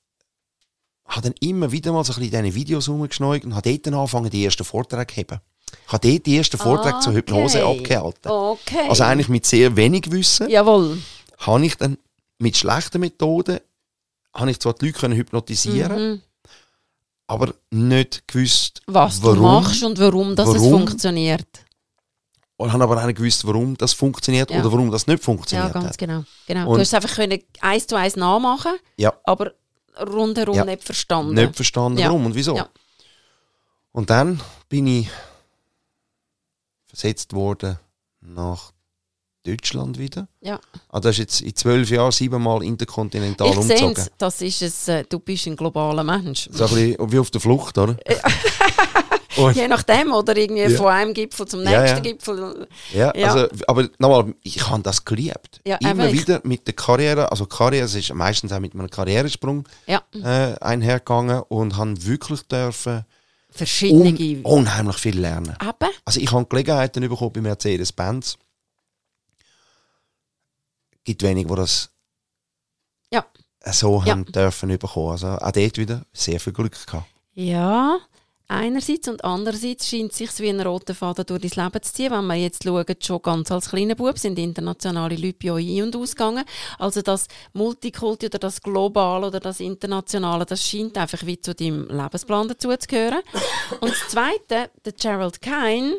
habe 1.06 1.22
dann 1.28 1.34
immer 1.40 1.70
wieder 1.72 1.92
mal 1.92 2.04
so 2.04 2.12
ein 2.14 2.18
bisschen 2.20 2.42
diese 2.44 2.54
Videos 2.56 2.88
rumgeschneugt 2.88 3.44
und 3.44 3.54
habe 3.54 3.70
dort 3.70 3.86
dann 3.86 3.94
angefangen, 3.94 4.30
die 4.30 4.44
ersten 4.44 4.64
Vorträge 4.64 5.06
zu 5.14 5.20
haben. 5.34 5.40
Ich 5.86 5.92
habe 5.92 6.08
dort 6.10 6.26
die 6.26 6.36
ersten 6.36 6.58
Vorträge 6.58 7.00
zur 7.00 7.12
Hypnose 7.14 7.66
Okay. 7.66 7.78
abgehalten. 7.80 8.28
Okay. 8.30 8.88
Also 8.88 9.04
eigentlich 9.04 9.28
mit 9.28 9.44
sehr 9.46 9.74
wenig 9.76 10.10
Wissen 10.10 10.48
Jawohl. 10.48 10.98
habe 11.38 11.66
ich 11.66 11.76
dann 11.76 11.98
mit 12.38 12.56
schlechten 12.56 13.00
Methoden 13.00 13.60
habe 14.34 14.50
ich 14.50 14.58
zwar 14.58 14.72
die 14.74 14.86
Leute 14.86 14.98
können 14.98 15.14
hypnotisieren, 15.14 16.12
Mhm. 16.14 16.22
aber 17.26 17.52
nicht 17.70 18.26
gewusst, 18.26 18.80
Was 18.86 19.22
warum. 19.22 19.36
du 19.36 19.42
machst 19.42 19.82
und 19.84 19.98
warum, 19.98 20.34
dass 20.34 20.48
es 20.48 20.54
Warum? 20.56 20.70
funktioniert. 20.86 21.46
Und 22.56 22.72
habe 22.72 22.84
aber 22.84 23.00
auch 23.02 23.06
nicht 23.06 23.16
gewusst, 23.16 23.46
warum 23.46 23.76
das 23.76 23.92
funktioniert 23.92 24.50
Ja. 24.50 24.60
oder 24.60 24.72
warum 24.72 24.90
das 24.90 25.06
nicht 25.06 25.18
Ja, 25.18 25.24
funktioniert 25.24 25.72
ganz 25.72 25.86
hat. 25.86 25.98
genau. 25.98 26.24
genau. 26.46 26.68
Und- 26.68 26.76
du 26.76 26.80
hast 26.80 26.88
es 26.88 26.94
einfach 26.94 27.14
können 27.16 27.40
eins 27.60 27.86
zu 27.86 27.96
eins 27.96 28.16
nachmachen, 28.16 28.72
Ja. 28.96 29.12
aber 29.24 29.52
rundherum 30.00 30.54
Ja. 30.56 30.64
nicht 30.64 30.82
verstanden. 30.84 31.34
Nicht 31.34 31.54
verstanden, 31.56 31.98
Ja. 31.98 32.06
warum 32.06 32.24
und 32.26 32.34
wieso. 32.34 32.56
Ja. 32.56 32.68
Und 33.92 34.08
dann 34.10 34.40
bin 34.70 34.86
ich 34.86 35.08
versetzt 36.92 37.32
worden 37.32 37.78
nach 38.20 38.72
Deutschland 39.44 39.98
wieder. 39.98 40.28
Ja. 40.40 40.60
Ah, 40.88 41.00
das 41.00 41.12
ist 41.16 41.18
jetzt 41.18 41.40
in 41.40 41.56
zwölf 41.56 41.90
Jahren 41.90 42.12
siebenmal 42.12 42.62
interkontinental 42.62 43.48
Ich 43.50 43.56
umgezogen. 43.56 43.96
es, 43.96 44.10
das 44.16 44.40
ist 44.40 44.62
es, 44.62 44.86
äh, 44.88 45.04
du 45.08 45.18
bist 45.18 45.46
ein 45.48 45.56
globaler 45.56 46.04
Mensch. 46.04 46.48
So 46.52 46.64
ein 46.64 46.70
bisschen 46.70 47.12
wie 47.12 47.18
auf 47.18 47.30
der 47.30 47.40
Flucht, 47.40 47.76
oder? 47.78 47.96
Je 49.54 49.66
nachdem, 49.66 50.12
oder 50.12 50.36
irgendwie 50.36 50.60
Ja. 50.62 50.76
von 50.76 50.86
einem 50.88 51.14
Gipfel 51.14 51.48
zum 51.48 51.62
Ja, 51.64 51.80
nächsten 51.80 52.04
ja. 52.04 52.12
Gipfel. 52.12 52.68
ja, 52.92 53.12
Ja. 53.16 53.32
Also, 53.32 53.48
aber 53.66 53.88
nochmal, 53.98 54.34
ich 54.42 54.68
habe 54.68 54.82
das 54.82 55.04
geliebt. 55.04 55.60
Ja, 55.66 55.76
Immer 55.78 56.08
ich- 56.08 56.20
wieder 56.20 56.40
mit 56.44 56.66
der 56.66 56.74
Karriere, 56.74 57.30
also 57.32 57.46
Karriere 57.46 57.86
es 57.86 57.94
ist 57.94 58.12
meistens 58.14 58.52
auch 58.52 58.60
mit 58.60 58.74
einem 58.74 58.90
Karrieresprung 58.90 59.66
Ja. 59.86 60.02
äh, 60.12 60.54
einhergegangen 60.60 61.40
und 61.48 61.76
habe 61.76 61.94
wirklich 62.04 62.42
dürfen 62.42 63.04
verschiedene... 63.52 64.10
un 64.10 64.42
unheimlich 64.44 64.96
viel 64.96 65.18
lernen. 65.18 65.56
Eben. 65.60 65.90
Also 66.04 66.20
ich 66.20 66.32
habe 66.32 66.46
Gelegenheiten 66.46 67.08
bekommen 67.08 67.32
bei 67.32 67.40
Mercedes-Benz. 67.40 68.38
gibt 71.04 71.22
wenige, 71.22 71.48
die 71.48 71.54
das 71.56 71.90
Ja. 73.12 73.24
so 73.72 74.02
Ja. 74.04 74.12
haben 74.12 74.24
dürfen 74.24 74.68
bekommen. 74.78 75.12
Also 75.12 75.28
auch 75.28 75.50
dort 75.52 75.78
wieder 75.78 76.04
sehr 76.12 76.40
viel 76.40 76.52
Glück 76.52 76.86
gehabt. 76.86 77.06
Ja, 77.34 77.98
einerseits 78.52 79.08
und 79.08 79.24
andererseits 79.24 79.88
scheint 79.88 80.12
es 80.12 80.18
sich 80.18 80.38
wie 80.38 80.50
ein 80.50 80.60
roter 80.60 80.94
Faden 80.94 81.24
durch 81.26 81.42
das 81.42 81.56
Leben 81.56 81.82
zu 81.82 81.92
ziehen. 81.92 82.12
Wenn 82.12 82.26
wir 82.26 82.34
jetzt 82.34 82.64
schauen, 82.64 82.84
schon 83.00 83.22
ganz 83.22 83.50
als 83.50 83.70
kleiner 83.70 83.94
Bub 83.94 84.18
sind 84.18 84.38
internationale 84.38 85.16
Leute 85.16 85.38
bei 85.42 85.52
euch 85.52 85.66
ein- 85.66 85.84
und 85.84 85.96
ausgegangen. 85.96 86.44
Also 86.78 87.02
das 87.02 87.26
Multikulti 87.52 88.26
oder 88.26 88.38
das 88.38 88.60
Globale 88.60 89.26
oder 89.26 89.40
das 89.40 89.60
Internationale, 89.60 90.44
das 90.44 90.66
scheint 90.66 90.98
einfach 90.98 91.24
wie 91.24 91.40
zu 91.40 91.54
deinem 91.54 91.88
Lebensplan 91.88 92.48
dazu 92.48 92.68
zu 92.76 92.86
gehören. 92.86 93.22
Und 93.80 93.90
das 93.90 94.08
Zweite, 94.08 94.70
der 94.84 94.92
Gerald 94.92 95.40
Kine, 95.40 95.96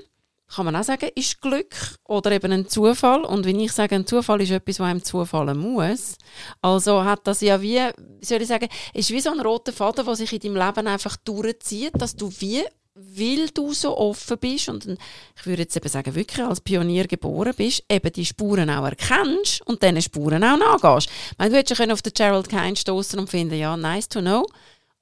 kann 0.56 0.66
man 0.66 0.76
auch 0.76 0.84
sagen, 0.84 1.10
ist 1.16 1.42
Glück 1.42 1.76
oder 2.06 2.32
eben 2.32 2.52
ein 2.52 2.68
Zufall. 2.68 3.26
Und 3.26 3.46
wenn 3.46 3.60
ich 3.60 3.72
sage, 3.72 3.96
ein 3.96 4.06
Zufall 4.06 4.42
ist 4.42 4.52
etwas, 4.52 4.80
was 4.80 4.90
einem 4.90 5.04
zufallen 5.04 5.58
muss, 5.58 6.16
also 6.62 7.04
hat 7.04 7.28
das 7.28 7.42
ja 7.42 7.62
wie, 7.62 7.80
wie 8.20 8.26
soll 8.26 8.42
ich 8.42 8.48
sagen, 8.48 8.70
ist 8.94 9.12
wie 9.12 9.20
so 9.20 9.32
ein 9.32 9.40
roter 9.40 9.74
Faden, 9.74 10.06
der 10.06 10.16
sich 10.16 10.34
in 10.34 10.40
deinem 10.40 10.68
Leben 10.68 10.88
einfach 10.88 11.18
durchzieht, 11.18 11.94
dass 11.94 12.16
du 12.16 12.32
wie, 12.40 12.64
weil 12.96 13.50
du 13.54 13.74
so 13.74 13.98
offen 13.98 14.38
bist 14.38 14.70
und 14.70 14.86
ich 14.86 15.46
würde 15.46 15.64
jetzt 15.64 15.76
eben 15.76 15.90
sagen, 15.90 16.14
wirklich 16.14 16.46
als 16.46 16.62
Pionier 16.62 17.08
geboren 17.08 17.54
bist, 17.58 17.84
eben 17.90 18.14
die 18.14 18.26
Spuren 18.26 18.70
auch 18.70 18.86
erkennst 18.86 19.66
und 19.66 19.82
diesen 19.82 20.02
Spuren 20.02 20.44
auch 20.44 20.58
nachgehst. 20.58 21.10
Ich 21.32 21.38
meine, 21.40 21.52
du 21.52 21.58
hättest 21.58 21.80
ja 21.80 21.92
auf 21.92 22.04
den 22.04 22.14
Gerald 22.14 22.50
Kine 22.50 22.76
stoßen 22.76 23.20
und 23.20 23.30
finden, 23.30 23.56
ja, 23.56 23.76
nice 23.76 24.08
to 24.08 24.20
know. 24.20 24.46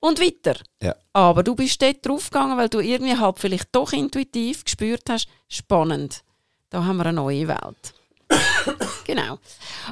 Und 0.01 0.19
weiter. 0.19 0.57
Ja. 0.81 0.95
Aber 1.13 1.43
du 1.43 1.55
bist 1.55 1.81
dort 1.81 2.05
draufgegangen, 2.05 2.57
weil 2.57 2.69
du 2.69 2.79
irgendwie 2.79 3.15
halt 3.17 3.39
vielleicht 3.39 3.69
doch 3.71 3.93
intuitiv 3.93 4.65
gespürt 4.65 5.03
hast, 5.09 5.27
spannend. 5.47 6.23
Da 6.69 6.83
haben 6.83 6.97
wir 6.97 7.05
eine 7.05 7.13
neue 7.13 7.47
Welt. 7.47 7.93
genau. 9.05 9.37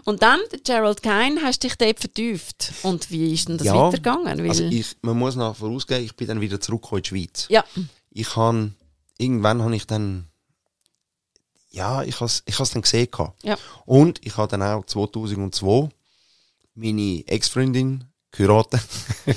Und 0.05 0.21
dann, 0.23 0.39
Gerald 0.63 1.01
Kine, 1.03 1.41
hast 1.43 1.63
dich 1.63 1.75
dort 1.75 1.99
vertieft. 1.99 2.73
Und 2.83 3.11
wie 3.11 3.33
ist 3.33 3.49
denn 3.49 3.57
das 3.57 3.67
Ja, 3.67 3.75
weitergegangen? 3.75 4.39
Weil, 4.39 4.49
Also 4.49 4.63
ich, 4.63 4.95
man 5.01 5.17
muss 5.17 5.35
noch 5.35 5.55
vorausgehen, 5.55 6.03
ich 6.03 6.15
bin 6.15 6.27
dann 6.27 6.41
wieder 6.41 6.59
zurückgekommen 6.59 6.99
in 6.99 7.03
die 7.03 7.09
Schweiz. 7.09 7.45
ja, 7.49 7.63
Ich 8.09 8.35
han, 8.35 8.75
irgendwann 9.17 9.61
habe 9.61 9.75
ich 9.75 9.85
dann, 9.85 10.27
ja, 11.69 12.01
ich 12.01 12.19
has, 12.19 12.41
ich 12.45 12.57
has 12.57 12.71
dann 12.71 12.81
gesehen 12.81 13.11
gehabt. 13.11 13.43
Ja. 13.43 13.57
Und 13.85 14.25
ich 14.25 14.37
habe 14.37 14.47
dann 14.47 14.63
auch 14.63 14.85
2002 14.85 15.89
meine 16.73 17.23
Ex-Freundin 17.27 18.05
geheiratet. 18.31 18.81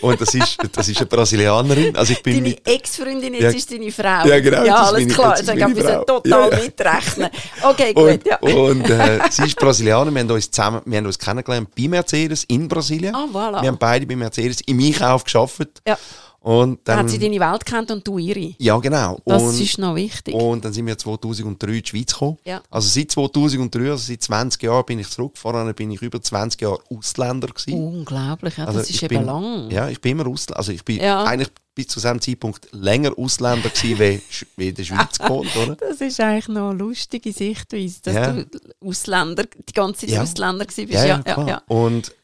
Und 0.00 0.20
das 0.20 0.34
ist, 0.34 0.58
das 0.72 0.88
ist 0.88 0.98
eine 0.98 1.06
Brasilianerin. 1.06 1.96
Also 1.96 2.12
ich 2.12 2.22
bin 2.22 2.42
deine 2.42 2.56
Ex-Freundin, 2.64 3.34
jetzt 3.34 3.42
Ja. 3.42 3.50
ist 3.50 3.72
deine 3.72 3.90
Frau. 3.92 4.26
Ja, 4.28 4.40
genau, 4.40 4.64
Ja, 4.64 4.74
alles 4.84 5.00
meine- 5.02 5.14
klar. 5.14 5.38
ich 5.40 5.46
glaube, 5.46 5.76
wir 5.76 6.06
total 6.06 6.22
Ja, 6.30 6.48
ja. 6.58 6.62
mitrechnen. 6.64 7.30
Okay, 7.62 7.92
gut, 7.94 8.04
und, 8.10 8.26
ja. 8.26 8.38
und 8.38 8.90
äh, 8.90 9.18
sie 9.30 9.44
ist 9.44 9.56
Brasilianer. 9.56 10.10
Wir 10.12 10.20
haben 10.20 10.30
uns 10.30 10.50
zusammen, 10.50 10.80
wir 10.84 10.98
haben 10.98 11.06
uns 11.06 11.18
kennengelernt 11.18 11.68
bei 11.76 11.88
Mercedes 11.88 12.44
in 12.44 12.68
Brasilien. 12.68 13.14
Ah, 13.14 13.26
voilà. 13.32 13.62
Wir 13.62 13.68
haben 13.68 13.78
beide 13.78 14.06
bei 14.06 14.16
Mercedes 14.16 14.60
im 14.66 14.80
Einkauf 14.80 15.24
gearbeitet. 15.24 15.80
Ja. 15.86 15.98
Und 16.42 16.80
Dann 16.84 16.96
dann, 16.96 16.98
hat 17.00 17.10
sie 17.10 17.18
deine 17.18 17.38
Welt 17.38 17.66
kennt 17.66 17.90
und 17.90 18.06
du 18.08 18.16
ihre. 18.16 18.54
ja, 18.56 18.78
genau. 18.78 19.18
Das 19.26 19.42
und, 19.42 19.60
ist 19.60 19.76
noch 19.76 19.94
wichtig. 19.94 20.32
Und 20.34 20.64
dann 20.64 20.72
sind 20.72 20.86
wir 20.86 20.96
2003 20.96 21.68
in 21.70 21.82
die 21.82 21.86
Schweiz 21.88 22.12
gekommen. 22.14 22.38
Ja. 22.46 22.62
Also 22.70 22.88
seit 22.88 23.10
2003, 23.10 23.90
also 23.90 23.96
seit 23.98 24.22
20 24.22 24.62
Jahren 24.62 24.86
bin 24.86 24.98
ich 25.00 25.10
zurück. 25.10 25.32
Vorher 25.36 25.70
bin 25.74 25.90
ich 25.90 26.00
über 26.00 26.20
20 26.22 26.62
Jahre 26.62 26.78
Ausländer 26.88 27.48
gewesen. 27.48 27.74
Unglaublich, 27.74 28.56
ja, 28.56 28.64
Also 28.64 28.78
das 28.78 28.88
ist 28.88 28.96
ich 28.96 29.02
eben 29.02 29.18
bin, 29.18 29.26
lang. 29.26 29.70
Ja, 29.70 29.90
ich 29.90 30.00
bin 30.00 30.12
immer 30.12 30.26
Ausländer. 30.30 30.56
Also 30.58 30.72
ich 30.72 30.82
bin 30.82 30.96
Ja. 30.96 31.24
eigentlich 31.24 31.50
bis 31.74 31.88
zu 31.88 32.00
diesem 32.00 32.20
Zeitpunkt 32.22 32.68
länger 32.72 33.12
Ausländer 33.18 33.68
gewesen, 33.68 33.98
wie, 33.98 34.22
wie 34.56 34.68
in 34.70 34.74
der 34.74 34.84
Schweiz 34.84 35.18
gewohnt, 35.18 35.54
oder? 35.56 35.76
Das 35.76 36.00
ist 36.00 36.18
eigentlich 36.20 36.48
noch 36.48 36.70
eine 36.70 36.78
lustige 36.78 37.32
Sichtweise, 37.34 38.00
dass 38.02 38.14
Ja. 38.14 38.32
du 38.32 38.46
Ausländer, 38.82 39.44
die 39.68 39.72
ganze 39.74 40.06
Zeit. 40.06 40.18
Ausländer 40.20 40.64
gewesen 40.64 40.88
bist. 40.88 41.04
Ja, 41.04 41.22
Ja, 41.26 41.46
ja. 41.46 41.62
Und, 41.68 42.14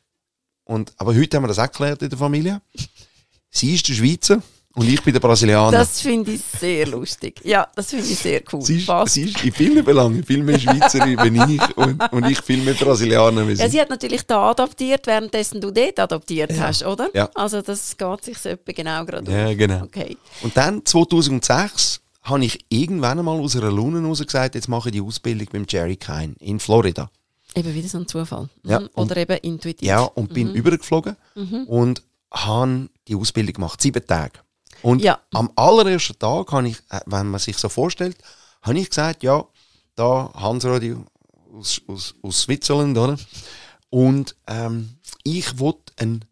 und, 0.64 0.92
aber 0.96 1.14
heute 1.14 1.36
haben 1.36 1.44
wir 1.44 1.48
das 1.48 1.58
auch 1.58 1.64
geklärt 1.70 2.00
in 2.00 2.08
der 2.08 2.18
Familie. 2.18 2.62
Sie 3.56 3.74
ist 3.74 3.88
der 3.88 3.94
Schweizer 3.94 4.42
und 4.74 4.86
ich 4.86 5.02
bin 5.02 5.14
der 5.14 5.20
Brasilianer. 5.20 5.78
Das 5.78 6.02
finde 6.02 6.32
ich 6.32 6.42
sehr 6.60 6.86
lustig. 6.86 7.40
Ja, 7.44 7.66
das 7.74 7.86
finde 7.90 8.04
ich 8.06 8.18
sehr 8.18 8.42
cool. 8.52 8.60
sie, 8.60 8.76
ist, 8.78 8.86
Passt. 8.86 9.14
sie 9.14 9.22
ist 9.22 9.42
in 9.42 9.50
vielen 9.52 9.82
Belangen 9.84 10.22
viel 10.22 10.42
mehr 10.42 10.58
Schweizerin 10.58 11.16
wie 11.48 11.54
ich 11.56 11.76
und, 11.78 12.12
und 12.12 12.30
ich 12.30 12.38
viel 12.42 12.62
mehr 12.62 12.74
Brasilianer 12.74 13.48
wie 13.48 13.54
Ja, 13.54 13.68
sie. 13.68 13.80
hat 13.80 13.88
natürlich 13.88 14.22
da 14.26 14.50
adaptiert, 14.50 15.06
währenddessen 15.06 15.60
du 15.62 15.70
dort 15.70 15.98
adaptiert 15.98 16.52
Ja. 16.52 16.64
hast, 16.68 16.84
oder? 16.84 17.08
Ja. 17.14 17.30
Also 17.34 17.62
das 17.62 17.96
geht 17.96 18.24
sich 18.24 18.36
so 18.38 18.50
etwa 18.50 18.72
genau 18.72 19.04
gerade 19.06 19.32
Ja, 19.32 19.54
genau. 19.54 19.84
Okay. 19.84 20.18
Und 20.42 20.54
dann, 20.56 20.84
2006, 20.84 22.00
habe 22.24 22.44
ich 22.44 22.58
irgendwann 22.68 23.18
einmal 23.18 23.40
aus 23.40 23.56
einer 23.56 23.70
Laune 23.72 24.02
heraus 24.02 24.22
gesagt, 24.22 24.54
jetzt 24.56 24.68
mache 24.68 24.88
ich 24.90 24.94
die 24.96 25.00
Ausbildung 25.00 25.46
beim 25.52 25.64
Jerry 25.68 25.96
Kine 25.96 26.34
in 26.40 26.58
Florida. 26.60 27.08
Eben 27.54 27.72
wieder 27.72 27.88
so 27.88 27.98
ein 27.98 28.06
Zufall. 28.08 28.48
Ja, 28.64 28.80
Mhm. 28.80 28.88
und- 28.94 29.10
Oder 29.10 29.16
eben 29.20 29.38
intuitiv. 29.38 29.86
Ja, 29.88 30.00
und 30.02 30.34
bin 30.34 30.52
übergeflogen 30.54 31.16
und 31.66 32.02
habe 32.32 32.88
die 33.08 33.14
Ausbildung 33.14 33.54
gemacht, 33.54 33.80
sieben 33.80 34.04
Tage. 34.06 34.40
Und 34.82 35.02
Ja. 35.02 35.20
am 35.32 35.50
allerersten 35.56 36.18
Tag, 36.18 36.52
habe 36.52 36.68
ich, 36.68 36.76
äh, 36.90 37.00
wenn 37.06 37.28
man 37.28 37.40
sich 37.40 37.56
so 37.56 37.68
vorstellt, 37.68 38.16
habe 38.62 38.78
ich 38.78 38.88
gesagt, 38.88 39.22
ja, 39.22 39.44
da 39.94 40.30
Hans-Rodi 40.34 40.96
aus, 41.54 41.80
aus, 41.86 42.14
aus 42.22 42.42
Switzerland, 42.42 42.96
oder? 42.98 43.16
Und 43.90 44.36
ähm, 44.46 44.98
ich 45.22 45.58
will 45.58 45.74
ein 45.96 46.24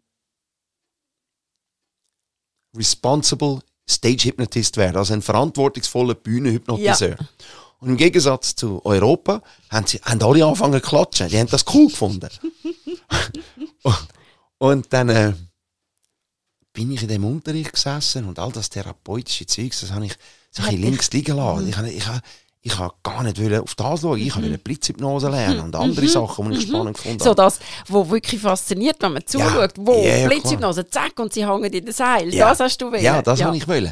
responsible 2.75 3.61
Stage 3.89 4.25
Hypnotist 4.29 4.77
werden, 4.77 4.97
also 4.97 5.13
ein 5.13 5.21
verantwortungsvoller 5.21 6.15
Bühnenhypnotiseur. 6.15 7.17
Und 7.79 7.89
im 7.89 7.97
Gegensatz 7.97 8.55
zu 8.55 8.83
Europa 8.85 9.41
haben, 9.69 9.85
sie, 9.85 9.99
haben 9.99 10.21
alle 10.21 10.45
angefangen 10.45 10.81
zu 10.81 10.89
klatschen. 10.89 11.29
Die 11.29 11.37
haben 11.37 11.49
das 11.49 11.65
cool 11.73 11.87
gefunden. 11.87 12.29
und 14.57 14.91
dann 14.91 15.09
äh, 15.09 15.33
bin 16.75 16.91
ich 16.91 17.01
in 17.01 17.07
dem 17.07 17.25
Unterricht 17.25 17.73
gesessen 17.73 18.25
und 18.25 18.37
all 18.37 18.51
das 18.51 18.69
therapeutische 18.69 19.47
Zeugs, 19.47 19.81
das 19.81 19.91
habe 19.91 20.05
ich 20.05 20.13
so 20.51 20.61
ein 20.61 20.69
bisschen 20.69 20.81
links 20.83 21.11
liegen 21.11 21.37
lassen. 21.37 21.67
Ich, 21.69 21.77
habe- 21.77 21.89
ich, 21.89 22.05
habe- 22.07 22.21
ich 22.61 22.77
habe 22.77 22.93
gar 23.03 23.23
nicht 23.23 23.39
auf 23.59 23.75
das 23.75 24.01
schauen. 24.01 24.19
Ich 24.19 24.35
wollte 24.35 24.57
Blitzhypnose 24.57 25.29
lernen 25.29 25.59
und 25.61 25.75
andere 25.75 26.07
Sachen, 26.07 26.49
die 26.51 26.57
ich 26.57 26.67
spannend 26.67 26.97
gefunden 26.97 27.19
So 27.19 27.25
habe. 27.31 27.35
das, 27.35 27.59
was 27.87 28.09
wirklich 28.09 28.41
fasziniert, 28.41 28.97
wenn 29.01 29.13
man 29.13 29.25
zuschaut. 29.25 29.73
Wo 29.77 30.03
ja, 30.03 30.17
ja, 30.17 30.27
Blitzhypnose, 30.27 30.87
zack, 30.89 31.17
und 31.19 31.31
sie 31.33 31.45
hängen 31.47 31.71
in 31.71 31.85
den 31.85 31.93
Seil. 31.93 32.33
Ja. 32.33 32.49
Das 32.49 32.59
hast 32.59 32.77
du 32.81 32.91
wollen. 32.91 33.03
Ja, 33.03 33.21
das 33.21 33.41
habe 33.43 33.55
ich 33.57 33.67
wollen. 33.67 33.91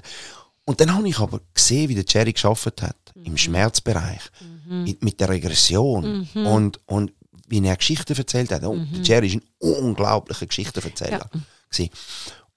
Und 0.65 0.79
dann 0.79 0.93
habe 0.95 1.07
ich 1.07 1.19
aber 1.19 1.39
gesehen, 1.53 1.89
wie 1.89 1.95
der 1.95 2.05
Jerry 2.07 2.33
geschafft 2.33 2.81
hat 2.81 2.95
Mhm. 3.15 3.25
im 3.25 3.37
Schmerzbereich 3.37 4.21
mit, 4.67 5.19
der 5.19 5.29
Regression 5.29 6.27
Mhm. 6.33 6.45
und, 6.47 6.79
und 6.87 7.11
wie 7.47 7.63
er 7.63 7.75
Geschichten 7.75 8.17
erzählt 8.17 8.51
hat. 8.51 8.63
Und 8.63 8.89
der 8.91 9.01
Jerry 9.03 9.27
ist 9.27 9.35
ein 9.35 9.43
unglaublicher 9.59 10.45
Geschichtenerzähler. 10.47 11.29
gewesen. 11.69 11.89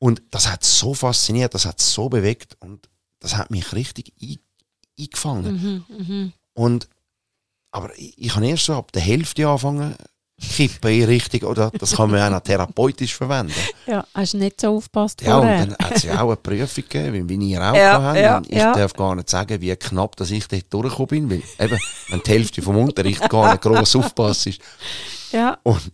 Und 0.07 0.23
das 0.31 0.49
hat 0.49 0.63
so 0.63 0.95
fasziniert, 0.95 1.53
das 1.53 1.67
hat 1.67 1.81
so 1.81 2.09
bewegt 2.09 2.57
und 2.61 2.89
das 3.19 3.37
hat 3.37 3.51
mich 3.51 3.73
richtig 3.73 4.13
ein, 4.23 4.39
eingefangen. 4.97 5.85
Mhm, 5.89 6.33
Und, 6.55 6.89
aber 7.73 7.91
ich, 7.99 8.17
ich 8.17 8.37
habe 8.37 8.47
erst 8.47 8.67
so 8.67 8.75
ab 8.77 8.93
der 8.93 9.03
Hälfte 9.03 9.49
angefangen 9.49 9.97
kippen 10.41 10.93
in 10.93 11.05
Richtung, 11.07 11.41
oder 11.49 11.73
das 11.77 11.97
kann 11.97 12.13
man 12.13 12.33
auch 12.33 12.39
therapeutisch 12.41 13.17
verwenden. 13.17 13.53
Ja, 13.89 14.07
hast 14.15 14.35
du 14.35 14.39
nicht 14.39 14.61
so 14.61 14.77
aufgepasst 14.77 15.23
Ja, 15.23 15.39
und 15.39 15.47
dann 15.49 15.77
hat 15.83 15.97
es 15.97 16.05
ja 16.05 16.21
auch 16.23 16.29
eine 16.29 16.37
Prüfung 16.37 16.85
gegeben, 16.89 17.29
wie 17.29 17.51
ihr 17.51 17.61
auch 17.61 17.75
Ja, 17.75 18.01
habt. 18.01 18.19
ja, 18.21 18.43
ich 18.47 18.57
ja. 18.59 18.75
darf 18.75 18.93
gar 18.93 19.17
nicht 19.17 19.29
sagen, 19.29 19.61
wie 19.61 19.75
knapp 19.75 20.15
dass 20.15 20.31
ich 20.31 20.47
dort 20.47 20.73
durchgekommen 20.73 21.29
bin, 21.29 21.43
weil 21.59 21.67
eben, 21.67 21.81
wenn 22.11 22.23
die 22.23 22.31
Hälfte 22.31 22.63
vom 22.63 22.77
Unterricht 22.77 23.29
gar 23.29 23.51
nicht 23.51 23.63
gross 23.63 23.97
aufpasst 23.97 24.47
ist. 24.47 24.61
Ja, 25.33 25.59
Und, 25.65 25.91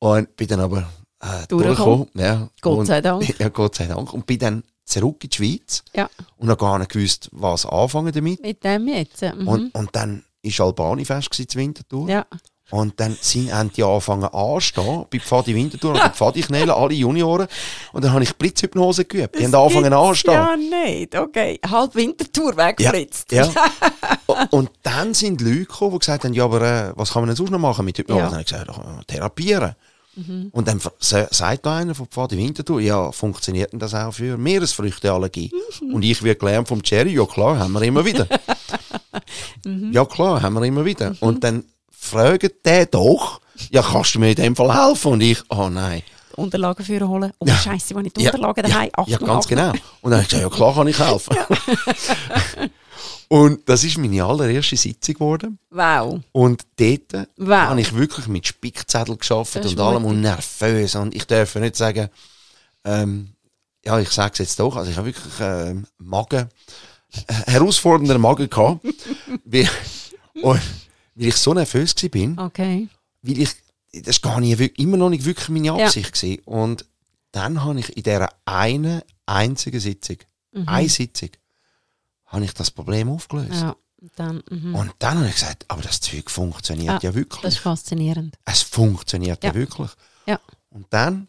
und 0.00 0.36
bin 0.36 0.48
dann 0.48 0.60
aber 0.60 0.86
äh, 1.22 1.46
Durchgekommen. 1.48 2.08
Ja, 2.14 2.48
Gott 2.60 2.78
und, 2.78 2.86
sei 2.86 3.00
Dank. 3.00 3.34
Ja, 3.38 3.48
Gott 3.48 3.76
sei 3.76 3.86
Dank. 3.86 4.12
Und 4.12 4.26
bin 4.26 4.38
dann 4.38 4.64
zurück 4.84 5.24
in 5.24 5.30
die 5.30 5.36
Schweiz 5.36 5.84
ja, 5.94 6.10
und 6.36 6.48
habe 6.50 6.60
gar 6.60 6.78
nicht 6.78 6.90
gewusst, 6.90 7.28
was 7.32 7.64
anfangen 7.64 8.12
damit. 8.12 8.42
mit 8.42 8.62
dem 8.64 8.88
jetzt. 8.88 9.22
Mhm. 9.22 9.48
Und, 9.48 9.74
und 9.74 9.90
dann 9.92 10.24
war 10.42 10.66
Albani-Fest 10.66 11.30
gewesen, 11.30 11.48
zur 11.48 11.60
Wintertour. 11.60 12.08
ja. 12.08 12.26
Und 12.70 12.98
dann 13.00 13.18
sind, 13.20 13.52
haben 13.52 13.70
die 13.70 13.82
angefangen 13.82 14.24
anstehen, 14.24 15.04
bei 15.10 15.20
Pfadi 15.20 15.54
Winterthur, 15.54 15.92
und 15.92 16.00
bei 16.00 16.08
Pfadi 16.08 16.40
Knäle, 16.40 16.74
alle 16.74 16.94
Junioren. 16.94 17.46
Und 17.92 18.02
dann 18.02 18.12
habe 18.14 18.24
ich 18.24 18.34
Blitzhypnose 18.34 19.04
geübt. 19.04 19.38
Die 19.38 19.44
haben 19.44 19.54
angefangen 19.54 19.92
anstehen. 19.92 20.32
Ja, 20.32 20.56
nicht. 20.56 21.14
Okay. 21.14 21.60
Halb 21.68 21.94
Wintertour 21.94 22.56
weggeblitzt. 22.56 23.30
Ja. 23.30 23.46
O- 24.26 24.36
und 24.56 24.70
dann 24.82 25.12
sind 25.12 25.42
Leute 25.42 25.66
gekommen, 25.66 25.92
die 25.92 25.98
gesagt 25.98 26.24
haben, 26.24 26.32
ja, 26.32 26.44
aber 26.44 26.62
äh, 26.62 26.92
was 26.96 27.12
kann 27.12 27.20
man 27.20 27.28
denn 27.28 27.36
sonst 27.36 27.50
noch 27.50 27.58
machen 27.58 27.84
mit 27.84 27.98
Hypnose? 27.98 28.20
Ja. 28.20 28.24
Dann 28.24 28.32
habe 28.32 28.42
ich 28.42 28.48
gesagt, 28.48 28.68
da 29.08 29.28
therapieren. 30.14 30.48
Und 30.52 30.68
dann 30.68 30.80
sagt 31.00 31.66
da 31.66 31.76
einer 31.76 31.94
von 31.94 32.06
Pfadi 32.06 32.36
Winterthur, 32.36 32.80
ja, 32.80 33.12
funktioniert 33.12 33.72
denn 33.72 33.78
das 33.78 33.94
auch 33.94 34.12
für 34.12 34.36
Meeresfrüchteallergie? 34.36 35.52
Und 35.92 36.02
ich 36.02 36.22
wie 36.22 36.34
gelernt 36.34 36.68
vom 36.68 36.80
Jerry, 36.84 37.14
ja 37.14 37.24
klar, 37.24 37.58
haben 37.58 37.72
wir 37.72 37.82
immer 37.82 38.04
wieder. 38.04 38.26
Ja 39.92 40.04
klar, 40.04 40.42
haben 40.42 40.54
wir 40.54 40.64
immer 40.64 40.84
wieder. 40.84 41.14
Und 41.20 41.44
dann 41.44 41.64
fragt 41.90 42.64
der 42.64 42.86
doch, 42.86 43.40
ja, 43.70 43.82
kannst 43.82 44.14
du 44.14 44.18
mir 44.18 44.30
in 44.30 44.34
dem 44.34 44.56
Fall 44.56 44.74
helfen? 44.74 45.12
Und 45.12 45.20
ich, 45.20 45.38
oh 45.50 45.68
nein. 45.68 46.02
Unterlagen 46.34 46.84
für 46.84 47.06
holen. 47.06 47.32
Oh, 47.38 47.46
Scheiße, 47.46 47.94
wenn 47.94 48.06
ich 48.06 48.12
die 48.14 48.26
Unterlagen 48.26 48.62
daheim 48.64 48.90
ja, 48.96 49.04
ja, 49.06 49.18
ganz 49.18 49.44
Achtung. 49.44 49.56
genau. 49.56 49.72
Und 50.00 50.10
dann 50.10 50.14
habe 50.14 50.22
ich 50.22 50.28
gesagt, 50.30 50.42
ja 50.42 50.48
klar 50.48 50.74
kann 50.74 50.88
ich 50.88 50.98
helfen. 50.98 51.36
und 53.28 53.68
das 53.68 53.84
ist 53.84 53.98
meine 53.98 54.24
allererste 54.24 54.76
Sitzung 54.76 55.14
geworden. 55.14 55.58
Wow. 55.70 56.20
Und 56.32 56.64
dort 56.76 57.28
wow. 57.36 57.68
habe 57.68 57.80
ich 57.80 57.94
wirklich 57.94 58.26
mit 58.26 58.46
Spickzettel 58.46 59.16
geschafft 59.16 59.56
und 59.56 59.80
allem 59.80 60.04
und 60.04 60.20
nervös. 60.20 60.94
Und 60.94 61.14
ich 61.14 61.26
darf 61.26 61.54
nicht 61.56 61.76
sagen, 61.76 62.08
ähm, 62.84 63.32
ja, 63.84 63.98
ich 63.98 64.10
sage 64.10 64.32
es 64.34 64.38
jetzt 64.38 64.60
doch, 64.60 64.76
also 64.76 64.90
ich 64.90 64.96
habe 64.96 65.08
wirklich 65.08 65.40
äh, 65.40 65.74
Magen, 65.98 66.48
äh, 67.26 67.32
herausfordernder 67.50 68.18
Magen 68.18 68.48
gehabt, 68.48 68.84
weil, 69.44 69.68
und, 70.42 70.60
weil 71.14 71.28
ich 71.28 71.36
so 71.36 71.54
nervös 71.54 71.94
war. 71.96 72.46
Okay. 72.46 72.88
Weil 73.22 73.40
ich, 73.40 73.50
das 73.92 74.22
war 74.22 74.32
gar 74.32 74.40
nicht, 74.40 74.78
immer 74.78 74.96
noch 74.96 75.10
nicht 75.10 75.24
wirklich 75.24 75.48
meine 75.48 75.72
Absicht. 75.72 76.22
Ja. 76.22 76.36
Und 76.44 76.86
dann 77.32 77.64
habe 77.64 77.80
ich 77.80 77.96
in 77.96 78.02
dieser 78.02 78.28
einen 78.44 79.02
einzigen 79.26 79.80
Sitzung, 79.80 80.18
mhm. 80.52 80.68
eine 80.68 80.88
Sitzung, 80.88 81.30
habe 82.32 82.44
ich 82.44 82.54
das 82.54 82.70
Problem 82.70 83.08
aufgelöst. 83.10 83.62
Ja. 83.62 83.76
Dann, 84.16 84.42
mhm. 84.50 84.74
und 84.74 84.92
dann 84.98 85.18
habe 85.18 85.28
ich 85.28 85.34
gesagt, 85.34 85.64
aber 85.68 85.82
das 85.82 86.00
Zeug 86.00 86.28
funktioniert 86.28 87.04
ja, 87.04 87.10
ja 87.10 87.14
wirklich. 87.14 87.42
Das 87.42 87.54
ist 87.54 87.60
faszinierend. 87.60 88.36
Es 88.44 88.62
funktioniert 88.62 89.44
ja, 89.44 89.50
ja 89.50 89.54
wirklich. 89.54 89.90
Ja. 90.26 90.40
Und 90.70 90.86
dann 90.90 91.28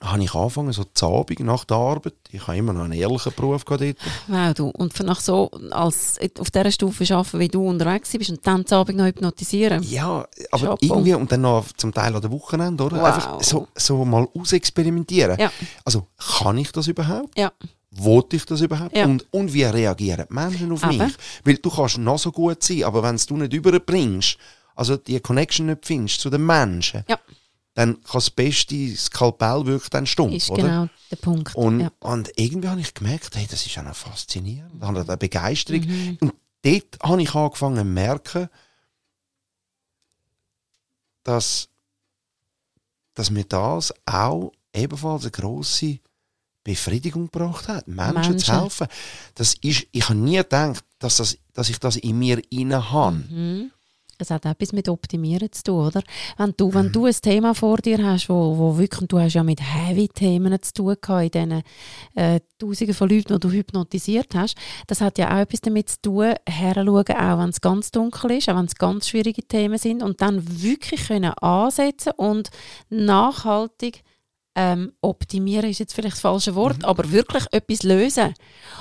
habe 0.00 0.22
ich 0.22 0.34
angefangen, 0.34 0.72
so 0.72 0.84
zu 0.84 1.06
Abend 1.06 1.40
nach 1.40 1.64
der 1.64 1.76
Arbeit. 1.76 2.14
Ich 2.30 2.46
habe 2.46 2.58
immer 2.58 2.72
noch 2.72 2.84
einen 2.84 2.92
ehrlichen 2.92 3.32
Beruf 3.34 3.64
dort. 3.64 3.96
Wow, 4.28 4.54
du. 4.54 4.68
Und 4.68 4.98
nach 5.00 5.20
so, 5.20 5.50
als 5.70 6.18
auf 6.38 6.50
dieser 6.50 6.70
Stufe 6.70 7.14
arbeiten, 7.14 7.38
wie 7.38 7.48
du 7.48 7.66
unterwegs 7.66 8.10
bist 8.12 8.30
und 8.30 8.46
dann 8.46 8.66
zu 8.66 8.76
Abend 8.76 8.98
noch 8.98 9.06
hypnotisieren. 9.06 9.82
Ja, 9.82 10.26
aber 10.50 10.66
Chapeau. 10.66 10.78
irgendwie, 10.82 11.14
und 11.14 11.32
dann 11.32 11.40
noch 11.40 11.66
zum 11.76 11.92
Teil 11.92 12.14
an 12.14 12.20
der 12.20 12.30
Wochenende, 12.30 12.84
oder? 12.84 12.96
Wow. 12.98 13.04
Einfach 13.04 13.42
so, 13.42 13.68
so 13.74 14.04
mal 14.04 14.28
ausexperimentieren. 14.38 15.38
Ja. 15.38 15.50
Also, 15.84 16.06
kann 16.38 16.58
ich 16.58 16.72
das 16.72 16.88
überhaupt? 16.88 17.38
Ja. 17.38 17.52
Wollte 17.90 18.36
ich 18.36 18.44
das 18.44 18.60
überhaupt? 18.60 18.94
Ja. 18.94 19.06
Und, 19.06 19.24
und 19.30 19.52
wie 19.54 19.64
reagieren 19.64 20.26
die 20.28 20.34
Menschen 20.34 20.72
auf 20.72 20.84
aber. 20.84 21.04
mich? 21.04 21.14
Weil 21.44 21.56
du 21.56 21.70
kannst 21.70 21.96
noch 21.96 22.18
so 22.18 22.30
gut 22.30 22.62
sein, 22.62 22.84
aber 22.84 23.02
wenn 23.02 23.16
du 23.16 23.36
nicht 23.38 23.54
überbringst, 23.54 24.36
also 24.74 24.98
die 24.98 25.18
Connection 25.20 25.66
nicht 25.66 25.86
findest 25.86 26.20
zu 26.20 26.28
den 26.28 26.44
Menschen, 26.44 27.04
ja 27.08 27.18
dann 27.76 28.00
kann 28.00 28.12
das 28.14 28.30
beste 28.30 28.96
Skalpell 28.96 29.66
wirklich 29.66 29.90
dann 29.90 30.06
stumpf, 30.06 30.34
ist 30.34 30.50
oder? 30.50 30.62
genau 30.62 30.88
der 31.10 31.16
Punkt. 31.16 31.54
Und, 31.54 31.80
ja. 31.80 31.90
und 32.00 32.30
irgendwie 32.36 32.68
habe 32.68 32.80
ich 32.80 32.94
gemerkt, 32.94 33.36
hey, 33.36 33.46
das 33.50 33.66
ist 33.66 33.76
auch 33.76 33.94
faszinierend, 33.94 34.82
da 34.82 34.86
habe 34.86 35.00
eine 35.02 35.16
Begeisterung. 35.18 35.82
Mhm. 35.82 36.18
Und 36.22 36.34
dort 36.62 36.98
habe 37.02 37.22
ich 37.22 37.34
angefangen 37.34 37.76
zu 37.76 37.84
merken, 37.84 38.48
dass, 41.22 41.68
dass 43.12 43.30
mir 43.30 43.44
das 43.44 43.92
auch 44.06 44.52
ebenfalls 44.72 45.24
eine 45.24 45.32
grosse 45.32 45.98
Befriedigung 46.64 47.30
gebracht 47.30 47.68
hat, 47.68 47.86
Menschen, 47.88 48.14
Menschen, 48.14 48.38
zu 48.38 48.58
helfen. 48.58 48.86
Das 49.34 49.52
ist, 49.52 49.86
ich 49.92 50.08
habe 50.08 50.18
nie 50.18 50.38
gedacht, 50.38 50.82
dass, 50.98 51.18
das, 51.18 51.36
dass 51.52 51.68
ich 51.68 51.78
das 51.78 51.96
in 51.96 52.18
mir 52.18 52.40
inne 52.50 52.90
habe. 52.90 53.16
Mhm. 53.16 53.70
Es 54.18 54.30
hat 54.30 54.46
etwas 54.46 54.72
mit 54.72 54.88
Optimieren 54.88 55.52
zu 55.52 55.62
tun, 55.64 55.86
oder? 55.86 56.02
Wenn 56.36 56.54
du, 56.56 56.72
wenn 56.72 56.92
du 56.92 57.06
ein 57.06 57.14
Thema 57.14 57.54
vor 57.54 57.78
dir 57.78 58.04
hast, 58.04 58.28
wo, 58.28 58.56
wo 58.56 58.78
wirklich, 58.78 59.08
du 59.08 59.18
hast 59.18 59.34
ja 59.34 59.42
mit 59.42 59.60
Heavy-Themen 59.60 60.60
zu 60.62 60.72
tun 60.74 60.96
gehabt, 61.00 61.34
in 61.34 61.48
diesen 61.48 61.62
äh, 62.14 62.40
Tausenden 62.58 62.94
von 62.94 63.08
Leuten, 63.08 63.34
die 63.34 63.40
du 63.40 63.50
hypnotisiert 63.50 64.34
hast, 64.34 64.56
das 64.86 65.00
hat 65.00 65.18
ja 65.18 65.34
auch 65.34 65.40
etwas 65.40 65.60
damit 65.60 65.88
zu 65.90 66.02
tun, 66.02 66.34
herzuschauen, 66.48 67.16
auch 67.16 67.38
wenn 67.38 67.50
es 67.50 67.60
ganz 67.60 67.90
dunkel 67.90 68.32
ist, 68.32 68.48
auch 68.48 68.56
wenn 68.56 68.64
es 68.64 68.74
ganz 68.74 69.08
schwierige 69.08 69.42
Themen 69.42 69.78
sind 69.78 70.02
und 70.02 70.20
dann 70.20 70.42
wirklich 70.62 71.08
können 71.08 71.32
ansetzen 71.34 72.12
und 72.16 72.50
nachhaltig 72.88 74.02
ähm, 74.56 74.92
optimieren 75.02 75.70
ist 75.70 75.80
jetzt 75.80 75.92
vielleicht 75.92 76.14
das 76.14 76.22
falsche 76.22 76.54
Wort, 76.54 76.78
mhm. 76.78 76.84
aber 76.86 77.12
wirklich 77.12 77.44
etwas 77.52 77.82
lösen. 77.82 78.34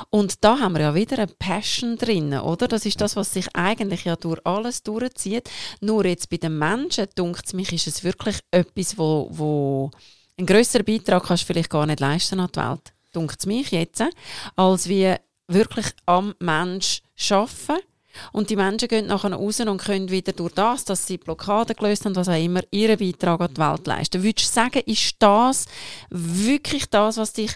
Und 0.10 0.44
da 0.44 0.58
haben 0.60 0.74
wir 0.74 0.82
ja 0.82 0.96
wieder 0.96 1.18
eine 1.18 1.28
Passion 1.28 1.98
drin, 1.98 2.34
oder? 2.34 2.68
Das 2.68 2.86
ist 2.86 3.02
das, 3.02 3.16
was 3.18 3.34
sich 3.34 3.48
eigentlich 3.54 4.06
ja 4.06 4.16
durch 4.16 4.40
alles 4.46 4.82
durchzieht. 4.84 5.50
Nur 5.82 6.06
jetzt 6.06 6.30
bei 6.30 6.38
den 6.38 6.58
Menschen, 6.58 7.08
dunkt 7.16 7.54
mich, 7.54 7.74
ist 7.74 7.88
es 7.88 8.04
wirklich 8.04 8.40
etwas, 8.52 8.98
wo, 8.98 9.28
wo 9.32 9.92
einen 10.38 10.48
größeren 10.48 10.86
Beitrag 10.86 11.24
kannst 11.24 11.44
du 11.44 11.48
vielleicht 11.48 11.70
gar 11.70 11.86
nicht 11.86 12.00
leisten 12.00 12.40
an 12.40 12.50
die 12.56 12.60
Welt. 12.60 12.94
Dunkt 13.12 13.46
mich 13.46 13.72
jetzt, 13.72 14.04
als 14.56 14.88
wir 14.88 15.20
wirklich 15.48 15.88
am 16.06 16.34
Mensch 16.40 17.02
arbeiten 17.30 17.84
und 18.32 18.50
die 18.50 18.56
Menschen 18.56 18.88
gehen 18.88 19.08
nachher 19.08 19.34
raus 19.34 19.60
und 19.60 19.78
können 19.78 20.10
wieder 20.10 20.34
durch 20.34 20.54
das, 20.54 20.86
dass 20.86 21.06
sie 21.06 21.18
Blockaden 21.18 21.76
gelöst 21.76 22.06
haben, 22.06 22.16
was 22.16 22.30
auch 22.30 22.42
immer, 22.42 22.62
ihren 22.72 22.98
Beitrag 22.98 23.42
an 23.42 23.54
die 23.54 23.62
Welt 23.62 23.88
leisten. 23.88 24.24
Würdest 24.24 24.50
du 24.50 24.54
sagen, 24.54 24.82
ist 24.86 25.16
das 25.20 25.66
wirklich 26.10 26.90
das, 26.90 27.18
was 27.18 27.34
dich 27.34 27.54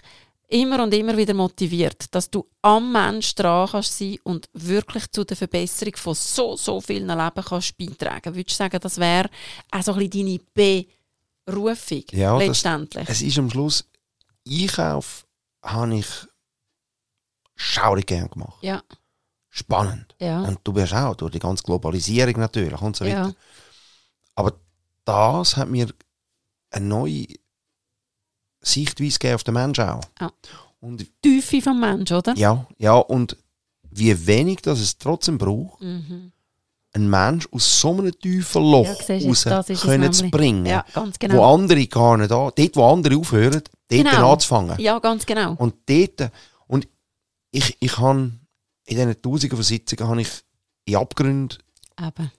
immer 0.48 0.82
und 0.82 0.92
immer 0.92 1.16
wieder 1.16 1.34
motiviert, 1.34 2.06
dass 2.14 2.28
du 2.30 2.46
am 2.62 2.92
Mensch 2.92 3.34
dran 3.34 3.68
kannst 3.70 3.96
sein 3.96 4.18
und 4.24 4.48
wirklich 4.52 5.10
zu 5.10 5.24
der 5.24 5.36
Verbesserung 5.36 5.96
von 5.96 6.14
so, 6.14 6.56
so 6.56 6.80
vielen 6.80 7.06
Leben 7.06 7.44
kannst 7.44 7.78
beitragen? 7.78 8.34
Würdest 8.34 8.58
du 8.58 8.64
sagen, 8.64 8.80
das 8.80 8.98
wäre 8.98 9.30
auch 9.70 9.82
so 9.82 9.92
ein 9.92 10.08
bisschen 10.10 10.40
deine 10.54 10.86
Berufung 11.44 12.04
ja, 12.10 12.36
letztendlich? 12.36 13.06
Das, 13.06 13.18
es 13.18 13.22
ist 13.22 13.38
am 13.38 13.50
Schluss, 13.50 13.84
Einkauf 14.48 15.26
habe 15.62 15.96
ich 15.96 16.06
schaurig 17.54 18.06
gern 18.06 18.28
gemacht. 18.28 18.58
Ja 18.62 18.82
spannend. 19.50 20.14
Ja. 20.20 20.42
Und 20.42 20.60
du 20.64 20.74
wirst 20.74 20.94
auch 20.94 21.16
durch 21.16 21.32
die 21.32 21.38
ganze 21.38 21.64
Globalisierung 21.64 22.38
natürlich 22.38 22.80
und 22.80 22.96
so 22.96 23.04
weiter. 23.04 23.26
Ja. 23.26 23.32
Aber 24.36 24.54
das 25.04 25.56
hat 25.56 25.68
mir 25.68 25.88
eine 26.70 26.86
neue 26.86 27.26
Sichtweise 28.60 29.18
gegeben 29.18 29.34
auf 29.34 29.44
den 29.44 29.54
Menschen 29.54 29.88
auch. 29.88 30.04
Ja. 30.20 30.30
Und, 30.80 31.06
Tiefe 31.20 31.60
vom 31.60 31.78
Menschen, 31.78 32.16
oder? 32.16 32.34
Ja, 32.36 32.66
ja, 32.78 32.94
und 32.94 33.36
wie 33.90 34.26
wenig 34.26 34.62
das 34.62 34.80
es 34.80 34.96
trotzdem 34.96 35.36
braucht, 35.36 35.82
mhm. 35.82 36.32
einen 36.92 37.10
Mensch 37.10 37.48
aus 37.50 37.80
so 37.80 37.92
einem 37.92 38.18
tiefen 38.18 38.62
Loch 38.62 39.08
ja, 39.08 39.26
raus 39.26 39.44
können 39.82 40.12
zu 40.12 40.30
bringen, 40.30 40.64
ja, 40.64 40.84
genau. 41.18 41.34
wo 41.34 41.44
andere 41.44 41.86
gar 41.86 42.16
nicht 42.16 42.32
an, 42.32 42.52
dort 42.54 42.76
wo 42.76 42.84
andere 42.84 43.16
aufhören, 43.16 43.62
dort 43.62 43.64
genau. 43.88 44.32
anzufangen. 44.32 44.80
Ja, 44.80 44.98
ganz 45.00 45.26
genau. 45.26 45.54
Und 45.56 45.74
dort, 45.86 46.30
und 46.66 46.88
ich, 47.50 47.76
ich 47.80 47.98
habe 47.98 48.32
in 48.86 48.96
diesen 48.96 49.22
Tausenden 49.22 49.56
von 49.56 49.62
Sitzungen 49.62 50.08
habe 50.08 50.20
ich 50.22 50.28
in 50.84 50.96
Abgründe 50.96 51.56
Eben. 52.00 52.30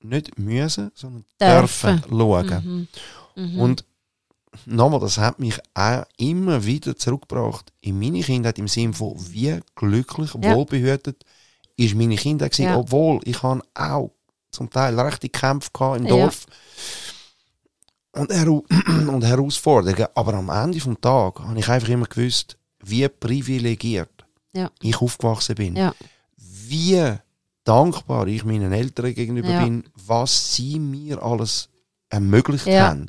nicht 0.00 0.38
müssen, 0.38 0.90
sondern 0.94 1.24
dürfen, 1.40 2.02
dürfen 2.02 2.18
schauen. 2.18 2.88
Mhm. 3.36 3.52
Mhm. 3.52 3.60
Und 3.60 3.84
nochmal, 4.66 5.00
das 5.00 5.18
hat 5.18 5.38
mich 5.38 5.58
auch 5.74 6.04
immer 6.16 6.64
wieder 6.64 6.96
zurückgebracht 6.96 7.72
in 7.80 7.98
meine 7.98 8.20
Kindheit 8.20 8.58
im 8.58 8.68
Sinne 8.68 8.94
von, 8.94 9.16
wie 9.32 9.60
glücklich, 9.74 10.34
ja. 10.34 10.54
wohlbehütet 10.54 11.24
ist 11.76 11.94
meine 11.94 12.16
Kindheit 12.16 12.52
gewesen, 12.52 12.70
ja. 12.70 12.76
obwohl 12.76 13.20
ich 13.24 13.42
habe 13.42 13.62
auch 13.74 14.10
zum 14.50 14.68
Teil 14.68 14.98
rechte 14.98 15.28
Kämpfe 15.28 15.70
im 15.96 16.06
Dorf 16.06 16.46
ja. 18.14 18.22
und, 18.22 18.32
Her 18.32 18.48
und 19.08 19.24
Herausforderungen. 19.24 20.08
Aber 20.14 20.34
am 20.34 20.48
Ende 20.48 20.78
des 20.78 21.00
Tages 21.00 21.44
habe 21.44 21.58
ich 21.58 21.68
einfach 21.68 21.88
immer 21.88 22.06
gewusst, 22.06 22.58
wie 22.80 23.08
privilegiert 23.08 24.17
ja. 24.58 24.70
ich 24.82 25.00
aufgewachsen 25.00 25.54
bin. 25.54 25.76
Ja. 25.76 25.94
Wie 26.36 27.16
dankbar 27.64 28.26
ich 28.26 28.44
meinen 28.44 28.72
Eltern 28.72 29.14
gegenüber 29.14 29.50
ja. 29.50 29.64
bin, 29.64 29.84
was 29.94 30.54
sie 30.54 30.78
mir 30.78 31.22
alles 31.22 31.68
ermöglicht 32.08 32.66
haben. 32.66 33.08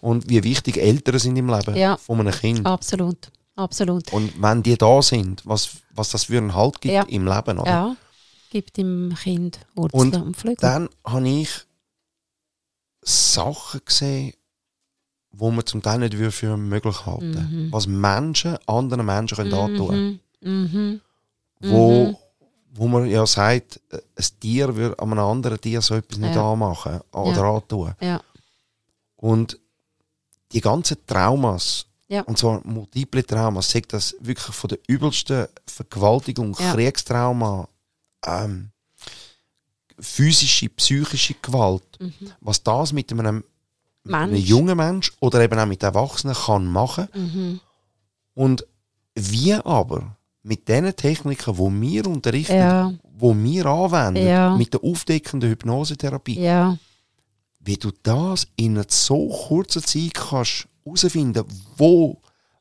Und 0.00 0.28
wie 0.28 0.42
wichtig 0.44 0.76
Eltern 0.76 1.18
sind 1.18 1.36
im 1.36 1.48
Leben 1.48 1.98
von 1.98 2.20
einem 2.20 2.32
Kind. 2.32 2.66
Absolut. 2.66 3.30
Absolut. 3.56 4.12
Und 4.12 4.40
wenn 4.40 4.62
die 4.62 4.78
da 4.78 5.02
sind, 5.02 5.42
was, 5.44 5.70
was 5.92 6.10
das 6.10 6.24
für 6.24 6.38
einen 6.38 6.54
Halt 6.54 6.80
gibt 6.80 7.10
im 7.10 7.26
Leben. 7.26 7.58
Oder? 7.58 7.70
Ja, 7.70 7.96
gibt 8.50 8.76
dem 8.76 9.14
Kind 9.20 9.60
Wurzeln 9.74 10.14
und, 10.14 10.22
und 10.22 10.36
Flügel. 10.36 10.56
dann 10.60 10.88
habe 11.04 11.28
ich 11.28 11.50
Sachen 13.02 13.80
gesehen, 13.84 14.32
wo 15.32 15.50
man 15.50 15.66
zum 15.66 15.82
Teil 15.82 15.98
nicht 15.98 16.14
für 16.34 16.56
möglich 16.56 17.06
halten 17.06 17.66
mhm. 17.66 17.72
Was 17.72 17.86
Menschen 17.86 18.58
anderen 18.66 19.06
Menschen 19.06 19.36
können 19.36 19.50
mhm. 19.50 19.58
antun 19.58 20.20
Mhm. 20.40 21.00
Wo, 21.60 22.06
mhm. 22.06 22.16
wo 22.72 22.88
man 22.88 23.06
ja 23.06 23.26
sagt, 23.26 23.80
ein 23.90 24.24
Tier 24.40 24.74
würde 24.74 24.98
an 24.98 25.12
einem 25.12 25.24
anderen 25.24 25.60
Tier 25.60 25.80
so 25.82 25.94
etwas 25.94 26.18
nicht 26.18 26.34
ja. 26.34 26.52
anmachen 26.52 27.00
oder 27.12 27.42
ja. 27.42 27.54
antun. 27.54 27.94
Ja. 28.00 28.20
Und 29.16 29.58
die 30.52 30.60
ganzen 30.60 30.96
Traumas, 31.06 31.86
ja. 32.08 32.22
und 32.22 32.38
zwar 32.38 32.60
multiple 32.64 33.24
Traumas, 33.24 33.70
sagt 33.70 33.92
das 33.92 34.16
wirklich 34.20 34.54
von 34.54 34.68
der 34.68 34.78
übelsten 34.88 35.46
Vergewaltigung. 35.66 36.54
Kriegstrauma, 36.54 37.68
ähm, 38.26 38.70
physische, 39.98 40.68
psychische 40.70 41.34
Gewalt, 41.34 41.98
mhm. 42.00 42.32
was 42.40 42.62
das 42.62 42.92
mit 42.92 43.12
einem, 43.12 43.44
mit 44.04 44.14
einem 44.14 44.36
jungen 44.36 44.76
Mensch 44.76 45.12
oder 45.20 45.40
eben 45.40 45.58
auch 45.58 45.66
mit 45.66 45.82
Erwachsenen 45.82 46.34
kann 46.34 46.66
machen. 46.66 47.08
Mhm. 47.14 47.60
Und 48.34 48.66
wie 49.14 49.54
aber 49.54 50.16
mit 50.42 50.68
den 50.68 50.94
Techniken, 50.96 51.54
die 51.54 51.80
wir 51.90 52.06
unterrichten, 52.06 52.54
ja. 52.54 52.92
die 53.02 53.44
wir 53.44 53.66
anwenden, 53.66 54.26
ja. 54.26 54.56
mit 54.56 54.72
der 54.72 54.82
aufdeckenden 54.82 55.50
Hypnosetherapie, 55.50 56.40
ja. 56.40 56.78
wie 57.60 57.76
du 57.76 57.90
das 58.02 58.46
in 58.56 58.76
einer 58.76 58.86
so 58.88 59.28
kurzen 59.28 59.82
Zeit 59.82 60.14
kannst 60.14 60.66
herausfinden, 60.84 61.44
wo, 61.76 62.20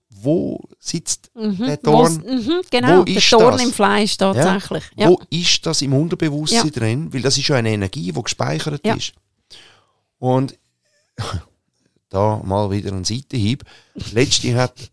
wo 0.09 0.61
sitzt 0.79 1.31
der 1.35 1.77
Dorn, 1.77 2.15
mhm, 2.17 2.61
genau, 2.69 2.99
wo 2.99 3.03
der 3.03 3.15
ist 3.15 3.31
Dorn 3.31 3.53
das? 3.53 3.63
im 3.63 3.71
Fleisch 3.71 4.17
tatsächlich. 4.17 4.83
Ja. 4.95 5.09
Wo 5.09 5.21
ist 5.29 5.65
das 5.65 5.81
im 5.81 5.93
Unterbewusstsein 5.93 6.65
Ja. 6.65 6.71
drin? 6.71 7.13
Weil 7.13 7.21
das 7.21 7.37
ist 7.37 7.47
ja 7.47 7.55
eine 7.55 7.71
Energie, 7.71 8.11
die 8.11 8.23
gespeichert 8.23 8.85
Ja. 8.85 8.95
ist. 8.95 9.13
Und 10.17 10.57
da 12.09 12.41
mal 12.43 12.69
wieder 12.71 12.91
ein 12.91 13.05
Seitenhieb. 13.05 13.63
Letzte 14.11 14.55
hat 14.55 14.91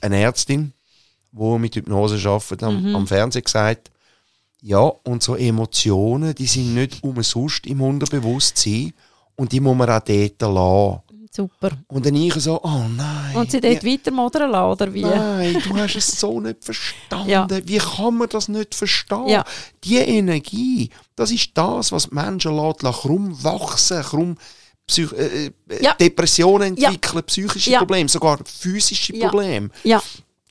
eine 0.00 0.20
Ärztin, 0.20 0.72
die 1.38 1.58
mit 1.58 1.74
Hypnose 1.76 2.28
arbeitet, 2.28 2.62
am, 2.62 2.82
Mhm. 2.82 2.96
am 2.96 3.06
Fernsehen 3.06 3.44
gesagt, 3.44 3.90
ja, 4.62 4.78
und 4.80 5.22
so 5.22 5.36
Emotionen, 5.36 6.34
die 6.34 6.46
sind 6.46 6.74
nicht 6.74 7.02
umsonst 7.02 7.66
im 7.66 7.80
Unterbewusstsein 7.80 8.92
und 9.36 9.52
die 9.52 9.60
muss 9.60 9.76
man 9.76 9.90
auch 9.90 10.00
dort 10.00 10.40
lassen. 10.42 11.02
Super. 11.30 11.70
Und 11.88 12.06
dann 12.06 12.14
ich 12.14 12.32
so, 12.34 12.58
oh 12.62 12.84
nein. 12.96 13.36
Und 13.36 13.50
sie 13.50 13.60
dort 13.60 13.84
wie- 13.84 13.92
weiter 13.92 14.10
modern 14.10 14.50
lassen, 14.50 14.72
oder 14.72 14.94
wie? 14.94 15.02
Nein, 15.02 15.62
du 15.62 15.76
hast 15.76 15.94
es 15.96 16.18
so 16.18 16.40
nicht 16.40 16.64
verstanden. 16.64 17.28
Ja. 17.28 17.46
Wie 17.64 17.76
kann 17.76 18.16
man 18.16 18.28
das 18.30 18.48
nicht 18.48 18.74
verstehen? 18.74 19.28
Ja. 19.28 19.44
Die 19.84 19.98
Energie, 19.98 20.88
das 21.14 21.30
ist 21.30 21.50
das, 21.52 21.92
was 21.92 22.08
die 22.08 22.14
Menschen 22.14 22.56
lässt, 22.56 22.80
krumm 22.80 23.36
wachsen, 23.44 24.02
krumm 24.02 24.36
Psych 24.86 25.12
äh, 25.12 25.46
äh, 25.46 25.52
Ja. 25.82 25.92
Depressionen 25.94 26.74
entwickeln, 26.76 27.22
psychische. 27.24 27.76
Probleme, 27.76 28.08
sogar 28.08 28.38
physische. 28.46 29.12
Probleme. 29.14 29.68
Ja, 29.84 30.00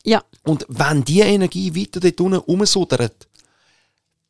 ja, 0.05 0.23
Und 0.43 0.65
wenn 0.69 1.03
die 1.03 1.21
Energie 1.21 1.75
weiter 1.75 1.99
dort 1.99 2.21
unten 2.21 2.37
rumsudert, 2.37 3.27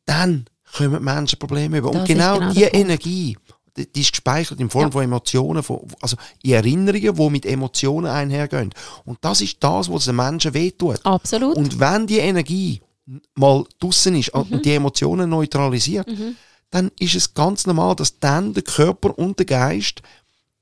dann 0.04 0.46
kommen 0.76 0.94
die 0.98 1.00
Menschen 1.04 1.38
Probleme 1.38 1.78
über. 1.78 1.90
Das 1.90 2.00
Und 2.02 2.06
genau, 2.08 2.38
genau 2.38 2.52
die 2.52 2.60
der 2.60 2.66
Punkt. 2.70 2.84
Energie, 2.84 3.38
die, 3.76 4.00
ist 4.00 4.12
gespeichert 4.12 4.60
in 4.60 4.70
Form 4.70 4.84
Ja. 4.84 4.90
von 4.90 5.02
Emotionen, 5.04 5.62
von, 5.62 5.80
also 6.00 6.16
in 6.42 6.52
Erinnerungen, 6.52 7.14
die 7.14 7.30
mit 7.30 7.46
Emotionen 7.46 8.10
einhergehen. 8.10 8.72
Und 9.04 9.18
das 9.20 9.40
ist 9.40 9.56
das, 9.60 9.90
was 9.90 10.06
den 10.06 10.16
Menschen 10.16 10.54
wehtut. 10.54 11.04
absolut. 11.04 11.56
Und 11.56 11.78
wenn 11.78 12.06
die 12.06 12.18
Energie 12.18 12.80
mal 13.34 13.64
draussen 13.78 14.16
ist 14.16 14.34
Mhm. 14.34 14.40
und 14.50 14.64
die 14.64 14.72
Emotionen 14.74 15.30
neutralisiert, 15.30 16.08
dann 16.70 16.90
ist 16.98 17.14
es 17.14 17.32
ganz 17.34 17.66
normal, 17.66 17.94
dass 17.94 18.18
dann 18.18 18.52
der 18.54 18.64
Körper 18.64 19.16
und 19.18 19.38
der 19.38 19.46
Geist 19.46 20.02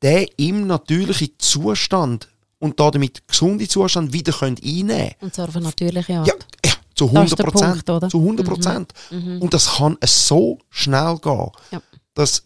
den 0.03 0.27
im 0.37 0.67
natürlichen 0.67 1.31
Zustand 1.39 2.29
und 2.65 2.81
damit 2.81 3.29
gesunden 3.29 3.69
Zustand 3.69 4.15
wieder 4.15 4.33
können 4.33 4.57
einnehmen 4.65 4.89
können. 4.89 5.15
Und 5.21 5.35
zwar 5.35 5.49
auf 5.49 5.57
eine 5.57 5.67
natürliche 5.67 6.15
Art. 6.19 6.27
Ja, 6.29 6.35
ja, 6.65 6.73
zu 6.95 7.11
Das 7.13 7.33
ist 7.33 7.39
100 7.39 7.39
der 7.39 7.45
Prozent. 7.45 7.89
Mhm. 8.03 8.09
Zu 8.11 8.19
100 8.21 8.47
Prozent. 8.47 8.93
Und 9.11 9.53
das 9.55 9.77
kann 9.77 9.99
so 10.07 10.59
schnell 10.71 11.19
gehen. 11.19 11.51
Ja. 11.73 11.83
Dass, 12.15 12.45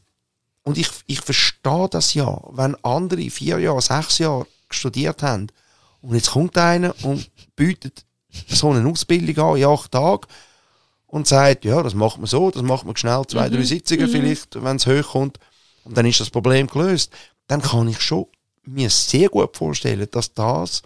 und 0.65 0.77
ich, 0.77 0.89
ich 1.07 1.21
verstehe 1.21 1.89
das 1.89 2.15
ja, 2.15 2.37
wenn 2.51 2.75
andere 2.83 3.31
vier 3.31 3.61
Jahre, 3.61 3.81
sechs 3.81 4.19
Jahre 4.19 4.47
studiert 4.71 5.23
haben 5.23 5.47
und 6.03 6.17
jetzt 6.17 6.33
kommt 6.33 6.59
einer 6.59 6.95
und 7.05 7.31
bietet 7.55 8.05
so 8.49 8.73
eine 8.73 8.89
Ausbildung 8.91 9.53
an 9.53 9.57
in 9.57 9.65
acht 9.67 9.93
Tagen 9.93 10.27
und 11.07 11.29
sagt, 11.29 11.65
ja, 11.65 11.81
das 11.81 11.95
macht 11.95 12.19
man 12.19 12.27
so, 12.27 12.51
das 12.51 12.63
macht 12.63 12.85
man 12.87 12.97
schnell, 12.97 13.23
zwei, 13.29 13.49
Mhm. 13.49 13.55
drei 13.55 13.63
Sitzungen 13.63 14.09
vielleicht, 14.09 14.63
wenn 14.63 14.77
es 14.77 14.87
hochkommt 14.87 15.39
und 15.85 15.97
dann 15.97 16.07
ist 16.07 16.19
das 16.19 16.31
Problem 16.31 16.67
gelöst. 16.67 17.13
Dann 17.47 17.63
kann 17.63 17.87
ich 17.87 18.01
schon 18.01 18.27
mir 18.69 18.91
sehr 18.91 19.29
gut 19.29 19.57
vorstellen, 19.57 20.07
dass 20.11 20.33
das 20.35 20.83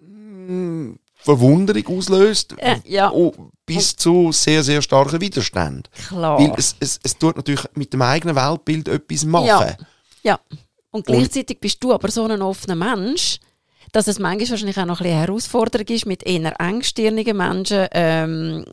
mm, 0.00 0.92
Verwunderung 1.16 1.98
auslöst, 1.98 2.54
Äh, 2.58 2.80
ja. 2.84 3.10
oh, 3.10 3.32
bis 3.64 3.96
zu 3.96 4.30
sehr, 4.32 4.62
sehr 4.62 4.82
starken 4.82 5.20
Widerstand. 5.20 5.88
Klar. 6.08 6.38
Weil 6.38 6.52
es, 6.56 6.76
es, 6.80 7.00
es 7.02 7.16
tut 7.16 7.36
natürlich 7.36 7.64
mit 7.74 7.92
dem 7.92 8.02
eigenen 8.02 8.36
Weltbild 8.36 8.88
etwas 8.88 9.24
machen. 9.24 9.46
Ja. 9.46 9.76
Ja. 10.22 10.40
Und 10.90 11.00
Und- 11.00 11.06
gleichzeitig 11.06 11.60
bist 11.60 11.82
du 11.82 11.92
aber 11.92 12.10
so 12.10 12.24
ein 12.26 12.42
offener 12.42 12.76
Mensch, 12.76 13.38
dass 13.92 14.06
es 14.08 14.18
manchmal 14.18 14.50
wahrscheinlich 14.50 14.76
auch 14.78 14.84
noch 14.86 15.00
ein 15.00 15.04
bisschen 15.04 15.16
eine 15.18 15.26
Herausforderung 15.26 15.86
ist, 15.86 16.06
mit 16.06 16.22
eher 16.24 16.60
engstirnigen 16.60 17.36
Menschen 17.36 17.86
ähm, 17.92 18.64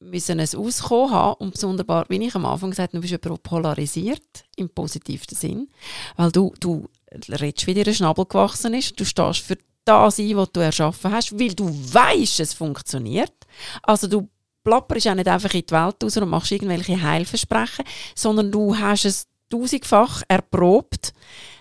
müssen 0.00 0.38
es 0.38 0.54
auskommen 0.54 1.10
haben. 1.10 1.36
Und 1.40 1.56
sonderbar, 1.56 2.06
wie 2.08 2.24
ich 2.24 2.34
am 2.34 2.46
Anfang 2.46 2.70
gesagt 2.70 2.92
habe, 2.92 2.98
du 2.98 3.08
bist 3.08 3.24
jemand, 3.24 3.42
polarisiert, 3.42 4.44
im 4.56 4.68
positivsten 4.68 5.36
Sinn. 5.36 5.68
Weil 6.16 6.32
du, 6.32 6.54
du 6.60 6.88
redest, 7.28 7.66
wie 7.66 7.74
dir 7.74 7.86
ein 7.86 7.94
Schnabel 7.94 8.26
gewachsen 8.26 8.74
ist. 8.74 8.98
Du 8.98 9.04
stehst 9.04 9.40
für 9.40 9.56
das 9.84 10.18
ein, 10.18 10.36
was 10.36 10.52
du 10.52 10.60
erschaffen 10.60 11.12
hast, 11.12 11.38
weil 11.38 11.54
du 11.54 11.68
weißt, 11.68 12.40
es 12.40 12.54
funktioniert. 12.54 13.32
Also 13.82 14.06
du 14.06 14.28
plapperst 14.64 15.08
auch 15.08 15.14
nicht 15.14 15.28
einfach 15.28 15.54
in 15.54 15.64
die 15.66 15.72
Welt 15.72 16.02
raus 16.02 16.16
und 16.16 16.28
machst 16.28 16.52
irgendwelche 16.52 17.00
Heilversprechen, 17.00 17.84
sondern 18.14 18.52
du 18.52 18.76
hast 18.76 19.06
es 19.06 19.26
tausendfach 19.48 20.22
erprobt. 20.28 21.12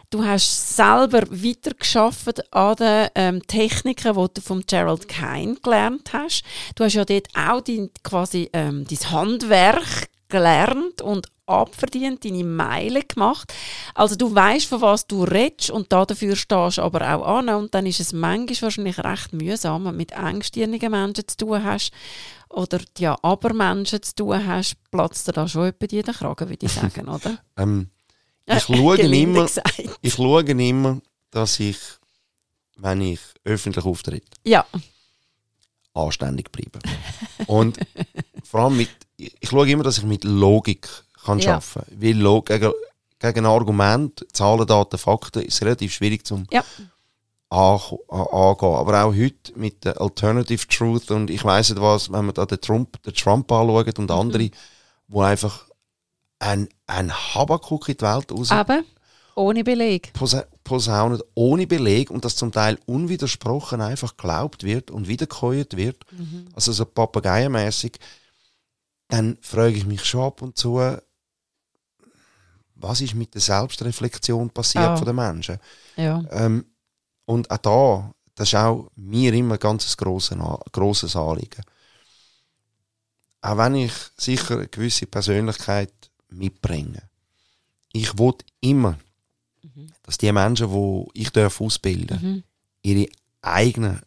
Du 0.09 0.23
hast 0.23 0.77
selber 0.77 1.23
weitergeschafft 1.29 2.53
an 2.53 2.75
den 2.77 3.07
ähm, 3.15 3.41
Techniken, 3.45 4.13
die 4.13 4.33
du 4.35 4.41
von 4.41 4.63
Gerald 4.65 5.09
Kine 5.09 5.57
gelernt 5.61 6.13
hast. 6.13 6.43
Du 6.75 6.85
hast 6.85 6.93
ja 6.93 7.03
dort 7.03 7.27
auch 7.35 7.59
dein, 7.59 7.89
quasi 8.03 8.49
ähm, 8.53 8.85
dein 8.89 9.11
Handwerk 9.11 10.07
gelernt 10.29 11.01
und 11.01 11.27
abverdient, 11.45 12.23
deine 12.23 12.45
Meile 12.45 13.03
gemacht. 13.03 13.53
Also 13.95 14.15
du 14.15 14.33
weißt, 14.33 14.67
von 14.67 14.79
was 14.79 15.07
du 15.07 15.25
redest 15.25 15.71
und 15.71 15.91
da 15.91 16.05
dafür 16.05 16.37
stehst 16.37 16.77
du 16.77 16.83
aber 16.83 17.13
auch 17.13 17.39
an. 17.39 17.49
Und 17.49 17.75
dann 17.75 17.85
ist 17.85 17.99
es 17.99 18.13
manchmal 18.13 18.61
wahrscheinlich 18.61 18.99
recht 18.99 19.33
mühsam, 19.33 19.85
wenn 19.85 19.91
du 19.91 19.97
mit 19.97 20.11
engstirnigen 20.13 20.91
Menschen 20.91 21.27
zu 21.27 21.35
tun 21.35 21.63
hast 21.65 21.91
oder 22.49 22.79
ja, 22.97 23.17
aber 23.23 23.53
Menschen 23.53 24.01
zu 24.01 24.15
tun 24.15 24.47
hast, 24.47 24.77
platzt 24.89 25.27
dir 25.27 25.33
da 25.33 25.49
schon 25.49 25.67
etwa 25.67 25.85
den 25.85 26.03
Kragen, 26.03 26.47
würde 26.47 26.65
ich 26.65 26.71
sagen, 26.73 27.09
oder? 27.09 27.39
Ähm, 27.57 27.89
ich 28.47 28.63
schaue 28.63 28.97
immer, 28.97 29.43
gesagt. 29.43 29.81
ich 30.01 30.13
schaue 30.13 30.41
immer, 30.43 31.01
dass 31.31 31.59
ich, 31.59 31.77
wenn 32.77 33.01
ich 33.01 33.19
öffentlich 33.43 33.85
auftritt, 33.85 34.25
Ja, 34.43 34.65
anständig 35.93 36.51
bleibe. 36.51 36.79
Und 37.47 37.77
vor 38.43 38.61
allem 38.61 38.77
mit, 38.77 38.89
ich 39.17 39.31
schaue 39.49 39.69
immer, 39.69 39.83
dass 39.83 39.97
ich 39.97 40.03
mit 40.03 40.23
Logik 40.23 40.87
kann 41.25 41.39
Ja. 41.39 41.55
arbeiten 41.55 41.73
kann. 41.89 42.01
Weil 42.01 42.17
Log 42.17 42.45
gegen, 42.45 42.71
gegen 43.19 43.39
ein 43.39 43.45
Argument, 43.51 44.25
Zahlen, 44.31 44.65
Daten, 44.67 44.97
Fakten, 44.97 45.41
ist 45.43 45.61
relativ 45.61 45.93
schwierig 45.93 46.25
zum 46.25 46.45
ja, 46.51 46.63
angehen. 47.49 47.99
Aber 48.09 49.03
auch 49.03 49.13
heute 49.15 49.53
mit 49.57 49.83
der 49.85 49.99
Alternative 49.99 50.67
Truth 50.67 51.11
und 51.11 51.29
ich 51.29 51.43
weiss 51.43 51.69
nicht 51.69 51.81
was, 51.81 52.11
wenn 52.11 52.25
man 52.25 52.35
da 52.35 52.45
den 52.45 52.61
Trump, 52.61 53.01
den 53.03 53.13
Trump 53.13 53.51
anschaut 53.51 53.97
Mhm. 53.97 54.03
und 54.03 54.11
andere, 54.11 54.51
wo 55.07 55.21
einfach 55.21 55.65
ein, 56.39 56.69
ein 56.85 57.11
Habakuk 57.13 57.89
in 57.89 57.97
die 57.97 58.03
Welt 58.03 58.31
raus 58.31 58.51
aber 58.51 58.83
ohne 59.35 59.63
Beleg. 59.63 60.11
posa- 60.13 60.45
posaunen, 60.63 61.21
ohne 61.35 61.67
Beleg 61.67 62.09
und 62.11 62.25
das 62.25 62.35
zum 62.35 62.51
Teil 62.51 62.77
unwidersprochen 62.85 63.81
einfach 63.81 64.17
geglaubt 64.17 64.63
wird 64.63 64.91
und 64.91 65.07
wiedergekäut 65.07 65.77
wird, 65.77 66.05
Mhm. 66.11 66.47
also 66.53 66.71
so 66.73 66.85
papageienmässig, 66.85 67.97
dann 69.09 69.37
frage 69.41 69.75
ich 69.77 69.85
mich 69.85 70.03
schon 70.05 70.21
ab 70.23 70.41
und 70.41 70.57
zu, 70.57 70.81
was 72.75 73.01
ist 73.01 73.15
mit 73.15 73.33
der 73.33 73.41
Selbstreflexion 73.41 74.49
passiert 74.49 74.85
Ah. 74.85 74.97
von 74.97 75.05
den 75.05 75.15
Menschen? 75.15 75.57
Ja. 75.95 76.23
Ähm, 76.31 76.65
und 77.25 77.49
auch 77.49 77.57
da, 77.57 78.11
das 78.35 78.49
ist 78.49 78.55
auch 78.55 78.89
mir 78.95 79.33
immer 79.33 79.55
ein 79.55 79.59
ganz 79.59 79.95
grosses, 79.97 80.37
grosses 80.71 81.15
Anliegen. 81.15 81.63
Auch 83.41 83.57
wenn 83.57 83.75
ich 83.75 83.93
sicher 84.17 84.55
eine 84.55 84.67
gewisse 84.67 85.05
Persönlichkeit 85.07 85.93
mitbringe. 86.29 87.01
Ich 87.93 88.17
will 88.17 88.33
immer, 88.61 88.97
dass 90.03 90.17
die 90.17 90.31
Menschen, 90.31 90.71
die 90.71 91.21
ich 91.21 91.29
darf 91.31 91.61
ausbilden 91.61 92.19
Mhm. 92.21 92.43
ihre 92.81 93.07
eigenen, 93.41 94.01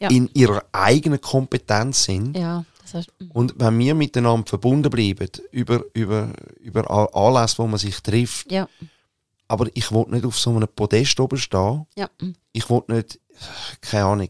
Ja. 0.00 0.08
in 0.10 0.28
ihrer 0.34 0.64
eigenen 0.72 1.20
Kompetenz 1.20 2.04
sind. 2.04 2.36
Ja, 2.36 2.64
heißt, 2.94 3.12
mhm. 3.18 3.30
Und 3.32 3.54
wenn 3.58 3.78
wir 3.78 3.94
miteinander 3.94 4.46
verbunden 4.46 4.90
bleiben, 4.90 5.28
über, 5.50 5.84
über, 5.92 6.32
über 6.60 6.90
Anlässe, 7.14 7.58
wo 7.58 7.66
man 7.66 7.78
sich 7.78 8.00
trifft, 8.00 8.50
ja, 8.50 8.68
aber 9.48 9.68
ich 9.74 9.90
will 9.92 10.06
nicht 10.08 10.24
auf 10.24 10.38
so 10.38 10.50
einem 10.50 10.68
Podest 10.74 11.18
oben 11.20 11.36
stehen, 11.36 11.86
mhm. 12.20 12.34
ich 12.52 12.68
will 12.70 12.82
nicht, 12.88 13.20
keine 13.80 14.04
Ahnung, 14.06 14.28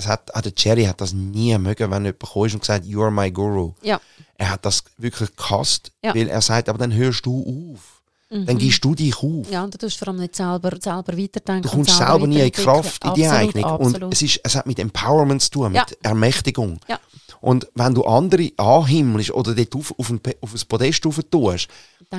es 0.00 0.08
hat, 0.08 0.34
auch 0.34 0.40
der 0.40 0.52
Jerry 0.56 0.84
hat 0.84 1.00
das 1.00 1.12
nie 1.12 1.56
mögen, 1.58 1.90
wenn 1.90 2.04
jemand 2.04 2.22
ist 2.22 2.54
und 2.54 2.60
gesagt, 2.60 2.84
you 2.86 3.02
are 3.02 3.10
my 3.10 3.30
guru. 3.30 3.72
ja, 3.82 4.00
Er 4.36 4.50
hat 4.50 4.64
das 4.64 4.82
wirklich 4.98 5.34
gehasst, 5.36 5.92
Ja. 6.02 6.14
weil 6.14 6.28
er 6.28 6.40
sagt, 6.42 6.68
aber 6.68 6.78
dann 6.78 6.92
hörst 6.92 7.24
du 7.26 7.72
auf. 7.74 7.96
Dann 8.32 8.58
gibst 8.58 8.84
du 8.84 8.94
dich 8.94 9.16
auf. 9.16 9.22
Mhm. 9.24 9.44
ja, 9.50 9.64
und 9.64 9.74
du 9.74 9.78
tust 9.78 9.98
vor 9.98 10.06
allem 10.06 10.18
nicht 10.18 10.36
selber, 10.36 10.70
selber 10.80 11.18
weiterdenken. 11.18 11.62
Du 11.62 11.68
kommst 11.68 11.96
selber 11.96 12.28
nie 12.28 12.38
in. 12.40 12.52
Kraft 12.52 13.04
in 13.04 13.14
die 13.14 13.26
Absolut, 13.26 13.48
Eignung. 13.56 13.64
Absolut. 13.64 14.02
Und 14.04 14.12
es, 14.12 14.22
ist, 14.22 14.40
es 14.44 14.54
hat 14.54 14.66
mit 14.66 14.78
Empowerment 14.78 15.42
zu 15.42 15.50
tun, 15.50 15.74
Ja. 15.74 15.84
mit 15.88 15.98
Ermächtigung. 16.04 16.78
Ja. 16.88 17.00
Und 17.40 17.66
wenn 17.74 17.92
du 17.92 18.04
andere 18.04 18.52
anhimmelst 18.56 19.32
oder 19.32 19.52
dort 19.54 19.74
auf, 19.74 19.92
auf, 19.98 20.10
ein, 20.10 20.20
auf 20.42 20.54
ein 20.54 20.60
Podest 20.68 21.02
tust, 21.02 21.68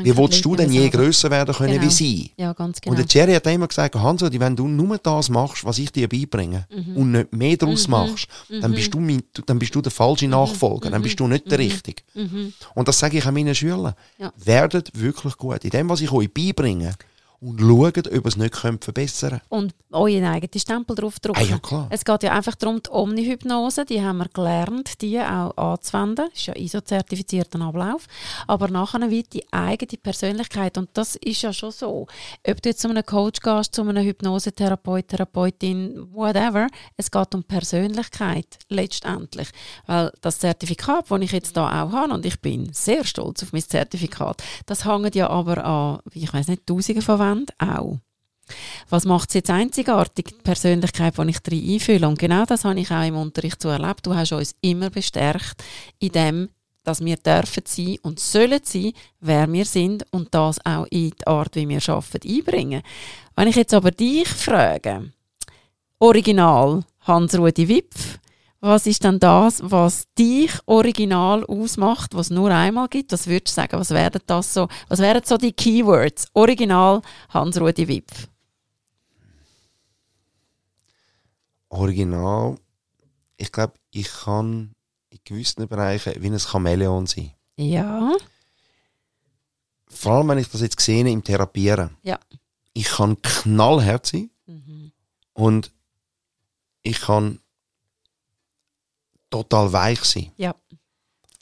wie 0.04 0.16
willst 0.16 0.44
du 0.46 0.56
denn 0.56 0.72
je 0.72 0.90
grösser 0.90 1.30
werden 1.30 1.54
können 1.54 1.74
Genau. 1.74 1.84
wie 1.86 1.90
sie? 1.90 2.32
Ja, 2.38 2.54
ganz 2.54 2.80
genau. 2.80 2.96
Und 2.96 2.98
der 3.00 3.06
Jerry 3.10 3.34
hat 3.34 3.46
immer 3.48 3.68
gesagt, 3.68 3.96
Hanso, 3.96 4.28
wenn 4.32 4.56
du 4.56 4.68
nur 4.68 4.98
das 4.98 5.30
machst, 5.30 5.66
was 5.66 5.78
ich 5.80 5.92
dir 5.92 6.08
beibringe 6.08 6.66
Mhm. 6.74 6.96
und 6.98 7.12
nicht 7.12 7.34
mehr 7.34 7.58
daraus 7.58 7.88
machst, 7.88 8.28
dann, 8.50 8.72
bist 8.72 8.94
du 8.94 9.00
mein, 9.00 9.22
dann 9.46 9.60
bist 9.60 9.76
du 9.76 9.82
der 9.82 9.92
falsche 9.92 10.26
Mhm. 10.26 10.32
Nachfolger, 10.32 10.90
dann 10.90 11.02
bist 11.02 11.20
du 11.20 11.28
nicht 11.28 11.50
der 11.52 11.60
Richtige. 11.60 12.02
Und 12.76 12.88
das 12.88 13.00
sage 13.00 13.18
ich 13.18 13.26
auch 13.26 13.32
meinen 13.32 13.54
Schülern. 13.54 13.94
Ja. 14.18 14.32
Werdet 14.38 14.92
wirklich 15.00 15.38
gut 15.38 15.64
in 15.66 15.70
dem, 15.72 15.90
was 15.90 16.02
ich 16.02 16.12
euch 16.12 16.34
beibringe 16.34 16.94
und 17.42 17.60
schaut, 17.60 17.98
ob 17.98 18.14
ihr 18.14 18.26
es 18.26 18.38
nicht 18.38 18.54
könnt 18.54 18.84
verbessern 18.84 19.30
könnt. 19.32 19.44
und 19.50 19.76
euren 19.92 20.26
eigenen 20.26 20.60
Stempel 20.60 20.96
drauf 20.96 21.20
drücken. 21.20 21.40
Ah, 21.40 21.44
ja, 21.44 21.60
klar. 21.60 21.88
Es 21.90 22.06
geht 22.06 22.24
ja 22.24 22.34
einfach 22.34 22.56
darum, 22.56 22.82
die 22.84 22.90
Omnihypnose, 22.92 23.84
die 23.86 24.02
haben 24.02 24.20
wir 24.20 24.30
gelernt, 24.30 25.02
die 25.02 25.20
auch 25.20 25.58
anzuwenden. 25.58 26.28
Das 26.30 26.40
ist 26.40 26.46
ja 26.46 26.56
ISO-zertifizierter 26.56 27.60
Ablauf. 27.62 28.08
Aber 28.48 28.68
nachher 28.68 29.10
wird 29.10 29.34
die 29.34 29.44
eigene 29.52 29.98
Persönlichkeit, 29.98 30.78
und 30.78 30.90
das 30.94 31.16
ist 31.16 31.42
ja 31.42 31.52
schon 31.52 31.72
so, 31.72 32.08
ob 32.48 32.62
du 32.62 32.70
jetzt 32.70 32.82
zu 32.82 32.90
einem 32.90 33.06
Coach 33.06 33.40
gehst, 33.40 33.74
zu 33.74 33.82
einem 33.82 34.06
Hypnosetherapeut, 34.06 35.08
Therapeutin, 35.08 36.14
whatever, 36.14 36.68
es 36.96 37.10
geht 37.10 37.34
um 37.34 37.44
Persönlichkeit 37.44 38.60
letztendlich. 38.70 39.50
Weil 39.88 40.12
das 40.22 40.40
Zertifikat, 40.40 41.10
das 41.10 41.22
ich 41.22 41.32
jetzt 41.32 41.58
da 41.58 41.84
auch 41.84 41.92
habe, 41.92 42.14
und 42.14 42.26
ich 42.26 42.40
bin 42.40 42.72
sehr 42.72 43.04
stolz 43.04 43.42
auf 43.42 43.52
mein 43.52 43.64
Zertifikat, 43.64 44.44
das 44.68 44.86
hängt 44.86 45.16
ja 45.16 45.30
aber 45.30 45.66
an, 45.66 46.00
ich 46.14 46.32
weiß 46.32 46.48
nicht, 46.48 46.68
Tausende 46.68 47.02
von 47.02 47.18
Wänden 47.32 47.56
auch. 47.60 48.00
Was 48.90 49.06
macht 49.06 49.30
es 49.30 49.36
jetzt 49.36 49.50
einzigartig, 49.50 50.26
die 50.26 50.44
Persönlichkeit, 50.44 51.18
die 51.18 51.30
ich 51.30 51.40
drin 51.40 51.74
einfühle? 51.74 52.08
Und 52.08 52.20
genau 52.20 52.46
das 52.46 52.66
habe 52.66 52.80
ich 52.80 52.92
auch 52.92 53.06
im 53.06 53.16
Unterricht 53.16 53.62
so 53.62 53.70
erlebt. 53.70 54.06
Du 54.06 54.14
hast 54.14 54.34
uns 54.34 54.56
immer 54.62 54.90
bestärkt 54.90 55.64
in 56.00 56.12
dem, 56.12 56.50
dass 56.84 57.04
wir 57.04 57.16
dürfen 57.16 57.64
sein 57.66 57.98
und 58.02 58.20
sollen 58.20 58.60
sein, 58.64 58.94
wer 59.20 59.52
wir 59.52 59.66
sind 59.66 60.06
und 60.12 60.34
das 60.34 60.64
auch 60.66 60.88
in 60.90 61.12
die 61.12 61.28
Art, 61.28 61.56
wie 61.56 61.70
wir 61.70 61.82
arbeiten, 61.88 62.28
einbringen. 62.28 62.82
Wenn 63.36 63.48
ich 63.48 63.56
jetzt 63.56 63.74
aber 63.74 63.92
dich 63.92 64.28
frage, 64.28 65.12
Original 66.00 66.84
Hans-Rudi 67.02 67.68
Wipf, 67.68 68.20
was 68.62 68.86
ist 68.86 69.04
denn 69.04 69.20
das, 69.20 69.60
was 69.64 70.06
dich 70.18 70.52
original 70.68 71.44
ausmacht, 71.46 72.14
was 72.14 72.30
nur 72.30 72.52
einmal 72.52 72.88
gibt? 72.88 73.12
Was 73.12 73.26
würdest 73.26 73.58
du 73.58 73.62
sagen? 73.62 73.80
Was 73.80 73.90
wären 73.90 74.22
das 74.28 74.54
so? 74.54 74.68
Was 74.88 75.00
wären 75.00 75.24
so 75.26 75.38
die 75.38 75.52
Keywords? 75.52 76.28
Original 76.34 77.02
Hans-Rudi 77.30 77.88
Wipf. 77.88 78.28
Original, 81.70 82.58
ich 83.38 83.52
glaube, 83.52 83.74
ich 83.90 84.12
kann 84.12 84.76
in 85.10 85.20
gewissen 85.24 85.68
Bereichen 85.68 86.14
wie 86.22 86.30
ein 86.30 86.40
Chamäleon 86.40 87.08
sein. 87.08 87.32
Ja. 87.58 88.14
Vor 89.88 90.12
allem, 90.14 90.28
wenn 90.28 90.38
ich 90.38 90.50
das 90.50 90.62
jetzt 90.62 90.80
sehe 90.80 91.08
im 91.10 91.24
Therapieren. 91.24 91.98
Ja. 92.04 92.20
Ich 92.74 92.90
kann 92.90 93.22
knallhart 93.22 94.06
sein 94.06 94.30
und 95.34 95.72
ich 96.84 97.02
kann 97.02 97.40
total 99.32 99.74
weich 99.74 100.04
sein. 100.04 100.32
Ja. 100.38 100.54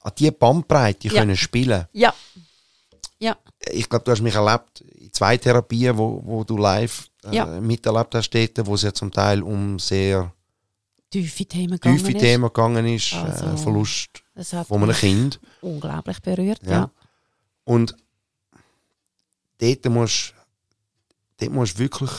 An 0.02 0.14
diese 0.18 0.32
Bandbreite 0.32 1.10
Ja. 1.10 1.20
können 1.22 1.36
spielen. 1.36 1.86
Ja. 1.92 2.14
Ja. 3.20 3.36
Ich 3.74 3.90
glaube, 3.90 4.06
du 4.06 4.12
hast 4.12 4.22
mich 4.22 4.34
erlebt 4.36 4.80
in 4.80 5.12
zwei 5.12 5.36
Therapien, 5.36 5.98
wo, 5.98 6.22
wo 6.24 6.44
du 6.46 6.56
live 6.58 7.10
äh, 7.26 7.36
Ja. 7.36 7.46
miterlebt 7.46 8.16
hast, 8.16 8.30
dort, 8.30 8.66
wo 8.66 8.76
es 8.76 8.84
ja 8.84 8.94
zum 8.94 9.12
Teil 9.12 9.44
um 9.44 9.78
sehr 9.78 10.34
Tiefe 11.12 11.44
Themen 11.46 11.72
gegangen 11.74 11.98
tiefe 11.98 12.12
ist. 12.12 12.20
Themen 12.20 12.44
gegangen 12.46 12.86
ist. 12.88 13.14
Also, 13.16 13.46
äh, 13.48 13.58
Verlust 13.58 14.10
von 14.68 14.84
einem 14.84 14.96
Kind. 14.96 15.40
unglaublich 15.60 16.22
berührt. 16.22 16.62
Ja. 16.64 16.72
Ja. 16.72 16.92
Und 17.66 17.96
dort 19.58 19.86
musst 19.90 20.34
dort 21.40 21.52
musst 21.52 21.76
du 21.76 21.80
wirklich 21.80 22.12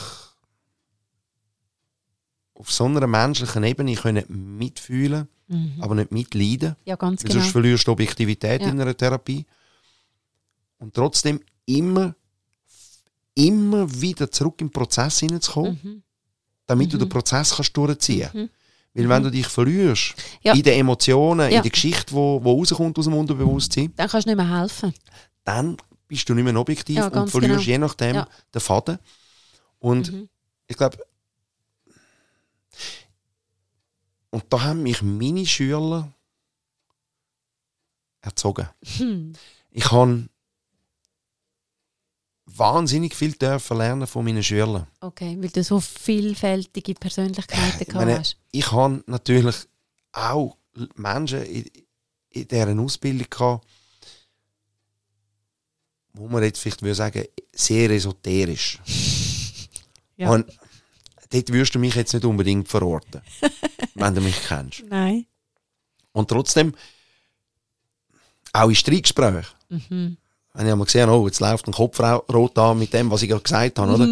auf 2.61 2.71
so 2.71 2.85
einer 2.85 3.07
menschlichen 3.07 3.63
Ebene 3.63 3.95
können 3.95 4.23
mitfühlen, 4.57 5.27
Mhm. 5.47 5.73
aber 5.81 5.95
nicht 5.95 6.11
mitleiden. 6.11 6.75
Ja, 6.85 6.95
ganz 6.95 7.23
genau. 7.23 7.33
sonst 7.39 7.51
verlierst 7.51 7.87
du 7.87 7.91
Objektivität 7.91 8.61
Ja. 8.61 8.69
in 8.69 8.79
einer 8.79 8.95
Therapie. 8.95 9.45
Und 10.77 10.93
trotzdem 10.93 11.39
immer, 11.65 12.15
immer 13.33 13.89
wieder 14.01 14.29
zurück 14.29 14.61
im 14.61 14.69
Prozess 14.69 15.19
hineinzukommen, 15.19 15.79
Mhm. 15.81 16.03
damit 16.67 16.93
du 16.93 16.97
den 16.97 17.09
Prozess 17.09 17.55
kannst 17.55 17.75
durchziehen 17.75 18.29
Mhm. 18.33 18.49
Weil 18.93 19.07
wenn 19.09 19.23
du 19.23 19.31
dich 19.31 19.47
verlierst 19.47 20.15
Ja. 20.43 20.53
in 20.53 20.61
den 20.63 20.79
Emotionen, 20.79 21.49
Ja. 21.49 21.57
in 21.57 21.63
der 21.63 21.71
Geschichte, 21.71 22.13
wo, 22.13 22.43
wo 22.43 22.59
rauskommt 22.59 22.97
aus 22.99 23.05
dem 23.05 23.13
Unterbewusstsein, 23.13 23.91
Dann 23.95 24.07
kannst 24.09 24.27
du 24.27 24.29
nicht 24.31 24.37
mehr 24.37 24.59
helfen. 24.59 24.93
dann 25.45 25.77
bist 26.07 26.27
du 26.29 26.33
nicht 26.33 26.43
mehr 26.43 26.55
objektiv 26.57 26.97
Ja, 26.97 27.07
und 27.07 27.29
verlierst 27.29 27.65
genau. 27.65 27.71
je 27.71 27.77
nachdem 27.77 28.23
den 28.53 28.59
Faden. 28.61 28.99
Und 29.79 30.11
Mhm. 30.11 30.29
ich 30.67 30.75
glaube, 30.77 30.97
und 34.31 34.43
da 34.49 34.63
haben 34.63 34.83
mich 34.83 35.01
meine 35.01 35.45
Schüler 35.45 36.11
erzogen. 38.21 38.67
Hm. 38.97 39.33
Ich 39.71 39.91
habe 39.91 40.27
wahnsinnig 42.45 43.15
viel 43.15 43.33
dürfen 43.33 43.77
lernen 43.77 44.07
von 44.07 44.25
meinen 44.25 44.43
Schülern. 44.43 44.87
Okay, 44.99 45.37
weil 45.39 45.49
du 45.49 45.63
so 45.63 45.79
vielfältige 45.79 46.93
Persönlichkeiten 46.93 47.81
Ich 47.81 47.87
gehabt 47.87 48.05
meine, 48.05 48.19
hast. 48.19 48.37
ich 48.51 48.71
habe 48.71 49.03
natürlich 49.07 49.55
auch 50.11 50.57
Menschen 50.95 51.43
in, 51.43 51.65
in 52.29 52.47
deren 52.47 52.79
Ausbildung 52.79 53.27
gehabt, 53.29 53.67
wo 56.13 56.27
man 56.27 56.43
jetzt 56.43 56.59
vielleicht 56.59 56.81
würde 56.81 56.95
sagen, 56.95 57.25
sehr 57.53 57.89
esoterisch. 57.91 58.79
Ja. 60.17 60.29
Und 60.29 60.45
dort 61.31 61.49
würdest 61.51 61.73
du 61.73 61.79
mich 61.79 61.95
jetzt 61.95 62.13
nicht 62.13 62.25
unbedingt 62.25 62.67
verorten, 62.67 63.21
wenn 63.95 64.15
du 64.15 64.21
mich 64.21 64.41
kennst. 64.47 64.83
Nein. 64.89 65.25
Und 66.13 66.29
trotzdem, 66.29 66.73
auch 68.53 68.69
in 68.69 68.75
Streitgesprächen, 68.75 69.45
Mhm. 69.69 70.17
wenn 70.53 70.65
ich 70.65 70.71
einmal 70.71 70.85
gesehen 70.85 71.07
habe, 71.09 71.19
oh, 71.19 71.27
jetzt 71.27 71.39
läuft 71.39 71.67
ein 71.67 71.73
Kopf 71.73 71.99
rot 71.99 72.57
an 72.57 72.79
mit 72.79 72.93
dem, 72.93 73.09
was 73.09 73.21
ich 73.21 73.29
gerade 73.29 73.43
gesagt 73.43 73.79
habe, 73.79 73.93
oder? 73.93 74.07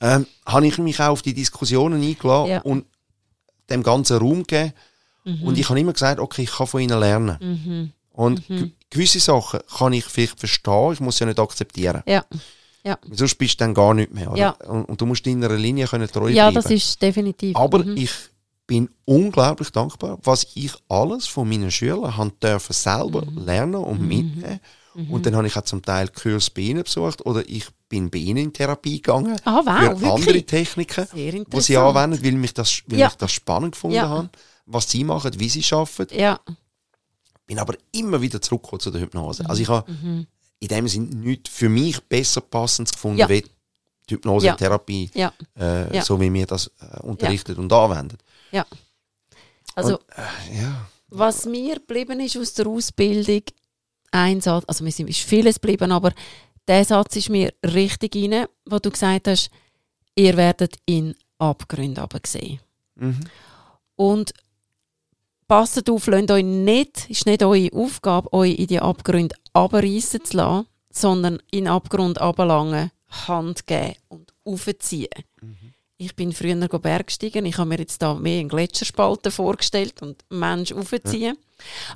Ähm, 0.00 0.26
habe 0.44 0.66
ich 0.66 0.76
mich 0.78 1.00
auch 1.00 1.10
auf 1.10 1.22
die 1.22 1.34
Diskussionen 1.34 2.02
eingeladen 2.02 2.50
Ja. 2.50 2.60
und 2.62 2.84
dem 3.70 3.82
ganzen 3.82 4.18
Raum 4.18 4.42
gegeben. 4.42 4.72
Mhm. 5.24 5.42
Und 5.44 5.58
ich 5.58 5.68
habe 5.68 5.78
immer 5.80 5.92
gesagt, 5.92 6.18
okay, 6.20 6.42
ich 6.42 6.50
kann 6.50 6.66
von 6.66 6.80
ihnen 6.80 6.98
lernen. 6.98 7.38
Mhm. 7.40 7.92
Und 8.12 8.46
ge- 8.46 8.70
gewisse 8.90 9.20
Sachen 9.20 9.60
kann 9.78 9.92
ich 9.92 10.04
vielleicht 10.04 10.38
verstehen, 10.38 10.92
ich 10.92 11.00
muss 11.00 11.16
sie 11.18 11.24
nicht 11.26 11.38
akzeptieren. 11.38 12.02
Ja. 12.06 12.24
Ja. 12.84 12.98
Sonst 13.12 13.36
bist 13.36 13.54
du 13.54 13.64
dann 13.64 13.72
gar 13.72 13.94
nicht 13.94 14.12
mehr. 14.12 14.30
Oder? 14.30 14.38
Ja. 14.38 14.50
Und, 14.50 14.84
und 14.84 15.00
du 15.00 15.06
musst 15.06 15.24
deiner 15.24 15.48
Linie 15.56 15.86
können 15.86 16.06
treu 16.08 16.28
ja, 16.28 16.50
bleiben. 16.50 16.54
das 16.62 16.70
ist 16.70 17.00
definitiv. 17.00 17.56
Aber 17.56 17.78
Mhm. 17.82 17.96
ich 17.96 18.10
bin 18.66 18.88
unglaublich 19.04 19.70
dankbar, 19.70 20.18
was 20.22 20.46
ich 20.54 20.72
alles 20.88 21.26
von 21.26 21.48
meinen 21.48 21.70
Schülern 21.70 22.16
haben 22.16 22.32
dürfen 22.42 22.72
selber 22.72 23.24
Mhm. 23.26 23.44
lernen 23.44 23.74
und 23.76 24.00
mitnehmen. 24.00 24.60
Und 25.10 25.26
dann 25.26 25.34
habe 25.34 25.46
ich 25.48 25.56
auch 25.56 25.62
zum 25.64 25.82
Teil 25.82 26.06
Kurs 26.08 26.50
bei 26.50 26.62
ihnen 26.62 26.84
besucht 26.84 27.26
oder 27.26 27.42
ich 27.48 27.66
bin 27.88 28.10
bei 28.10 28.18
ihnen 28.18 28.36
in 28.44 28.52
Therapie 28.52 29.02
gegangen 29.02 29.36
Ah, 29.44 29.60
wow, 29.64 29.74
für 29.98 30.00
wirklich? 30.00 30.10
andere 30.28 30.42
Techniken, 30.44 31.06
die 31.12 31.60
sie 31.60 31.76
anwenden, 31.76 32.22
weil, 32.24 32.32
mich 32.32 32.54
das, 32.54 32.82
weil 32.86 33.00
Ja. 33.00 33.08
ich 33.08 33.14
das 33.14 33.32
spannend 33.32 33.72
gefunden 33.72 33.96
Ja. 33.96 34.08
habe, 34.08 34.30
was 34.66 34.88
sie 34.88 35.02
machen, 35.02 35.32
wie 35.38 35.48
sie 35.48 35.64
arbeiten. 35.74 36.16
Ja. 36.18 36.38
Bin 37.46 37.58
aber 37.58 37.74
immer 37.92 38.20
wieder 38.22 38.40
zurückgekommen 38.40 38.80
zu 38.80 38.90
der 38.90 39.00
Hypnose. 39.02 39.42
Mhm. 39.42 39.50
Also 39.50 39.62
ich 39.62 39.68
habe 39.68 39.92
in 40.60 40.68
dem 40.68 40.88
Sinne 40.88 41.14
nichts 41.16 41.50
für 41.50 41.68
mich 41.68 42.00
besser 42.04 42.40
passend 42.40 42.92
gefunden, 42.92 43.18
Ja. 43.18 43.28
wie 43.28 43.44
die 44.08 44.14
Hypnose, 44.14 44.46
Ja. 44.46 44.54
Therapie, 44.54 45.10
Ja. 45.14 45.32
äh, 45.58 45.96
Ja. 45.96 46.02
so 46.04 46.20
wie 46.20 46.32
wir 46.32 46.46
das 46.46 46.68
äh, 46.80 47.00
unterrichtet 47.00 47.58
und 47.58 47.72
anwendet. 47.72 48.20
Ja. 48.54 48.66
Also, 49.74 49.98
Ja. 50.52 50.86
was 51.08 51.44
mir 51.44 51.74
geblieben 51.74 52.20
ist 52.20 52.36
aus 52.36 52.54
der 52.54 52.66
Ausbildung, 52.68 53.42
ein 54.12 54.40
Satz, 54.40 54.64
also 54.68 54.84
mir 54.84 54.92
sind- 54.92 55.10
ist 55.10 55.20
vieles 55.20 55.60
geblieben, 55.60 55.90
aber 55.90 56.12
der 56.68 56.84
Satz 56.84 57.16
ist 57.16 57.30
mir 57.30 57.52
richtig 57.64 58.14
rein, 58.14 58.46
wo 58.64 58.78
du 58.78 58.90
gesagt 58.90 59.26
hast, 59.28 59.50
ihr 60.14 60.36
werdet 60.36 60.76
in 60.86 61.14
Abgründe 61.38 62.06
sehen. 62.24 62.60
Mhm. 62.94 63.20
Und 63.96 64.32
passt 65.48 65.90
auf, 65.90 66.06
lasst 66.06 66.30
euch 66.30 66.44
nicht, 66.44 67.10
ist 67.10 67.26
nicht 67.26 67.42
eure 67.42 67.72
Aufgabe, 67.72 68.32
euch 68.32 68.54
in 68.56 68.68
die 68.68 68.80
Abgründe 68.80 69.34
abreißen 69.52 70.24
zu 70.24 70.36
lassen, 70.36 70.68
sondern 70.90 71.40
in 71.50 71.64
den 71.64 71.68
Abgrund 71.68 72.20
ablangen, 72.20 72.92
Hand 73.26 73.66
geben 73.66 73.94
und 74.08 74.32
aufziehen. 74.44 75.08
Ich 75.96 76.16
bin 76.16 76.32
früher 76.32 76.56
Bergsteigen, 76.56 77.46
ich 77.46 77.56
habe 77.56 77.68
mir 77.68 77.78
jetzt 77.78 78.02
da 78.02 78.14
mehr 78.14 78.40
einen 78.40 78.48
Gletscherspalten 78.48 79.30
vorgestellt 79.30 80.02
und 80.02 80.24
Mensch 80.28 80.72
aufziehen. 80.72 81.38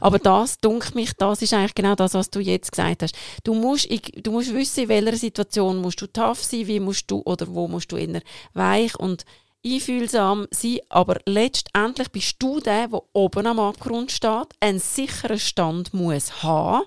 Aber 0.01 0.21
das, 0.21 0.59
dunkt 0.61 0.95
mich, 0.95 1.15
das 1.15 1.43
ist 1.43 1.53
eigentlich 1.53 1.75
genau 1.75 1.97
das, 1.97 2.15
was 2.15 2.31
du 2.31 2.39
jetzt 2.39 2.71
gesagt 2.71 3.03
hast. 3.03 3.17
Du 3.43 3.55
musst, 3.55 3.87
ich- 3.87 4.23
du 4.23 4.31
musst 4.31 4.55
wissen, 4.55 4.85
in 4.85 4.89
welcher 4.89 5.17
Situation 5.17 5.79
musst 5.79 6.01
du 6.01 6.07
tough 6.07 6.43
sein, 6.45 6.69
wie 6.69 6.79
musst 6.79 7.11
du 7.11 7.23
oder 7.25 7.49
wo 7.49 7.67
musst 7.67 7.91
du 7.91 7.97
eher 7.97 8.23
weich 8.55 8.95
und 8.97 9.25
einfühlsam 9.67 10.47
sein, 10.53 10.79
aber 10.89 11.19
letztendlich 11.27 12.09
bist 12.11 12.37
du 12.39 12.61
der, 12.61 12.87
der 12.87 13.03
oben 13.13 13.47
am 13.49 13.59
Abgrund 13.59 14.13
steht, 14.13 14.47
einen 14.61 14.79
sicheren 14.79 15.41
Stand 15.41 15.93
muss 15.93 16.45
haben, 16.45 16.87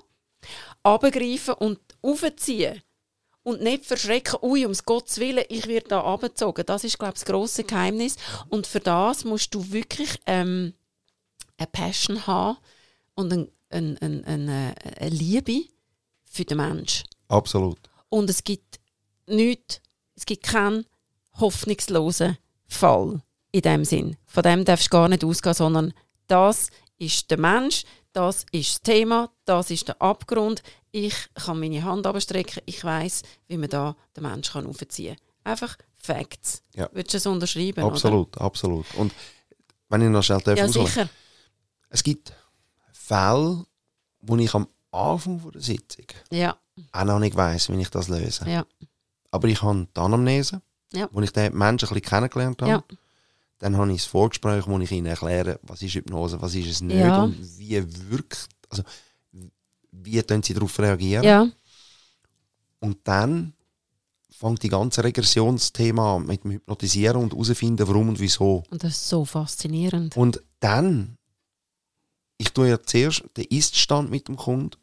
abgreifen 0.82 1.56
und 1.56 1.80
aufziehen 2.02 2.82
und 3.44 3.62
nicht 3.62 3.86
verschrecken, 3.86 4.40
ui, 4.42 4.66
um 4.66 4.74
Gottes 4.86 5.18
Willen, 5.18 5.46
ich 5.50 5.68
werde 5.68 5.90
da 5.90 6.02
abgezogen. 6.02 6.66
Das 6.66 6.84
ist, 6.84 7.00
glaube 7.00 7.14
ich, 7.14 7.22
das 7.22 7.26
grosse 7.26 7.64
Geheimnis. 7.64 8.16
Und 8.50 8.68
für 8.68 8.80
das 8.80 9.26
musst 9.26 9.54
du 9.56 9.72
wirklich 9.72 10.20
ähm, 10.26 10.74
eine 11.58 11.68
Passion 11.68 12.28
haben 12.28 12.58
und 13.16 13.34
ein, 13.34 13.52
ein, 13.70 13.98
ein, 14.00 14.26
eine, 14.26 14.76
eine 15.00 15.10
Liebe 15.10 15.64
für 16.26 16.46
den 16.46 16.58
Menschen. 16.58 17.08
Absolut. 17.28 17.80
Und 18.10 18.30
es 18.30 18.44
gibt 18.44 18.80
nichts, 19.28 19.82
es 20.16 20.26
gibt 20.26 20.44
keinen 20.44 20.86
hoffnungslosen 21.40 22.38
Fall 22.68 23.22
in 23.52 23.62
dem 23.62 23.86
Sinn. 23.86 24.18
Von 24.26 24.44
dem 24.44 24.66
darfst 24.66 24.88
du 24.88 24.90
gar 24.90 25.10
nicht 25.10 25.24
ausgehen, 25.24 25.56
sondern 25.56 25.94
das 26.28 26.70
ist 26.98 27.32
der 27.32 27.40
Mensch, 27.40 27.84
das 28.14 28.46
ist 28.52 28.72
das 28.74 28.82
Thema, 28.82 29.30
das 29.46 29.72
ist 29.72 29.88
der 29.88 30.02
Abgrund. 30.02 30.62
Ich 30.92 31.16
kann 31.36 31.60
meine 31.60 31.84
Hand 31.84 32.06
abstrecken, 32.06 32.62
ich 32.66 32.84
weiß, 32.84 33.24
wie 33.48 33.58
man 33.58 33.70
da 33.70 33.96
den 34.16 34.24
Menschen 34.24 34.66
aufziehen 34.68 35.16
kann. 35.44 35.52
Einfach 35.54 35.78
Facts. 35.96 36.64
Ja. 36.76 36.90
Würdest 36.92 37.14
du 37.14 37.18
es 37.18 37.26
unterschreiben? 37.26 37.84
Absolut, 37.84 38.36
oder? 38.36 38.42
absolut. 38.46 38.86
Und 38.96 39.14
wenn 39.90 40.02
ich 40.02 40.10
noch 40.10 40.24
schnell 40.24 40.42
Ja, 40.46 40.66
ausholen 40.66 40.88
sicher. 40.88 41.10
Es 41.90 42.04
gibt 42.04 42.34
Fälle, 42.92 43.66
wo 44.22 44.36
ich 44.38 44.54
am 44.54 44.68
Anfang 44.92 45.40
von 45.40 45.52
der 45.52 45.62
Sitzung 45.62 46.06
Ja, 46.32 46.58
auch 46.92 47.04
noch 47.06 47.20
nicht 47.20 47.36
weiss, 47.36 47.70
wie 47.70 47.80
ich 47.82 47.90
das 47.90 48.08
löse. 48.08 48.48
ja, 48.50 48.66
Aber 49.32 49.48
ich 49.48 49.62
habe 49.62 49.88
die 49.96 50.00
Anamnese, 50.00 50.62
Ja. 50.94 51.08
wo 51.12 51.22
ich 51.22 51.32
den 51.32 51.54
Menschen 51.58 51.88
ein 51.90 51.94
bisschen 51.94 52.02
kennengelernt 52.10 52.62
habe. 52.62 52.72
ja. 52.72 52.84
Dann 53.62 53.78
habe 53.78 53.92
ich 53.92 54.02
das 54.02 54.08
Vorgespräch, 54.08 54.66
wo 54.66 54.80
ich 54.80 54.92
ihnen 54.92 55.06
erkläre, 55.06 55.60
was 55.62 55.84
ist 55.84 55.94
Hypnose, 55.94 56.42
was 56.42 56.56
ist 56.56 56.68
es 56.68 56.82
nicht 56.82 56.98
Ja. 56.98 57.24
und 57.24 57.38
wie 57.60 57.82
wirkt, 58.10 58.48
also 58.70 58.82
wie 59.92 60.22
können 60.24 60.42
sie 60.42 60.56
darauf 60.56 60.80
reagieren. 60.80 61.24
Ja, 61.24 61.48
Und 62.80 62.98
dann 63.04 63.54
fängt 64.32 64.64
die 64.64 64.70
ganze 64.70 65.04
Regressionsthema 65.04 66.18
mit 66.18 66.44
dem 66.44 66.52
Hypnotisieren 66.54 67.18
und 67.22 67.34
herausfinden, 67.34 67.88
warum 67.88 68.10
und 68.10 68.20
wieso. 68.20 68.64
und 68.72 68.84
das 68.84 68.94
ist 68.94 69.10
so 69.10 69.26
faszinierend. 69.26 70.18
Und 70.18 70.42
dann, 70.60 71.18
ich 72.40 72.50
tue 72.52 72.70
ja 72.70 72.82
zuerst 72.82 73.24
den 73.38 73.46
Ist-Stand 73.46 74.10
mit 74.10 74.28
dem 74.28 74.38
Kunden 74.38 74.76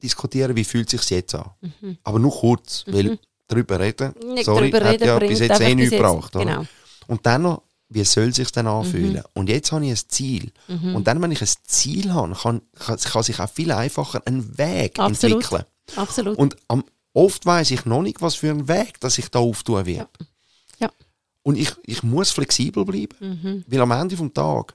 diskutieren, 0.00 0.54
wie 0.54 0.62
fühlt 0.62 0.92
es 0.94 1.00
sich 1.00 1.10
jetzt 1.10 1.34
an. 1.34 1.50
Mhm. 1.80 1.98
Aber 2.04 2.20
nur 2.20 2.30
kurz, 2.30 2.84
weil 2.86 3.18
darüber 3.48 3.80
reden, 3.80 4.14
Nicht 4.34 4.44
sorry, 4.44 4.70
darüber 4.70 4.86
hat 4.86 4.94
reden 4.94 5.06
ja 5.08 5.18
bringt 5.18 5.30
bis 5.30 5.40
jetzt 5.40 5.60
eh 5.60 5.74
nichts 5.74 5.90
gebracht. 5.90 6.32
Genau. 6.34 6.64
Und 7.08 7.24
dann 7.26 7.42
noch, 7.42 7.62
wie 7.88 8.04
soll 8.04 8.28
es 8.28 8.36
sich 8.36 8.50
dann 8.50 8.66
anfühlen? 8.66 9.22
Und 9.34 9.48
jetzt 9.48 9.70
habe 9.72 9.84
ich 9.84 9.90
ein 9.92 10.08
Ziel. 10.08 10.50
Mhm. 10.68 10.96
Und 10.96 11.06
dann, 11.06 11.22
wenn 11.22 11.30
ich 11.30 11.40
ein 11.40 11.48
Ziel 11.64 12.12
habe, 12.12 12.34
kann, 12.34 12.60
kann, 12.78 12.98
kann 12.98 13.22
sich 13.22 13.38
auch 13.38 13.48
viel 13.48 13.70
einfacher 13.72 14.22
ein 14.24 14.58
Weg 14.58 14.98
Absolut. 14.98 15.36
entwickeln. 15.44 15.64
Absolut. 15.94 16.36
Und 16.36 16.56
am, 16.68 16.84
oft 17.12 17.46
weiß 17.46 17.70
ich 17.70 17.84
noch 17.84 18.02
nicht, 18.02 18.20
was 18.20 18.34
für 18.34 18.50
ein 18.50 18.66
Weg 18.68 18.98
dass 19.00 19.18
ich 19.18 19.30
da 19.30 19.38
auftun 19.38 19.86
wird. 19.86 20.08
Ja. 20.80 20.90
Und 21.42 21.56
ich, 21.56 21.72
ich 21.84 22.02
muss 22.02 22.30
flexibel 22.30 22.84
bleiben, 22.84 23.16
Mhm. 23.20 23.64
weil 23.68 23.80
am 23.80 23.92
Ende 23.92 24.16
des 24.16 24.32
Tages 24.34 24.74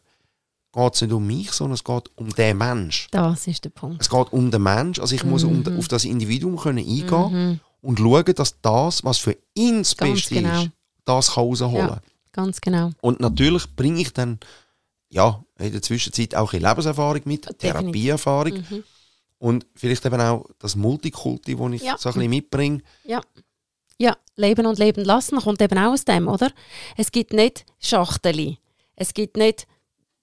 geht 0.74 0.94
es 0.96 1.02
nicht 1.02 1.12
um 1.12 1.28
mich, 1.28 1.52
sondern 1.52 1.74
es 1.74 1.84
geht 1.84 2.10
um 2.16 2.30
den 2.30 2.58
Mensch. 2.58 3.10
Das 3.12 3.46
ist 3.46 3.66
der 3.66 3.72
Punkt. 3.72 4.02
Es 4.02 4.10
geht 4.10 4.32
um 4.32 4.50
den 4.52 4.64
Mensch. 4.64 5.00
Also 5.00 5.16
ich 5.16 5.26
muss 5.26 5.44
um, 5.44 5.66
auf 5.78 5.90
das 5.90 6.06
Individuum 6.06 6.56
können 6.58 6.78
eingehen 6.80 7.60
und 7.82 8.00
schauen, 8.00 8.34
dass 8.36 8.56
das, 8.62 9.04
was 9.04 9.18
für 9.18 9.36
ihn 9.54 9.80
das 9.80 9.96
Mhm. 9.96 9.98
Ganz 10.00 10.14
Beste 10.22 10.36
genau. 10.36 10.62
ist, 10.62 10.70
das 11.04 11.32
kann 11.34 11.44
rausholen 11.44 11.76
Ja. 11.76 12.02
Ganz 12.34 12.62
genau. 12.62 12.92
Und 13.02 13.20
natürlich 13.20 13.76
bringe 13.76 14.02
ich 14.02 14.14
dann 14.14 14.40
ja, 15.10 15.44
in 15.60 15.72
der 15.74 15.82
Zwischenzeit 15.82 16.36
auch 16.36 16.54
ein 16.54 16.62
Lebenserfahrung 16.62 17.22
mit, 17.26 17.44
Definitiv. 17.46 17.58
Therapieerfahrung 17.60 18.54
Mhm. 18.70 18.84
und 19.40 19.66
vielleicht 19.76 20.06
eben 20.06 20.22
auch 20.22 20.46
das 20.60 20.76
Multikulti, 20.78 21.56
das 21.56 21.72
ich 21.74 21.82
Ja. 21.84 21.98
so 21.98 22.10
ein 22.10 22.14
bisschen 22.16 22.30
mitbringe. 22.30 22.82
Ja. 23.04 23.22
Ja, 24.00 24.16
leben 24.36 24.66
und 24.66 24.80
leben 24.80 25.04
lassen 25.04 25.38
kommt 25.40 25.62
eben 25.62 25.78
auch 25.78 25.92
aus 25.92 26.06
dem, 26.06 26.28
oder? 26.28 26.50
Es 26.98 27.12
gibt 27.12 27.34
nicht 27.34 27.66
Schachteli. 27.80 28.58
Es 28.96 29.14
gibt 29.14 29.36
nicht 29.38 29.68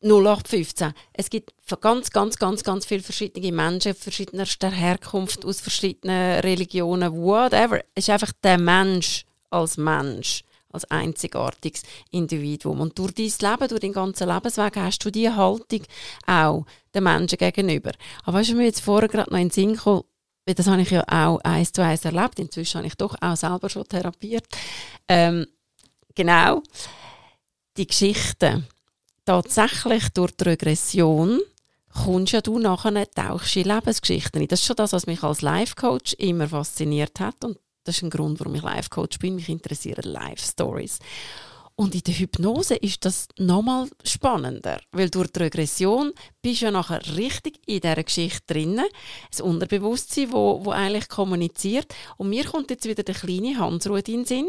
0815. 0.00 0.92
Es 1.12 1.28
gibt 1.30 1.52
ganz, 1.80 2.10
ganz, 2.10 2.38
ganz, 2.38 2.64
ganz 2.64 2.86
viele 2.86 3.02
verschiedene 3.02 3.52
Menschen 3.52 3.94
verschiedenster 3.94 4.70
Herkunft, 4.70 5.44
aus 5.44 5.60
verschiedenen 5.60 6.40
Religionen, 6.40 7.12
whatever. 7.12 7.80
Es 7.94 8.04
ist 8.08 8.10
einfach 8.10 8.32
der 8.42 8.58
Mensch 8.58 9.24
als 9.50 9.76
Mensch, 9.76 10.42
als 10.70 10.84
einzigartiges 10.90 11.82
Individuum. 12.10 12.80
Und 12.80 12.98
durch 12.98 13.12
dein 13.12 13.26
Leben, 13.26 13.68
durch 13.68 13.80
deinen 13.80 13.92
ganzen 13.92 14.28
Lebensweg 14.28 14.76
hast 14.76 15.04
du 15.04 15.10
diese 15.10 15.36
Haltung 15.36 15.82
auch 16.26 16.66
den 16.94 17.04
Menschen 17.04 17.38
gegenüber. 17.38 17.92
Aber 18.24 18.38
weißt 18.38 18.50
du, 18.50 18.54
mir 18.54 18.64
jetzt 18.64 18.80
vorher 18.80 19.08
gerade 19.08 19.30
noch 19.30 19.38
in 19.38 19.48
den 19.48 19.52
Sinn 19.52 19.74
gekommen, 19.74 20.04
das 20.44 20.66
habe 20.66 20.82
ich 20.82 20.90
ja 20.90 21.04
auch 21.08 21.40
eins 21.40 21.72
zu 21.72 21.82
eins 21.82 22.04
erlebt. 22.04 22.38
Inzwischen 22.38 22.78
habe 22.78 22.86
ich 22.86 22.94
doch 22.94 23.14
auch 23.20 23.36
selber 23.36 23.68
schon 23.68 23.84
therapiert. 23.84 24.46
Ähm, 25.06 25.46
genau. 26.14 26.62
Die 27.76 27.86
Geschichte. 27.86 28.64
Tatsächlich 29.24 30.08
durch 30.14 30.32
die 30.32 30.44
Regression 30.44 31.40
kommst 31.92 32.32
ja 32.32 32.40
du 32.40 32.58
nachher, 32.58 33.10
tauchst 33.10 33.56
in 33.56 33.64
Lebensgeschichten 33.64 34.40
ein. 34.40 34.48
Das 34.48 34.60
ist 34.60 34.66
schon 34.66 34.76
das, 34.76 34.92
was 34.92 35.06
mich 35.06 35.22
als 35.22 35.42
Life-Coach 35.42 36.14
immer 36.14 36.48
fasziniert 36.48 37.20
hat. 37.20 37.44
Und 37.44 37.58
das 37.88 37.96
ist 37.96 38.02
ein 38.02 38.10
Grund, 38.10 38.38
warum 38.38 38.54
ich 38.54 38.62
Life-Coach 38.62 39.18
bin. 39.18 39.36
Mich 39.36 39.48
interessieren 39.48 40.04
Life-Stories. 40.04 40.98
Und 41.74 41.94
in 41.94 42.02
der 42.02 42.14
Hypnose 42.14 42.74
ist 42.74 43.04
das 43.04 43.28
nochmal 43.38 43.88
spannender, 44.04 44.80
weil 44.90 45.08
durch 45.08 45.30
die 45.30 45.38
Regression 45.44 46.12
bist 46.42 46.60
du 46.60 46.66
ja 46.66 46.70
nachher 46.72 47.00
richtig 47.16 47.60
in 47.66 47.80
dieser 47.80 48.02
Geschichte 48.02 48.52
drin, 48.52 48.80
das 49.30 49.40
Unterbewusstsein, 49.40 50.32
wo, 50.32 50.64
wo 50.64 50.70
eigentlich 50.70 51.08
kommuniziert. 51.08 51.94
Und 52.16 52.30
mir 52.30 52.44
kommt 52.44 52.70
jetzt 52.70 52.84
wieder 52.84 53.04
der 53.04 53.14
kleine 53.14 53.58
Hansrud 53.58 54.08
in 54.08 54.16
den 54.16 54.24
Sinn, 54.26 54.48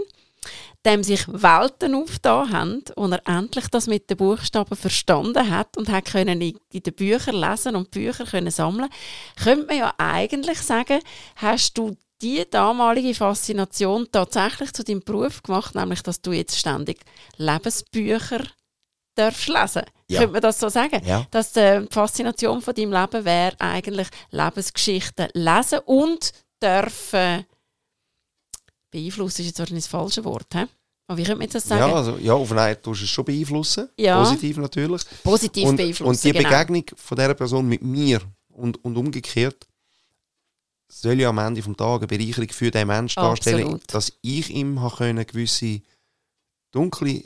dem 0.85 1.03
sich 1.03 1.27
Welten 1.27 1.95
aufgetan 1.95 2.51
haben 2.51 2.83
und 2.95 3.11
er 3.11 3.21
endlich 3.27 3.67
das 3.67 3.85
mit 3.87 4.09
den 4.09 4.17
Buchstaben 4.17 4.75
verstanden 4.75 5.49
hat 5.49 5.77
und 5.77 5.89
hat 5.89 6.05
können 6.05 6.41
in 6.41 6.57
den 6.73 6.93
Büchern 6.95 7.35
lesen 7.35 7.75
und 7.75 7.91
Bücher 7.91 8.25
können 8.25 8.51
sammeln, 8.51 8.89
könnte 9.41 9.67
man 9.67 9.77
ja 9.77 9.93
eigentlich 9.97 10.59
sagen, 10.59 10.99
hast 11.35 11.77
du 11.77 11.95
die 12.21 12.45
damalige 12.49 13.13
Faszination 13.13 14.07
tatsächlich 14.11 14.73
zu 14.73 14.83
deinem 14.83 15.01
Beruf 15.01 15.41
gemacht, 15.41 15.75
nämlich 15.75 16.01
dass 16.03 16.21
du 16.21 16.31
jetzt 16.31 16.57
ständig 16.57 16.99
Lebensbücher 17.37 18.43
darfst 19.15 19.47
lesen. 19.47 19.83
Ja. 20.07 20.19
Könnte 20.19 20.33
man 20.33 20.41
das 20.41 20.59
so 20.59 20.69
sagen? 20.69 21.01
Ja. 21.05 21.25
Dass 21.31 21.55
äh, 21.55 21.81
die 21.81 21.87
Faszination 21.91 22.61
von 22.61 22.73
deinem 22.73 22.91
Leben 22.91 23.25
wäre 23.25 23.55
eigentlich 23.59 24.07
Lebensgeschichten 24.31 25.27
lesen 25.33 25.79
und 25.85 26.31
dürfen 26.61 27.45
beeinflussen 28.91 29.41
ist 29.41 29.47
jetzt 29.47 29.59
wahrscheinlich 29.59 29.85
das 29.85 29.91
falsche 29.91 30.23
Wort, 30.25 30.47
hä? 30.53 30.65
Aber 31.07 31.17
wie 31.17 31.23
könnte 31.23 31.39
man 31.39 31.49
das 31.49 31.67
sagen? 31.67 31.81
Ja, 31.81 31.95
also, 31.95 32.17
ja, 32.17 32.33
auf 32.33 32.51
eine 32.51 32.61
Art 32.61 32.83
tust 32.83 33.01
du 33.01 33.05
es 33.05 33.09
schon 33.09 33.25
beeinflussen. 33.25 33.89
Ja. 33.97 34.19
Positiv 34.19 34.57
natürlich. 34.57 35.01
Positiv 35.23 35.67
und, 35.67 35.77
beeinflussen. 35.77 36.09
und 36.09 36.23
die 36.23 36.31
genau. 36.31 36.49
Begegnung 36.49 36.83
von 36.95 37.17
dieser 37.17 37.33
Person 37.33 37.67
mit 37.67 37.81
mir 37.81 38.21
und, 38.49 38.83
und 38.83 38.95
umgekehrt 38.95 39.67
soll 40.91 41.19
ja 41.19 41.29
am 41.29 41.37
Ende 41.37 41.61
des 41.61 41.77
Tages 41.77 42.09
eine 42.09 42.17
Bereicherung 42.17 42.49
für 42.49 42.71
den 42.71 42.87
Menschen 42.87 43.21
darstellen, 43.21 43.59
Absolut. 43.61 43.93
dass 43.93 44.11
ich 44.21 44.49
ihm 44.49 44.79
können, 44.97 45.25
gewisse 45.25 45.81
dunkle 46.71 47.23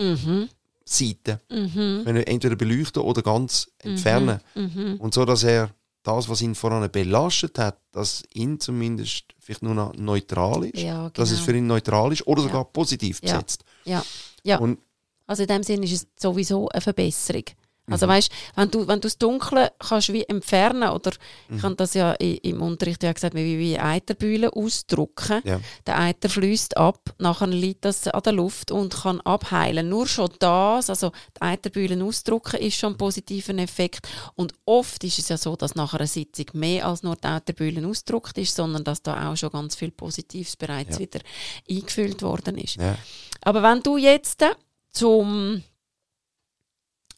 Mhm, 0.00 0.48
Seiten 0.84 1.38
mhm, 1.50 2.04
können 2.04 2.22
entweder 2.26 2.56
beleuchten 2.56 3.02
oder 3.02 3.22
ganz 3.22 3.70
entfernen. 3.78 4.40
mhm. 4.54 4.96
Und 4.98 5.12
so, 5.14 5.24
dass 5.26 5.42
er 5.44 5.70
das, 6.02 6.28
was 6.30 6.40
ihn 6.40 6.54
voran 6.54 6.90
belastet 6.90 7.58
hat, 7.58 7.78
dass 7.92 8.22
ihn 8.32 8.58
zumindest 8.58 9.24
vielleicht 9.38 9.62
nur 9.62 9.74
noch 9.74 9.92
neutral 9.94 10.64
ist. 10.64 10.78
Ja, 10.82 10.94
genau. 10.96 11.08
Dass 11.10 11.30
es 11.32 11.40
für 11.40 11.54
ihn 11.54 11.66
neutral 11.66 12.12
ist 12.12 12.26
oder 12.26 12.40
Ja. 12.40 12.48
sogar 12.48 12.64
positiv 12.64 13.20
Ja. 13.22 13.34
besetzt. 13.34 13.62
Ja, 13.84 14.02
ja. 14.42 14.58
Und 14.58 14.78
Also 15.26 15.42
in 15.42 15.48
dem 15.48 15.62
Sinne 15.62 15.84
ist 15.84 15.92
es 15.92 16.06
sowieso 16.18 16.68
eine 16.70 16.80
Verbesserung. 16.80 17.44
Also 17.90 18.06
Mhm. 18.06 18.10
weißt, 18.10 18.30
wenn 18.56 18.70
du, 18.70 18.86
wenn 18.88 19.00
du 19.00 19.06
das 19.06 19.18
Dunkle 19.18 19.72
kannst 19.78 20.12
wie 20.12 20.24
entfernen 20.24 20.88
oder 20.90 21.12
Mhm. 21.48 21.56
ich 21.56 21.62
habe 21.62 21.74
das 21.76 21.94
ja 21.94 22.12
im 22.12 22.62
Unterricht 22.62 23.02
ja 23.02 23.12
gesagt, 23.12 23.34
wie, 23.34 23.58
wie 23.58 23.78
Eiterbühle 23.78 24.52
ausdrucken. 24.52 25.40
Ja. 25.44 25.60
Der 25.86 25.98
Eiter 25.98 26.28
fließt 26.28 26.76
ab, 26.76 26.98
nachher 27.18 27.46
liegt 27.48 27.84
das 27.84 28.06
an 28.08 28.22
der 28.22 28.32
Luft 28.32 28.70
und 28.70 28.94
kann 28.94 29.20
abheilen. 29.22 29.88
Nur 29.88 30.06
schon 30.06 30.30
das, 30.38 30.88
also 30.90 31.12
die 31.36 31.42
Eiterbühlen 31.42 32.02
ausdrucken, 32.02 32.60
ist 32.60 32.76
schon 32.76 32.94
ein 32.94 32.98
positiver 32.98 33.54
Effekt. 33.58 34.08
Und 34.34 34.52
oft 34.64 35.02
ist 35.04 35.18
es 35.18 35.28
ja 35.28 35.36
so, 35.36 35.56
dass 35.56 35.74
nach 35.74 35.94
einer 35.94 36.06
Sitzung 36.06 36.46
mehr 36.54 36.86
als 36.86 37.02
nur 37.02 37.16
die 37.16 37.26
Eiterbühlen 37.26 37.84
ausgedruckt 37.84 38.38
ist, 38.38 38.54
sondern 38.54 38.84
dass 38.84 39.02
da 39.02 39.30
auch 39.30 39.36
schon 39.36 39.50
ganz 39.50 39.74
viel 39.76 39.90
Positives 39.90 40.56
bereits 40.56 40.96
Ja. 40.96 41.00
wieder 41.00 41.20
eingefüllt 41.68 42.22
worden 42.22 42.58
ist. 42.58 42.76
ja. 42.76 42.96
Aber 43.42 43.62
wenn 43.62 43.82
du 43.82 43.96
jetzt 43.96 44.44
zum. 44.92 45.62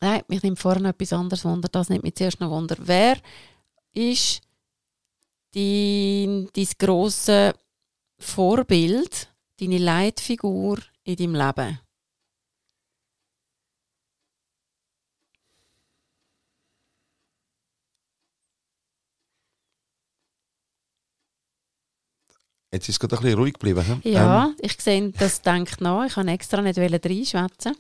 Nein, 0.02 0.22
mich 0.26 0.42
nimmt 0.42 0.58
vorne 0.58 0.88
etwas 0.88 1.12
anderes 1.12 1.44
Wunder. 1.44 1.68
Das 1.68 1.88
nimmt 1.88 2.02
mich 2.02 2.16
zuerst 2.16 2.40
noch 2.40 2.50
Wunder. 2.50 2.74
Wer 2.80 3.18
ist 3.94 4.40
dein, 5.54 6.48
dein 6.52 6.68
grosses 6.76 7.54
Vorbild, 8.18 9.32
deine 9.60 9.78
Leitfigur 9.78 10.80
in 11.04 11.14
deinem 11.14 11.34
Leben? 11.36 11.78
Jetzt 22.72 22.88
ist 22.88 22.94
es 22.94 22.98
gerade 22.98 23.18
ein 23.18 23.22
bisschen 23.22 23.38
ruhig 23.38 23.52
geblieben. 23.52 24.00
Ja, 24.02 24.46
ähm. 24.46 24.56
ich 24.62 24.80
sehe, 24.80 25.12
das 25.12 25.42
denkt 25.42 25.80
nach. 25.80 26.06
Ich 26.06 26.14
kann 26.14 26.26
extra 26.26 26.60
nicht 26.60 26.76
reinschwätzen. 26.76 27.76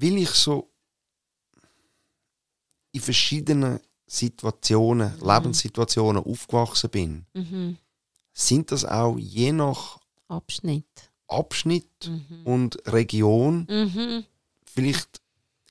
Weil 0.00 0.18
ich 0.18 0.30
so 0.30 0.70
in 2.92 3.00
verschiedenen 3.00 3.80
Situationen, 4.06 5.18
Lebenssituationen 5.20 6.22
aufgewachsen 6.22 6.90
bin, 6.90 7.26
Mhm. 7.34 7.76
sind 8.32 8.70
das 8.70 8.84
auch 8.84 9.16
je 9.18 9.52
nach 9.52 9.98
Abschnitt. 10.28 10.86
Abschnitt 11.28 12.06
Mhm. 12.08 12.42
und 12.46 12.78
Region 12.86 13.66
Mhm. 13.68 14.24
vielleicht 14.64 15.20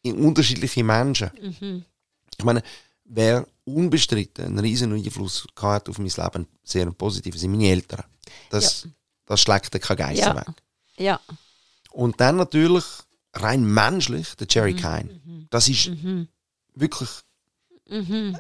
in 0.01 0.17
unterschiedliche 0.17 0.83
Menschen. 0.83 1.29
Mhm. 1.41 1.85
Ich 2.37 2.43
meine, 2.43 2.63
wer 3.05 3.47
unbestritten 3.65 4.45
einen 4.45 4.59
riesen 4.59 4.93
Einfluss 4.93 5.45
hat 5.61 5.87
auf 5.87 5.99
mein 5.99 6.07
Leben, 6.15 6.47
sehr 6.63 6.91
positiv, 6.91 7.37
sind 7.37 7.51
meine 7.51 7.69
Eltern. 7.69 8.03
Das, 8.49 8.87
das 9.25 9.39
schlägt 9.41 9.71
kein 9.81 9.97
Geiss 9.97 10.19
Ja. 10.19 10.35
weg. 10.35 10.47
Ja. 10.97 11.21
Und 11.91 12.19
dann 12.19 12.35
natürlich 12.37 12.83
rein 13.33 13.63
menschlich 13.65 14.35
der 14.35 14.47
Jerry 14.49 14.75
Kine. 14.75 15.47
Das 15.49 15.67
ist 15.67 15.87
Mhm. 15.89 16.27
wirklich, 16.75 17.09
Mhm. 17.89 18.37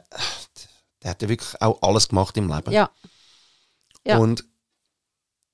der 1.03 1.09
hat 1.11 1.21
ja 1.21 1.29
wirklich 1.29 1.61
auch 1.61 1.81
alles 1.81 2.09
gemacht 2.09 2.37
im 2.37 2.47
Leben. 2.53 2.71
Ja. 2.71 2.89
Ja. 4.05 4.17
Und 4.17 4.45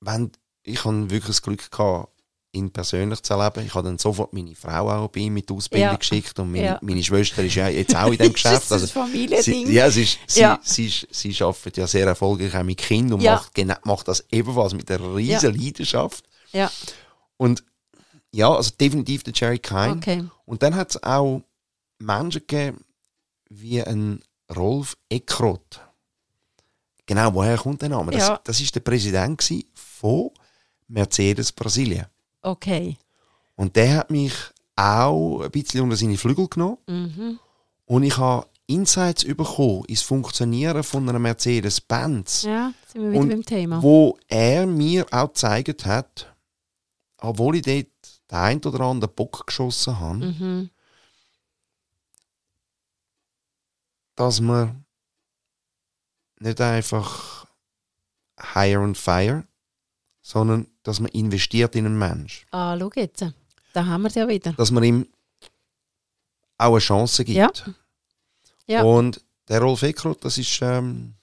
wenn, 0.02 0.32
ich 0.64 0.84
habe 0.86 1.10
wirklich 1.10 1.28
das 1.28 1.42
Glück 1.42 1.70
gehabt, 1.72 2.12
ihn 2.52 2.72
persönlich 2.72 3.22
zu 3.22 3.36
erleben. 3.36 3.64
Ich 3.64 3.76
habe 3.76 3.88
dann 3.88 4.00
sofort 4.00 4.34
meine 4.34 4.56
Frau 4.56 4.90
auch 4.90 5.08
bei 5.10 5.20
ihm 5.20 5.36
mit 5.36 5.52
Ausbildung 5.52 5.92
Ja. 5.92 5.96
geschickt 5.96 6.40
und 6.40 6.52
meine, 6.52 6.66
Ja. 6.66 6.80
meine 6.82 7.04
Schwester 7.04 7.44
ist 7.44 7.54
ja 7.54 7.68
jetzt 7.70 7.96
auch 7.96 8.12
in 8.12 8.18
dem 8.18 8.34
Geschäft. 8.34 8.56
Das 8.56 8.66
ist 8.66 8.72
Also, 8.72 8.88
Familiending. 9.02 9.68
sie, 9.68 9.72
ja, 9.74 9.92
sie, 9.92 10.02
ist, 10.04 10.18
sie, 10.26 10.40
Ja. 10.42 10.60
sie, 10.64 10.88
ist, 10.88 11.08
sie 11.12 11.44
arbeitet 11.44 11.78
ja 11.78 11.86
sehr 11.86 12.08
erfolgreich 12.08 12.56
auch 12.56 12.64
mit 12.64 12.80
Kindern 12.80 13.20
und 13.20 13.24
macht, 13.24 13.52
macht 13.86 14.08
das 14.08 14.26
ebenfalls 14.32 14.74
mit 14.74 14.90
einer 14.90 15.16
riesen 15.16 15.54
Leidenschaft. 15.56 16.24
Ja. 16.52 16.72
Und 17.38 17.64
ja, 18.32 18.50
also 18.54 18.72
definitiv 18.80 19.24
der 19.24 19.34
Jerry 19.36 19.60
Kine. 19.60 19.92
Okay. 19.98 20.24
Und 20.46 20.62
dann 20.64 20.76
hat 20.76 20.92
es 20.92 21.04
auch 21.04 21.42
Menschen 22.00 22.42
gegeben, 22.48 22.84
wie 23.50 23.82
ein 23.84 24.22
Rolf 24.56 24.98
Eckroth. 25.10 25.82
Genau, 27.06 27.34
woher 27.34 27.58
kommt 27.58 27.82
der 27.82 27.90
Name? 27.90 28.12
Das, 28.12 28.28
Ja. 28.28 28.40
das 28.44 28.62
ist 28.62 28.74
der 28.76 28.82
Präsident 28.82 29.44
von 29.74 30.30
Mercedes 30.88 31.52
Brasilien. 31.52 32.06
Okay. 32.42 32.98
Und 33.56 33.76
der 33.76 33.96
hat 33.98 34.12
mich 34.12 34.34
auch 34.76 35.42
ein 35.42 35.52
bisschen 35.52 35.82
unter 35.82 35.96
seine 35.98 36.18
Flügel 36.18 36.48
genommen. 36.48 36.78
Mhm. 36.88 37.40
Und 37.86 38.04
ich 38.04 38.18
habe 38.18 38.48
Insights 38.68 39.26
bekommen 39.26 39.84
ins 39.86 40.04
Funktionieren 40.04 40.84
von 40.84 41.10
einer 41.10 41.18
Mercedes-Benz, 41.20 42.44
Ja, 42.44 42.72
sind 42.88 43.02
wir 43.02 43.12
wieder 43.12 43.22
Und 43.22 43.30
beim 43.30 43.46
Thema. 43.46 43.82
wo 43.82 44.18
er 44.28 44.68
mir 44.68 45.06
auch 45.12 45.28
gezeigt 45.30 45.86
hat, 45.86 46.34
obwohl 47.18 47.56
ich 47.58 47.64
dort 47.64 47.88
den 48.30 48.38
einen 48.38 48.64
oder 48.64 48.82
anderen 48.82 49.14
Bock 49.16 49.48
geschossen 49.48 50.00
habe, 50.00 50.18
Mhm. 50.18 50.70
dass 54.16 54.40
man 54.42 54.86
nicht 56.40 56.62
einfach 56.62 57.46
hire 58.54 58.80
and 58.84 58.98
fire, 58.98 59.46
sondern 60.22 60.68
dass 60.84 61.00
man 61.00 61.12
investiert 61.12 61.76
in 61.76 61.86
einen 61.86 61.98
Mensch. 61.98 62.46
Ah, 62.52 62.78
schau 62.78 62.92
jetzt. 62.96 63.26
Da 63.74 63.86
haben 63.86 64.02
wir 64.04 64.08
es 64.08 64.16
ja 64.16 64.28
wieder. 64.28 64.54
Dass 64.54 64.72
man 64.72 64.84
ihm 64.84 65.08
auch 66.58 66.72
eine 66.72 66.80
Chance 66.80 67.24
gibt. 67.26 67.38
Ja. 67.38 67.52
Ja. 68.68 68.84
Und 68.84 69.22
der 69.48 69.62
Rolf 69.62 69.82
Eckroth, 69.84 70.24
das 70.24 70.38
ist, 70.38 70.62
ähm, 70.62 71.16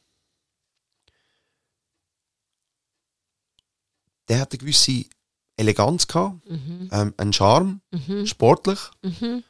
der 4.28 4.40
hat 4.40 4.52
eine 4.52 4.58
gewisse 4.58 5.04
Eleganz 5.56 6.06
gehabt, 6.06 6.38
Mhm. 6.48 6.88
ähm, 6.92 7.14
einen 7.16 7.32
Charme, 7.32 7.80
Mhm. 7.90 8.26
sportlich, 8.26 8.78
Mhm. 9.02 9.42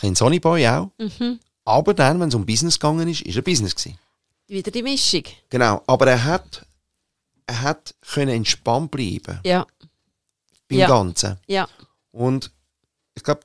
ein 0.00 0.14
Sonnyboy 0.14 0.66
auch. 0.68 0.90
Mhm. 0.98 1.38
Aber 1.64 1.94
dann, 1.94 2.18
wenn 2.20 2.28
es 2.28 2.34
um 2.34 2.46
Business 2.46 2.78
gegangen 2.78 3.08
ist, 3.08 3.22
ist 3.22 3.36
er 3.36 3.42
Business 3.42 3.74
gewesen. 3.74 3.98
Wieder 4.46 4.70
die 4.70 4.82
Mischung. 4.82 5.22
Genau, 5.50 5.82
aber 5.86 6.06
er 6.08 6.24
hat, 6.24 6.66
er 7.46 7.60
hat 7.62 7.94
können 8.00 8.30
entspannt 8.30 8.90
bleiben 8.90 9.38
Ja. 9.44 9.66
beim 10.68 10.78
Ja. 10.78 10.88
Ganzen. 10.88 11.38
Ja. 11.46 11.68
Und 12.10 12.50
ich 13.14 13.22
glaube, 13.22 13.42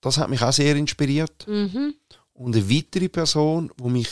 das 0.00 0.18
hat 0.18 0.28
mich 0.30 0.42
auch 0.42 0.52
sehr 0.52 0.76
inspiriert. 0.76 1.46
Mhm. 1.48 1.94
Und 2.34 2.54
eine 2.54 2.70
weitere 2.70 3.08
Person, 3.08 3.72
die 3.80 3.88
mich 3.88 4.08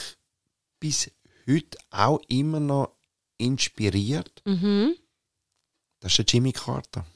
bis 0.81 1.11
heute 1.49 1.79
auch 1.91 2.21
immer 2.29 2.59
noch 2.59 2.91
inspiriert, 3.37 4.43
Mhm. 4.45 4.95
das 6.01 6.13
ist 6.13 6.19
der 6.19 6.25
Jimmy 6.27 6.53
Carter. 6.53 7.07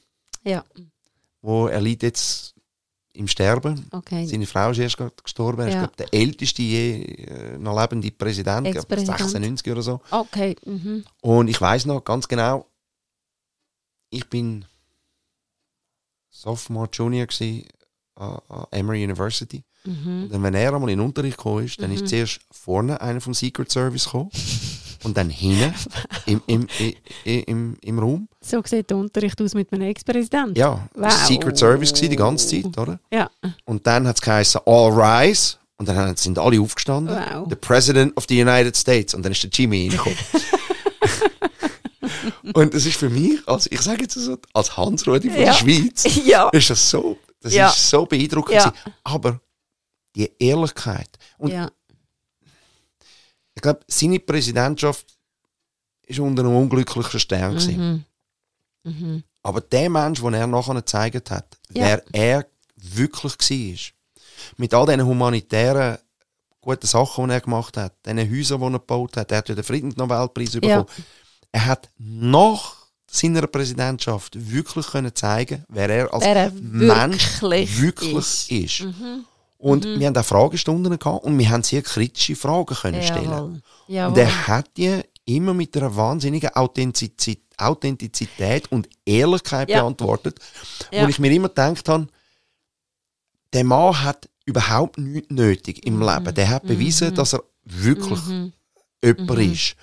Ja. 0.43 0.63
Wo 1.41 1.67
er 1.67 1.81
liegt 1.81 2.03
jetzt 2.03 2.55
im 3.13 3.27
Sterben. 3.27 3.87
Okay. 3.91 4.25
Seine 4.25 4.45
Frau 4.45 4.71
ist 4.71 4.77
erst 4.77 4.97
gestorben. 5.23 5.61
Er 5.61 5.67
ist 5.67 5.73
Ja. 5.73 5.79
glaub, 5.81 5.97
der 5.97 6.13
älteste 6.13 6.61
je 6.61 7.01
äh, 7.03 7.57
noch 7.57 7.79
lebende 7.79 8.09
Präsident, 8.11 8.63
glaub, 8.65 8.75
Ex-Präsident. 8.77 9.17
96 9.19 9.71
oder 9.71 9.81
so. 9.81 10.01
Okay. 10.11 10.55
Mhm. 10.65 11.03
Und 11.21 11.47
ich 11.49 11.59
weiß 11.59 11.85
noch 11.87 12.03
ganz 12.03 12.27
genau, 12.27 12.67
ich 14.09 14.29
bin 14.29 14.65
Sophomore, 16.29 16.89
Junior 16.91 17.27
gsi 17.27 17.67
an, 18.15 18.39
an 18.47 18.65
Emory 18.71 19.03
University. 19.03 19.63
Mhm. 19.83 20.29
Und 20.31 20.43
wenn 20.43 20.53
er 20.53 20.73
einmal 20.73 20.89
in 20.89 20.99
den 20.99 21.05
Unterricht 21.05 21.37
gekommen 21.37 21.65
ist, 21.65 21.81
dann 21.81 21.91
ist 21.91 22.07
zuerst 22.07 22.39
vorne 22.51 23.01
einer 23.01 23.19
vom 23.19 23.33
Secret 23.33 23.71
Service 23.71 24.05
gekommen 24.05 24.29
und 25.03 25.17
dann 25.17 25.29
hinten 25.29 25.73
im, 26.25 26.41
im, 26.47 26.67
im, 27.25 27.43
im, 27.45 27.77
im 27.81 27.99
Raum. 27.99 28.27
So 28.41 28.61
sieht 28.65 28.89
der 28.89 28.97
Unterricht 28.97 29.41
aus 29.41 29.53
mit 29.53 29.71
einem 29.73 29.83
Ex-Präsident. 29.89 30.57
Ja, 30.57 30.87
das 30.93 31.01
war 31.01 31.11
Wow. 31.11 31.27
Secret 31.27 31.57
Service 31.57 31.93
gsi 31.93 32.09
die 32.09 32.15
ganze 32.15 32.47
Zeit, 32.47 32.77
oder? 32.77 32.99
Ja. 33.11 33.29
Und 33.65 33.85
dann 33.87 34.07
hat 34.07 34.15
es 34.17 34.21
geheißen, 34.21 34.61
all 34.65 34.91
rise. 34.91 35.55
Und 35.77 35.87
dann 35.89 36.15
sind 36.15 36.37
alle 36.37 36.61
aufgestanden. 36.61 37.15
Wow. 37.15 37.47
The 37.49 37.55
President 37.55 38.15
of 38.15 38.25
the 38.29 38.39
United 38.39 38.75
States. 38.77 39.15
Und 39.15 39.23
dann 39.23 39.31
ist 39.31 39.41
der 39.41 39.49
Jimmy 39.51 39.87
reingekommen. 39.89 40.17
und 42.53 42.73
das 42.73 42.85
ist 42.85 42.97
für 42.97 43.09
mich, 43.09 43.39
als, 43.47 43.67
ich 43.71 43.81
sage 43.81 44.03
jetzt 44.03 44.13
so, 44.15 44.37
als 44.53 44.75
Hans-Rudi 44.77 45.29
von 45.29 45.39
Ja. 45.39 45.45
der 45.45 45.53
Schweiz, 45.53 46.05
Ja. 46.25 46.49
ist 46.49 46.69
das 46.69 46.89
so, 46.89 47.17
das 47.41 47.53
Ja. 47.53 47.69
ist 47.69 47.89
so 47.89 48.05
beeindruckend. 48.05 48.71
Aber 49.03 49.39
die 50.15 50.31
Ehrlichkeit. 50.39 51.09
Und 51.37 51.51
ja. 51.51 51.71
Ich 53.55 53.61
glaube, 53.61 53.81
seine 53.87 54.19
Präsidentschaft 54.19 55.05
ist 56.05 56.19
unter 56.19 56.43
einem 56.43 56.55
unglücklichen 56.55 57.19
Stern. 57.19 57.55
Mhm. 57.55 58.03
Mhm. 58.83 59.23
Aber 59.43 59.61
der 59.61 59.89
Mensch, 59.89 60.21
den 60.21 60.33
er 60.33 60.47
nachher 60.47 60.73
gezeigt 60.75 61.31
hat, 61.31 61.57
Ja. 61.69 61.85
wer 61.85 62.03
er 62.13 62.45
wirklich 62.75 63.33
war, 63.39 63.93
mit 64.57 64.73
all 64.73 64.85
diesen 64.85 65.05
humanitären 65.05 65.97
guten 66.61 66.87
Sachen, 66.87 67.27
die 67.27 67.33
er 67.33 67.41
gemacht 67.41 67.77
hat, 67.77 67.93
diesen 68.05 68.19
Häusern, 68.31 68.59
die 68.61 68.65
er 68.67 68.71
gebaut 68.71 69.17
hat, 69.17 69.31
er 69.31 69.37
hat 69.39 69.49
ja 69.49 69.55
den 69.55 69.63
Friedensnobelpreis 69.63 70.51
bekommen. 70.51 70.85
Er 71.51 71.65
hat 71.65 71.89
nach 71.97 72.75
seiner 73.07 73.45
Präsidentschaft 73.47 74.33
wirklich 74.51 74.87
können 74.87 75.13
zeigen, 75.13 75.65
wer 75.67 75.89
er 75.89 76.13
als 76.13 76.23
Wer 76.23 76.35
er 76.35 76.51
Mensch 76.51 77.41
wirklich 77.41 77.81
wirklich 77.81 78.13
ist. 78.51 78.51
ist. 78.51 78.85
Und 79.61 79.85
wir 79.85 80.07
haben 80.07 80.17
auch 80.17 80.25
Fragestunden 80.25 80.97
gehabt 80.97 81.23
und 81.23 81.37
wir 81.37 81.49
haben 81.49 81.61
sehr 81.63 81.83
kritische 81.83 82.35
Fragen 82.35 82.75
können 82.75 83.03
stellen. 83.03 83.61
Jawohl. 83.87 84.11
Und 84.11 84.17
er 84.17 84.47
hat 84.47 84.69
die 84.75 85.01
immer 85.25 85.53
mit 85.53 85.77
einer 85.77 85.95
wahnsinnigen 85.95 86.49
Authentizität, 86.55 87.41
Authentizität 87.57 88.71
und 88.71 88.89
Ehrlichkeit 89.05 89.69
Ja. 89.69 89.81
beantwortet. 89.81 90.39
Ja. 90.91 91.03
Wo 91.03 91.09
ich 91.09 91.19
mir 91.19 91.31
immer 91.31 91.49
gedacht 91.49 91.87
habe, 91.87 92.07
der 93.53 93.63
Mann 93.63 94.03
hat 94.03 94.27
überhaupt 94.45 94.97
nichts 94.97 95.29
nötig 95.29 95.85
im 95.85 96.01
Leben. 96.01 96.33
Der 96.33 96.49
hat 96.49 96.63
bewiesen, 96.63 97.13
dass 97.13 97.33
er 97.33 97.43
wirklich 97.63 98.19
jemand 99.03 99.39
ist. 99.39 99.75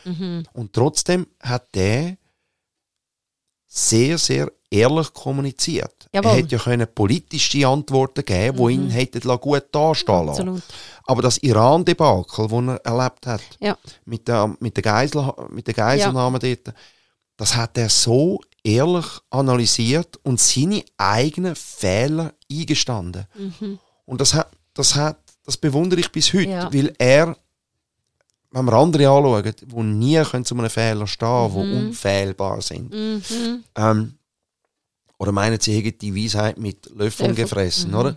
Und 0.52 0.72
trotzdem 0.72 1.26
hat 1.40 1.72
der 1.74 2.17
sehr, 3.68 4.18
sehr 4.18 4.50
ehrlich 4.70 5.12
kommuniziert. 5.12 6.08
Jawohl. 6.12 6.30
Er 6.32 6.36
hätte 6.38 6.56
ja 6.56 6.62
können 6.62 6.86
politische 6.94 7.66
Antworten 7.66 8.24
geben 8.24 8.58
die 8.58 8.74
ihn 8.74 8.90
hätten 8.90 9.20
lassen 9.26 9.38
gut 9.40 9.64
dastehen 9.72 10.26
lassen. 10.26 10.40
Absolut. 10.40 10.62
Aber 11.04 11.22
das 11.22 11.38
Iran-Debakel, 11.38 12.48
das 12.48 12.52
er 12.84 12.84
erlebt 12.86 13.26
hat, 13.26 13.40
Ja. 13.60 13.76
mit 14.04 14.26
der, 14.28 14.54
mit 14.60 14.76
der, 14.76 14.82
Geisel, 14.82 15.32
mit 15.50 15.66
der 15.66 15.74
Geiselnahme 15.74 16.38
dort, 16.38 16.74
das 17.36 17.54
hat 17.56 17.78
er 17.78 17.88
so 17.88 18.40
ehrlich 18.64 19.06
analysiert 19.30 20.18
und 20.22 20.40
seine 20.40 20.82
eigenen 20.96 21.54
Fehler 21.54 22.34
eingestanden. 22.50 23.26
Und 24.04 24.20
das, 24.20 24.34
hat, 24.34 24.50
das, 24.74 24.94
hat, 24.96 25.18
das 25.44 25.56
bewundere 25.56 26.00
ich 26.00 26.10
bis 26.10 26.32
heute, 26.34 26.50
Ja. 26.50 26.72
weil 26.72 26.92
er, 26.98 27.36
wenn 28.50 28.64
wir 28.64 28.72
andere 28.72 29.08
anschauen, 29.08 29.54
die 29.60 29.82
nie 29.82 30.22
können 30.22 30.44
zu 30.44 30.54
einem 30.56 30.70
Fehler 30.70 31.06
stehen 31.06 31.52
können, 31.52 31.70
die 31.72 31.86
unfehlbar 31.88 32.60
sind, 32.62 32.90
Mhm. 32.92 33.64
ähm, 33.76 34.14
oder 35.18 35.32
meinen, 35.32 35.58
sie 35.60 35.72
hätten 35.80 35.98
die 35.98 36.14
Weisheit 36.24 36.58
mit 36.58 36.86
Löffeln 36.86 37.30
Löffel, 37.30 37.34
gefressen, 37.34 37.90
mhm. 37.90 37.96
oder? 37.96 38.16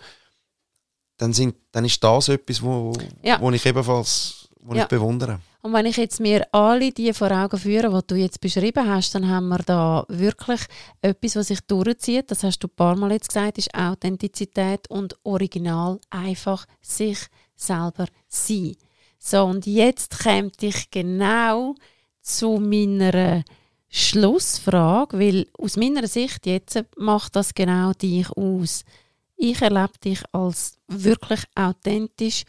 dann, 1.17 1.34
sind, 1.34 1.55
dann 1.71 1.86
ist 1.86 2.03
das 2.03 2.29
etwas, 2.29 2.61
wo, 2.63 2.93
Ja. 3.21 3.39
wo 3.39 3.51
ich 3.51 3.65
ebenfalls 3.65 4.49
wo 4.63 4.75
Ja. 4.75 4.84
ich 4.84 4.88
bewundere. 4.89 5.39
Und 5.63 5.73
wenn 5.73 5.86
ich 5.88 5.97
jetzt 5.97 6.19
mir 6.19 6.47
alle 6.51 6.91
die 6.91 7.13
vor 7.13 7.32
Augen 7.32 7.57
führe, 7.57 7.91
was 7.91 8.05
du 8.07 8.15
jetzt 8.15 8.39
beschrieben 8.41 8.88
hast, 8.88 9.13
dann 9.15 9.27
haben 9.27 9.47
wir 9.49 9.57
da 9.59 10.05
wirklich 10.07 10.61
etwas, 11.01 11.36
was 11.36 11.47
sich 11.47 11.61
durchzieht. 11.61 12.29
Das 12.32 12.43
hast 12.43 12.59
du 12.59 12.67
ein 12.67 12.75
paar 12.75 12.95
Mal 12.95 13.11
jetzt 13.11 13.27
gesagt, 13.29 13.57
ist 13.59 13.73
Authentizität 13.75 14.88
und 14.89 15.15
Original 15.23 15.99
einfach 16.11 16.65
sich 16.82 17.19
selber 17.55 18.05
sein. 18.27 18.75
So, 19.24 19.43
und 19.43 19.67
jetzt 19.67 20.19
käme 20.19 20.51
ich 20.59 20.89
genau 20.89 21.76
zu 22.22 22.57
meiner 22.57 23.43
Schlussfrage, 23.88 25.19
weil 25.19 25.47
aus 25.59 25.78
meiner 25.78 26.07
Sicht 26.07 26.47
jetzt 26.47 26.84
macht 26.97 27.36
das 27.36 27.53
genau 27.53 27.93
dich 27.93 28.28
aus. 28.32 28.84
Ich 29.36 29.61
erlebe 29.61 29.93
dich 30.03 30.24
als 30.32 30.80
wirklich 30.88 31.41
authentisch, 31.53 32.45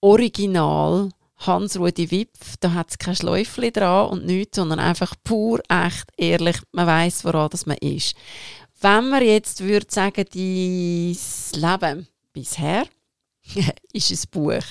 original, 0.00 1.10
Hans-Rudi 1.36 2.10
Wipf, 2.10 2.56
da 2.58 2.72
hat 2.72 2.90
es 2.90 2.98
kein 2.98 3.14
Schläufchen 3.14 3.72
dran 3.72 4.10
und 4.10 4.26
nichts, 4.26 4.56
sondern 4.56 4.80
einfach 4.80 5.14
pur, 5.22 5.60
echt, 5.68 6.10
ehrlich, 6.16 6.56
man 6.72 6.88
weiß, 6.88 7.24
woran 7.24 7.50
das 7.50 7.66
man 7.66 7.76
ist. 7.76 8.16
Wenn 8.80 9.10
man 9.10 9.22
jetzt 9.22 9.62
würde 9.62 9.86
sagen, 9.88 10.24
dein 10.34 11.16
Leben 11.54 12.08
bisher 12.32 12.84
ist 13.92 14.10
ein 14.10 14.30
Buch, 14.32 14.64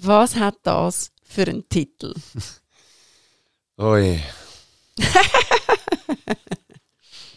was 0.00 0.36
hat 0.36 0.56
das 0.62 1.10
für 1.22 1.42
einen 1.42 1.68
Titel? 1.68 2.14
Ui. 3.78 4.22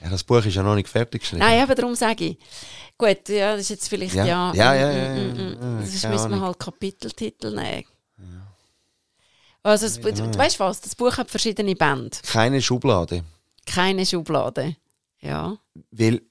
ja, 0.01 0.09
das 0.09 0.23
Buch 0.23 0.45
ist 0.45 0.55
ja 0.55 0.63
noch 0.63 0.75
nicht 0.75 0.87
fertig 0.87 1.21
geschrieben. 1.21 1.39
Nein, 1.39 1.61
aber 1.61 1.75
darum 1.75 1.95
sage 1.95 2.25
ich. 2.25 2.37
Gut, 2.97 3.29
ja, 3.29 3.51
das 3.53 3.61
ist 3.61 3.69
jetzt 3.69 3.89
vielleicht 3.89 4.15
Ja. 4.15 4.25
ja. 4.25 4.53
Ja, 4.53 4.73
ja, 4.75 4.87
mm, 4.87 4.95
ja, 4.97 5.13
mm, 5.13 5.37
ja, 5.37 5.43
mm. 5.55 5.79
ja, 5.79 5.81
Das 5.81 6.03
müssen 6.03 6.31
wir 6.31 6.41
halt 6.41 6.59
Kapiteltitel 6.59 7.55
nehmen. 7.55 7.85
Also, 9.63 9.85
das, 9.85 9.99
du, 9.99 10.11
du 10.13 10.37
weißt 10.37 10.59
was? 10.61 10.79
Das 10.79 10.95
Buch 10.95 11.17
hat 11.17 11.29
verschiedene 11.29 11.75
Bände. 11.75 12.17
Keine 12.23 12.61
Schublade. 12.61 13.23
Keine 13.65 14.05
Schublade. 14.05 14.77
Ja. 15.19 15.57
Weil, 15.91 16.21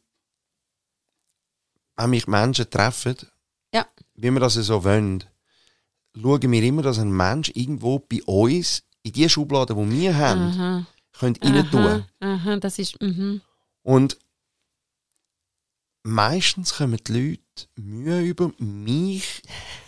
wenn 1.96 2.10
mich 2.10 2.26
Menschen 2.26 2.70
treffen, 2.70 3.16
Ja. 3.74 3.86
wie 4.14 4.30
wir 4.30 4.40
das 4.40 4.54
so 4.54 4.82
wollen, 4.84 5.22
schauen 6.20 6.50
wir 6.52 6.62
immer, 6.62 6.82
dass 6.82 6.98
ein 6.98 7.10
Mensch 7.12 7.50
irgendwo 7.54 7.98
bei 7.98 8.22
uns 8.24 8.82
in 9.02 9.12
die 9.12 9.28
Schublade, 9.28 9.74
die 9.74 9.90
wir 9.90 10.16
haben, 10.16 10.40
Aha. 10.40 10.86
könnte 11.12 11.46
rein 11.48 11.70
tun. 11.70 12.04
Aha, 12.20 12.56
das 12.56 12.78
ist. 12.78 13.00
Mhm. 13.00 13.40
Und 13.82 14.18
meistens 16.02 16.74
kommen 16.76 16.98
die 17.06 17.12
Leute 17.12 17.68
Mühe 17.76 18.20
über, 18.22 18.52
mich 18.58 19.42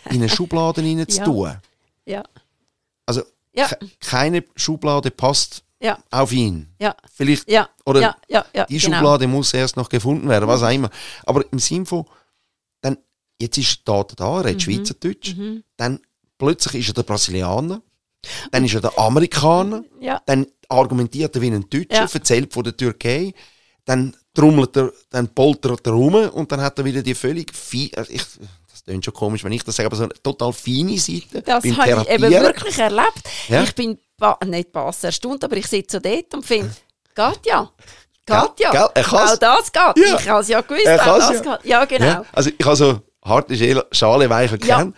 in 0.05 0.17
eine 0.17 0.29
Schublade 0.29 0.81
rein 0.81 1.07
zu 1.07 1.17
Ja. 1.19 1.25
tun. 1.25 1.57
Ja. 2.05 2.23
Also 3.05 3.23
Ja. 3.53 3.67
ke- 3.67 3.79
keine 3.99 4.43
Schublade 4.55 5.11
passt 5.11 5.63
Ja. 5.81 5.97
auf 6.11 6.31
ihn. 6.31 6.67
Ja. 6.79 6.95
Vielleicht, 7.13 7.49
Ja. 7.49 7.69
oder 7.85 8.15
ja, 8.27 8.45
die 8.69 8.77
genau. 8.77 8.97
Schublade 8.97 9.27
muss 9.27 9.53
erst 9.53 9.77
noch 9.77 9.89
gefunden 9.89 10.27
werden, 10.29 10.47
was 10.47 10.61
auch 10.63 10.71
immer. 10.71 10.89
Aber 11.25 11.43
im 11.51 11.59
Sinn 11.59 11.85
von, 11.85 12.05
dann, 12.81 12.97
jetzt 13.41 13.57
ist 13.57 13.87
der 13.87 13.95
Daten 13.95 14.15
da, 14.17 14.37
er 14.39 14.45
redet 14.45 14.61
Schweizerdeutsch, 14.63 15.35
Mhm. 15.35 15.63
dann 15.77 15.99
plötzlich 16.39 16.81
ist 16.81 16.89
er 16.89 16.93
der 16.95 17.03
Brasilianer, 17.03 17.81
dann 18.51 18.65
ist 18.65 18.73
er 18.73 18.81
der 18.81 18.97
Amerikaner, 18.97 19.83
Ja. 19.99 20.19
dann 20.25 20.47
argumentiert 20.67 21.35
er 21.35 21.41
wie 21.41 21.51
ein 21.51 21.69
Deutscher, 21.69 22.05
Ja. 22.05 22.07
erzählt 22.11 22.51
von 22.51 22.63
der 22.63 22.75
Türkei, 22.75 23.33
dann 23.85 24.15
trommelt 24.33 24.75
er, 24.75 24.91
dann 25.11 25.27
poltert 25.27 25.85
er 25.85 25.93
rum 25.93 26.15
und 26.15 26.51
dann 26.51 26.61
hat 26.61 26.79
er 26.79 26.85
wieder 26.85 27.01
die 27.03 27.13
völlig 27.15 27.53
feine, 27.55 27.91
also 27.97 28.11
ich, 28.11 28.23
das 28.71 28.83
klingt 28.83 29.05
schon 29.05 29.13
komisch, 29.13 29.43
wenn 29.43 29.51
ich 29.51 29.63
das 29.63 29.75
sage, 29.75 29.87
aber 29.87 29.95
so 29.95 30.03
eine 30.03 30.13
total 30.23 30.53
feine 30.53 30.97
Seite. 30.97 31.41
Das 31.41 31.63
habe 31.63 32.01
ich 32.03 32.09
eben 32.09 32.31
wirklich 32.31 32.77
erlebt. 32.77 33.23
Ja. 33.47 33.63
Ich 33.63 33.75
bin 33.75 33.97
ba 34.17 34.37
nicht 34.45 34.71
bass 34.71 35.03
erstaunt, 35.03 35.43
aber 35.43 35.57
ich 35.57 35.67
sitze 35.67 35.97
so 35.97 36.01
dort 36.01 36.33
und 36.33 36.45
finde, 36.45 36.71
geht 37.15 37.45
ja. 37.45 37.71
Geht 38.25 38.59
ja. 38.59 38.71
gell. 38.71 39.03
Auch 39.05 39.37
das 39.37 39.71
geht. 39.71 40.05
Ja. 40.05 40.19
Ich 40.19 40.29
habe 40.29 40.41
es 40.41 40.47
ja 40.49 40.61
gewusst. 40.61 40.87
Auch 40.87 41.17
das 41.17 41.43
ja. 41.43 41.55
geht. 41.57 41.65
Ja, 41.65 41.85
genau. 41.85 42.25
Also 42.31 42.51
ich 42.55 42.65
habe 42.65 42.75
so 42.75 43.01
harte 43.25 43.85
Schale, 43.91 44.25
Ja. 44.29 44.45
gern. 44.57 44.95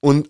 Und 0.00 0.28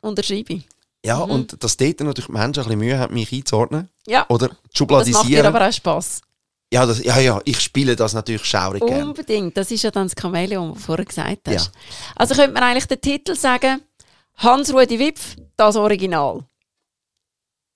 Unterschreibe 0.00 0.52
ich. 0.54 0.68
ja, 1.04 1.24
Mhm. 1.24 1.30
und 1.32 1.62
dass 1.64 1.76
dort 1.76 2.00
natürlich 2.00 2.28
Menschen 2.28 2.60
ein 2.62 2.64
bisschen 2.68 2.78
Mühe 2.78 2.98
haben, 2.98 3.14
mich 3.14 3.32
einzuordnen. 3.32 3.88
Ja. 4.06 4.26
Oder 4.28 4.48
Das 4.48 4.56
macht 4.56 4.64
dir 4.72 4.78
schubladisieren. 4.78 5.46
aber 5.46 5.68
auch 5.68 5.72
Spass. 5.72 6.20
ja, 6.72 6.84
das, 6.86 7.02
ja, 7.02 7.18
ja, 7.18 7.40
ich 7.44 7.60
spiele 7.60 7.94
das 7.96 8.12
natürlich 8.14 8.44
schaurig 8.44 8.84
gern. 8.84 9.08
Unbedingt. 9.08 9.56
Das 9.56 9.70
ist 9.70 9.82
ja 9.82 9.90
dann 9.90 10.08
das 10.08 10.14
Chamäleon, 10.20 10.70
was 10.70 10.78
du 10.78 10.84
vorher 10.84 11.04
gesagt 11.04 11.48
hast. 11.48 11.66
Ja. 11.66 11.80
Also 12.16 12.34
könnte 12.34 12.52
man 12.52 12.62
eigentlich 12.64 12.86
den 12.86 13.00
Titel 13.00 13.34
sagen, 13.34 13.80
Hans-Rudi 14.36 14.98
Wipf, 14.98 15.36
das 15.56 15.76
Original. 15.76 16.44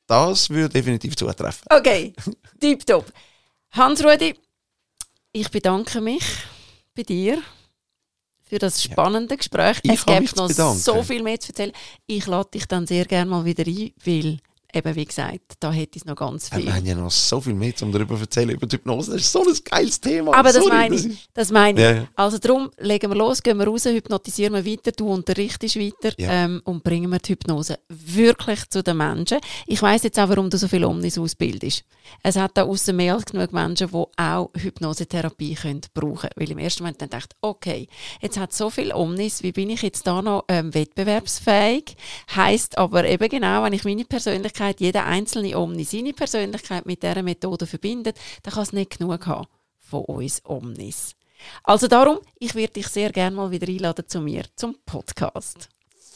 Das 0.06 0.50
würde 0.50 0.68
definitiv 0.68 1.16
zutreffen. 1.16 1.64
Okay, 1.70 2.12
tipptopp. 2.60 3.12
Hans-Rudi, 3.72 4.34
ich 5.32 5.50
bedanke 5.50 6.00
mich 6.00 6.22
bei 6.94 7.02
dir 7.02 7.40
für 8.52 8.58
das 8.58 8.82
spannende 8.82 9.34
Gespräch. 9.38 9.78
Ich 9.82 9.92
es 9.92 10.04
gibt 10.04 10.36
noch 10.36 10.48
bedanken. 10.48 10.78
so 10.78 11.02
viel 11.02 11.22
mehr 11.22 11.40
zu 11.40 11.52
erzählen. 11.52 11.72
Ich 12.06 12.26
lade 12.26 12.50
dich 12.50 12.66
dann 12.66 12.86
sehr 12.86 13.06
gerne 13.06 13.30
mal 13.30 13.46
wieder 13.46 13.64
ein, 13.66 13.92
weil, 14.04 14.40
eben 14.72 14.94
wie 14.96 15.04
gesagt, 15.04 15.54
da 15.60 15.70
hätte 15.72 15.98
ich 15.98 16.04
noch 16.04 16.16
ganz 16.16 16.48
viel. 16.48 16.64
Wir 16.64 16.74
haben 16.74 16.86
ja 16.86 16.94
noch 16.94 17.10
so 17.10 17.40
viel 17.40 17.54
mehr, 17.54 17.72
um 17.82 17.92
darüber 17.92 18.14
zu 18.16 18.22
erzählen, 18.22 18.50
über 18.50 18.66
die 18.66 18.76
Hypnose. 18.76 19.12
Das 19.12 19.20
ist 19.22 19.32
so 19.32 19.40
ein 19.46 19.54
geiles 19.64 20.00
Thema. 20.00 20.34
Aber 20.34 20.52
das 20.52 20.62
Sorry, 20.64 20.68
meine 20.76 20.94
das 20.96 21.04
ich. 21.04 21.12
ist- 21.12 21.28
Das 21.34 21.50
meine 21.50 21.78
ich. 21.80 21.84
Ja, 21.84 21.94
ja. 22.02 22.08
Also 22.14 22.38
darum 22.38 22.70
legen 22.78 23.10
wir 23.10 23.16
los, 23.16 23.42
gehen 23.42 23.58
wir 23.58 23.66
raus, 23.66 23.84
hypnotisieren 23.84 24.54
wir 24.54 24.64
weiter, 24.64 24.92
du 24.92 25.08
unterrichtest 25.08 25.76
weiter 25.78 26.12
Ja. 26.18 26.44
ähm, 26.44 26.62
und 26.64 26.82
bringen 26.82 27.10
wir 27.10 27.18
die 27.18 27.32
Hypnose 27.32 27.78
wirklich 27.88 28.68
zu 28.70 28.82
den 28.82 28.96
Menschen. 28.96 29.38
Ich 29.66 29.80
weiß 29.82 30.02
jetzt 30.04 30.18
auch, 30.18 30.28
warum 30.28 30.50
du 30.50 30.56
so 30.58 30.68
viel 30.68 30.84
Omnis 30.84 31.18
ausbildest. 31.18 31.84
Es 32.22 32.36
hat 32.36 32.52
da 32.56 32.64
außen 32.64 32.94
mehr 32.96 33.14
als 33.14 33.24
genug 33.26 33.52
Menschen, 33.52 33.88
die 33.88 33.94
auch 33.94 34.50
Hypnosetherapie 34.56 35.54
können 35.54 35.80
brauchen 35.94 36.30
Weil 36.36 36.50
im 36.50 36.58
ersten 36.58 36.82
Moment 36.82 37.00
dann 37.00 37.10
dachte 37.10 37.36
okay, 37.40 37.88
jetzt 38.20 38.38
hat 38.38 38.52
so 38.52 38.70
viel 38.70 38.92
Omnis, 38.92 39.42
wie 39.42 39.52
bin 39.52 39.70
ich 39.70 39.82
jetzt 39.82 40.06
da 40.06 40.20
noch 40.22 40.44
ähm, 40.48 40.72
wettbewerbsfähig? 40.74 41.96
Heißt 42.34 42.78
aber 42.78 43.04
eben 43.06 43.28
genau, 43.28 43.62
wenn 43.64 43.72
ich 43.72 43.84
meine 43.84 44.04
Persönlichkeit, 44.04 44.61
jeder 44.70 45.04
einzelne 45.04 45.58
Omni 45.58 45.84
seine 45.84 46.12
Persönlichkeit 46.12 46.86
mit 46.86 47.02
dieser 47.02 47.22
Methode 47.22 47.66
verbindet, 47.66 48.18
dann 48.42 48.54
kann 48.54 48.62
es 48.62 48.72
nicht 48.72 48.98
genug 48.98 49.26
haben 49.26 49.46
von 49.78 50.04
uns 50.04 50.40
Omnis. 50.44 51.14
Also 51.64 51.88
darum, 51.88 52.18
ich 52.38 52.54
würde 52.54 52.72
dich 52.72 52.88
sehr 52.88 53.10
gerne 53.10 53.36
mal 53.36 53.50
wieder 53.50 53.68
einladen 53.68 54.04
zu 54.06 54.20
mir, 54.20 54.44
zum 54.56 54.76
Podcast. 54.86 55.68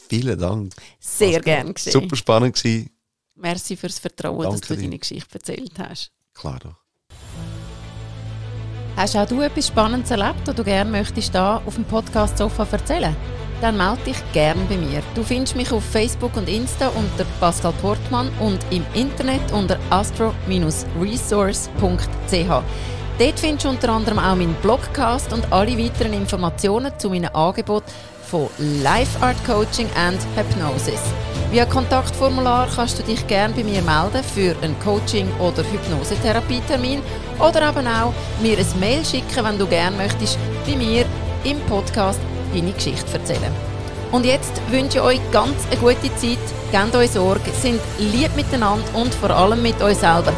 Vielen 0.09 0.39
Dank. 0.39 0.73
Sehr 0.99 1.41
gern 1.41 1.73
geschehen. 1.73 1.91
Super 1.91 2.15
spannend 2.15 2.55
gewesen. 2.55 2.89
Merci 3.35 3.75
fürs 3.75 3.99
Vertrauen, 3.99 4.43
dass 4.43 4.61
Danke 4.61 4.67
du 4.67 4.75
dir. 4.75 4.81
deine 4.83 4.99
Geschichte 4.99 5.35
erzählt 5.35 5.73
hast. 5.77 6.11
Klar 6.33 6.59
doch. 6.59 6.75
Hast 8.95 9.15
auch 9.15 9.27
du 9.27 9.41
etwas 9.41 9.67
Spannendes 9.67 10.09
erlebt, 10.09 10.47
das 10.47 10.55
du 10.55 10.63
gerne 10.63 10.89
möchtest 10.89 11.35
da 11.35 11.57
auf 11.57 11.75
dem 11.75 11.85
Podcast 11.85 12.37
Sofa 12.37 12.67
erzählen? 12.71 13.15
Dann 13.61 13.77
melde 13.77 14.03
dich 14.05 14.17
gerne 14.33 14.61
bei 14.69 14.77
mir. 14.77 15.01
Du 15.15 15.23
findest 15.23 15.55
mich 15.55 15.71
auf 15.71 15.83
Facebook 15.83 16.37
und 16.37 16.47
Insta 16.47 16.89
unter 16.89 17.25
Pascal 17.39 17.73
Portmann 17.81 18.29
und 18.39 18.59
im 18.69 18.85
Internet 18.93 19.51
unter 19.51 19.79
astro-resource.ch. 19.89 22.63
Dort 23.19 23.39
findest 23.39 23.65
du 23.65 23.69
unter 23.69 23.89
anderem 23.89 24.19
auch 24.19 24.35
meinen 24.35 24.53
Blogcast 24.61 25.33
und 25.33 25.51
alle 25.51 25.75
weiteren 25.75 26.13
Informationen 26.13 26.91
zu 26.99 27.09
meinen 27.09 27.33
Angeboten 27.33 27.89
von 28.29 28.47
Life 28.83 29.19
Art 29.21 29.43
Coaching 29.45 29.89
and 29.95 30.19
Hypnosis. 30.35 31.01
Via 31.49 31.65
Kontaktformular 31.65 32.67
kannst 32.75 32.99
du 32.99 33.03
dich 33.03 33.25
gerne 33.25 33.55
bei 33.55 33.63
mir 33.63 33.81
melden 33.81 34.23
für 34.23 34.55
einen 34.61 34.77
Coaching- 34.79 35.33
oder 35.39 35.63
Hypnosetherapietermin 35.63 37.01
oder 37.39 37.69
eben 37.69 37.87
auch 37.87 38.13
mir 38.41 38.59
ein 38.59 38.79
Mail 38.79 39.03
schicken, 39.03 39.43
wenn 39.43 39.57
du 39.57 39.65
gerne 39.65 39.95
möchtest, 39.95 40.37
bei 40.67 40.75
mir 40.75 41.05
im 41.45 41.59
Podcast 41.61 42.19
deine 42.53 42.71
Geschichte 42.71 43.13
erzählen. 43.13 43.51
Und 44.11 44.25
jetzt 44.25 44.61
wünsche 44.69 44.99
ich 44.99 45.03
euch 45.03 45.31
ganz 45.31 45.55
eine 45.69 45.79
gute 45.79 46.15
Zeit, 46.15 46.37
gebt 46.71 46.95
euch 46.95 47.11
Sorge, 47.11 47.51
sind 47.51 47.81
lieb 47.99 48.35
miteinander 48.35 48.85
und 48.93 49.13
vor 49.13 49.31
allem 49.31 49.61
mit 49.61 49.81
euch 49.81 49.97
selber. 49.97 50.33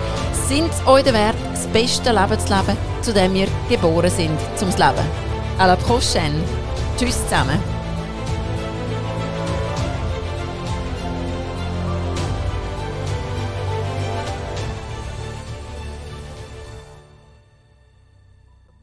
Sind 0.48 0.72
es 0.72 0.88
euch 0.88 1.06
Wert, 1.06 1.36
das 1.54 1.68
beste 1.68 2.12
Leben 2.12 2.40
zu 2.40 2.54
leben, 2.54 2.78
zu 3.02 3.14
dem 3.14 3.34
wir 3.34 3.48
geboren 3.70 4.10
sind, 4.10 4.38
zum 4.56 4.70
Leben. 4.70 5.06
À 5.60 5.68
la 5.68 5.76
prochaine. 5.76 6.42
Tschüss 6.98 7.24
zusammen. 7.28 7.79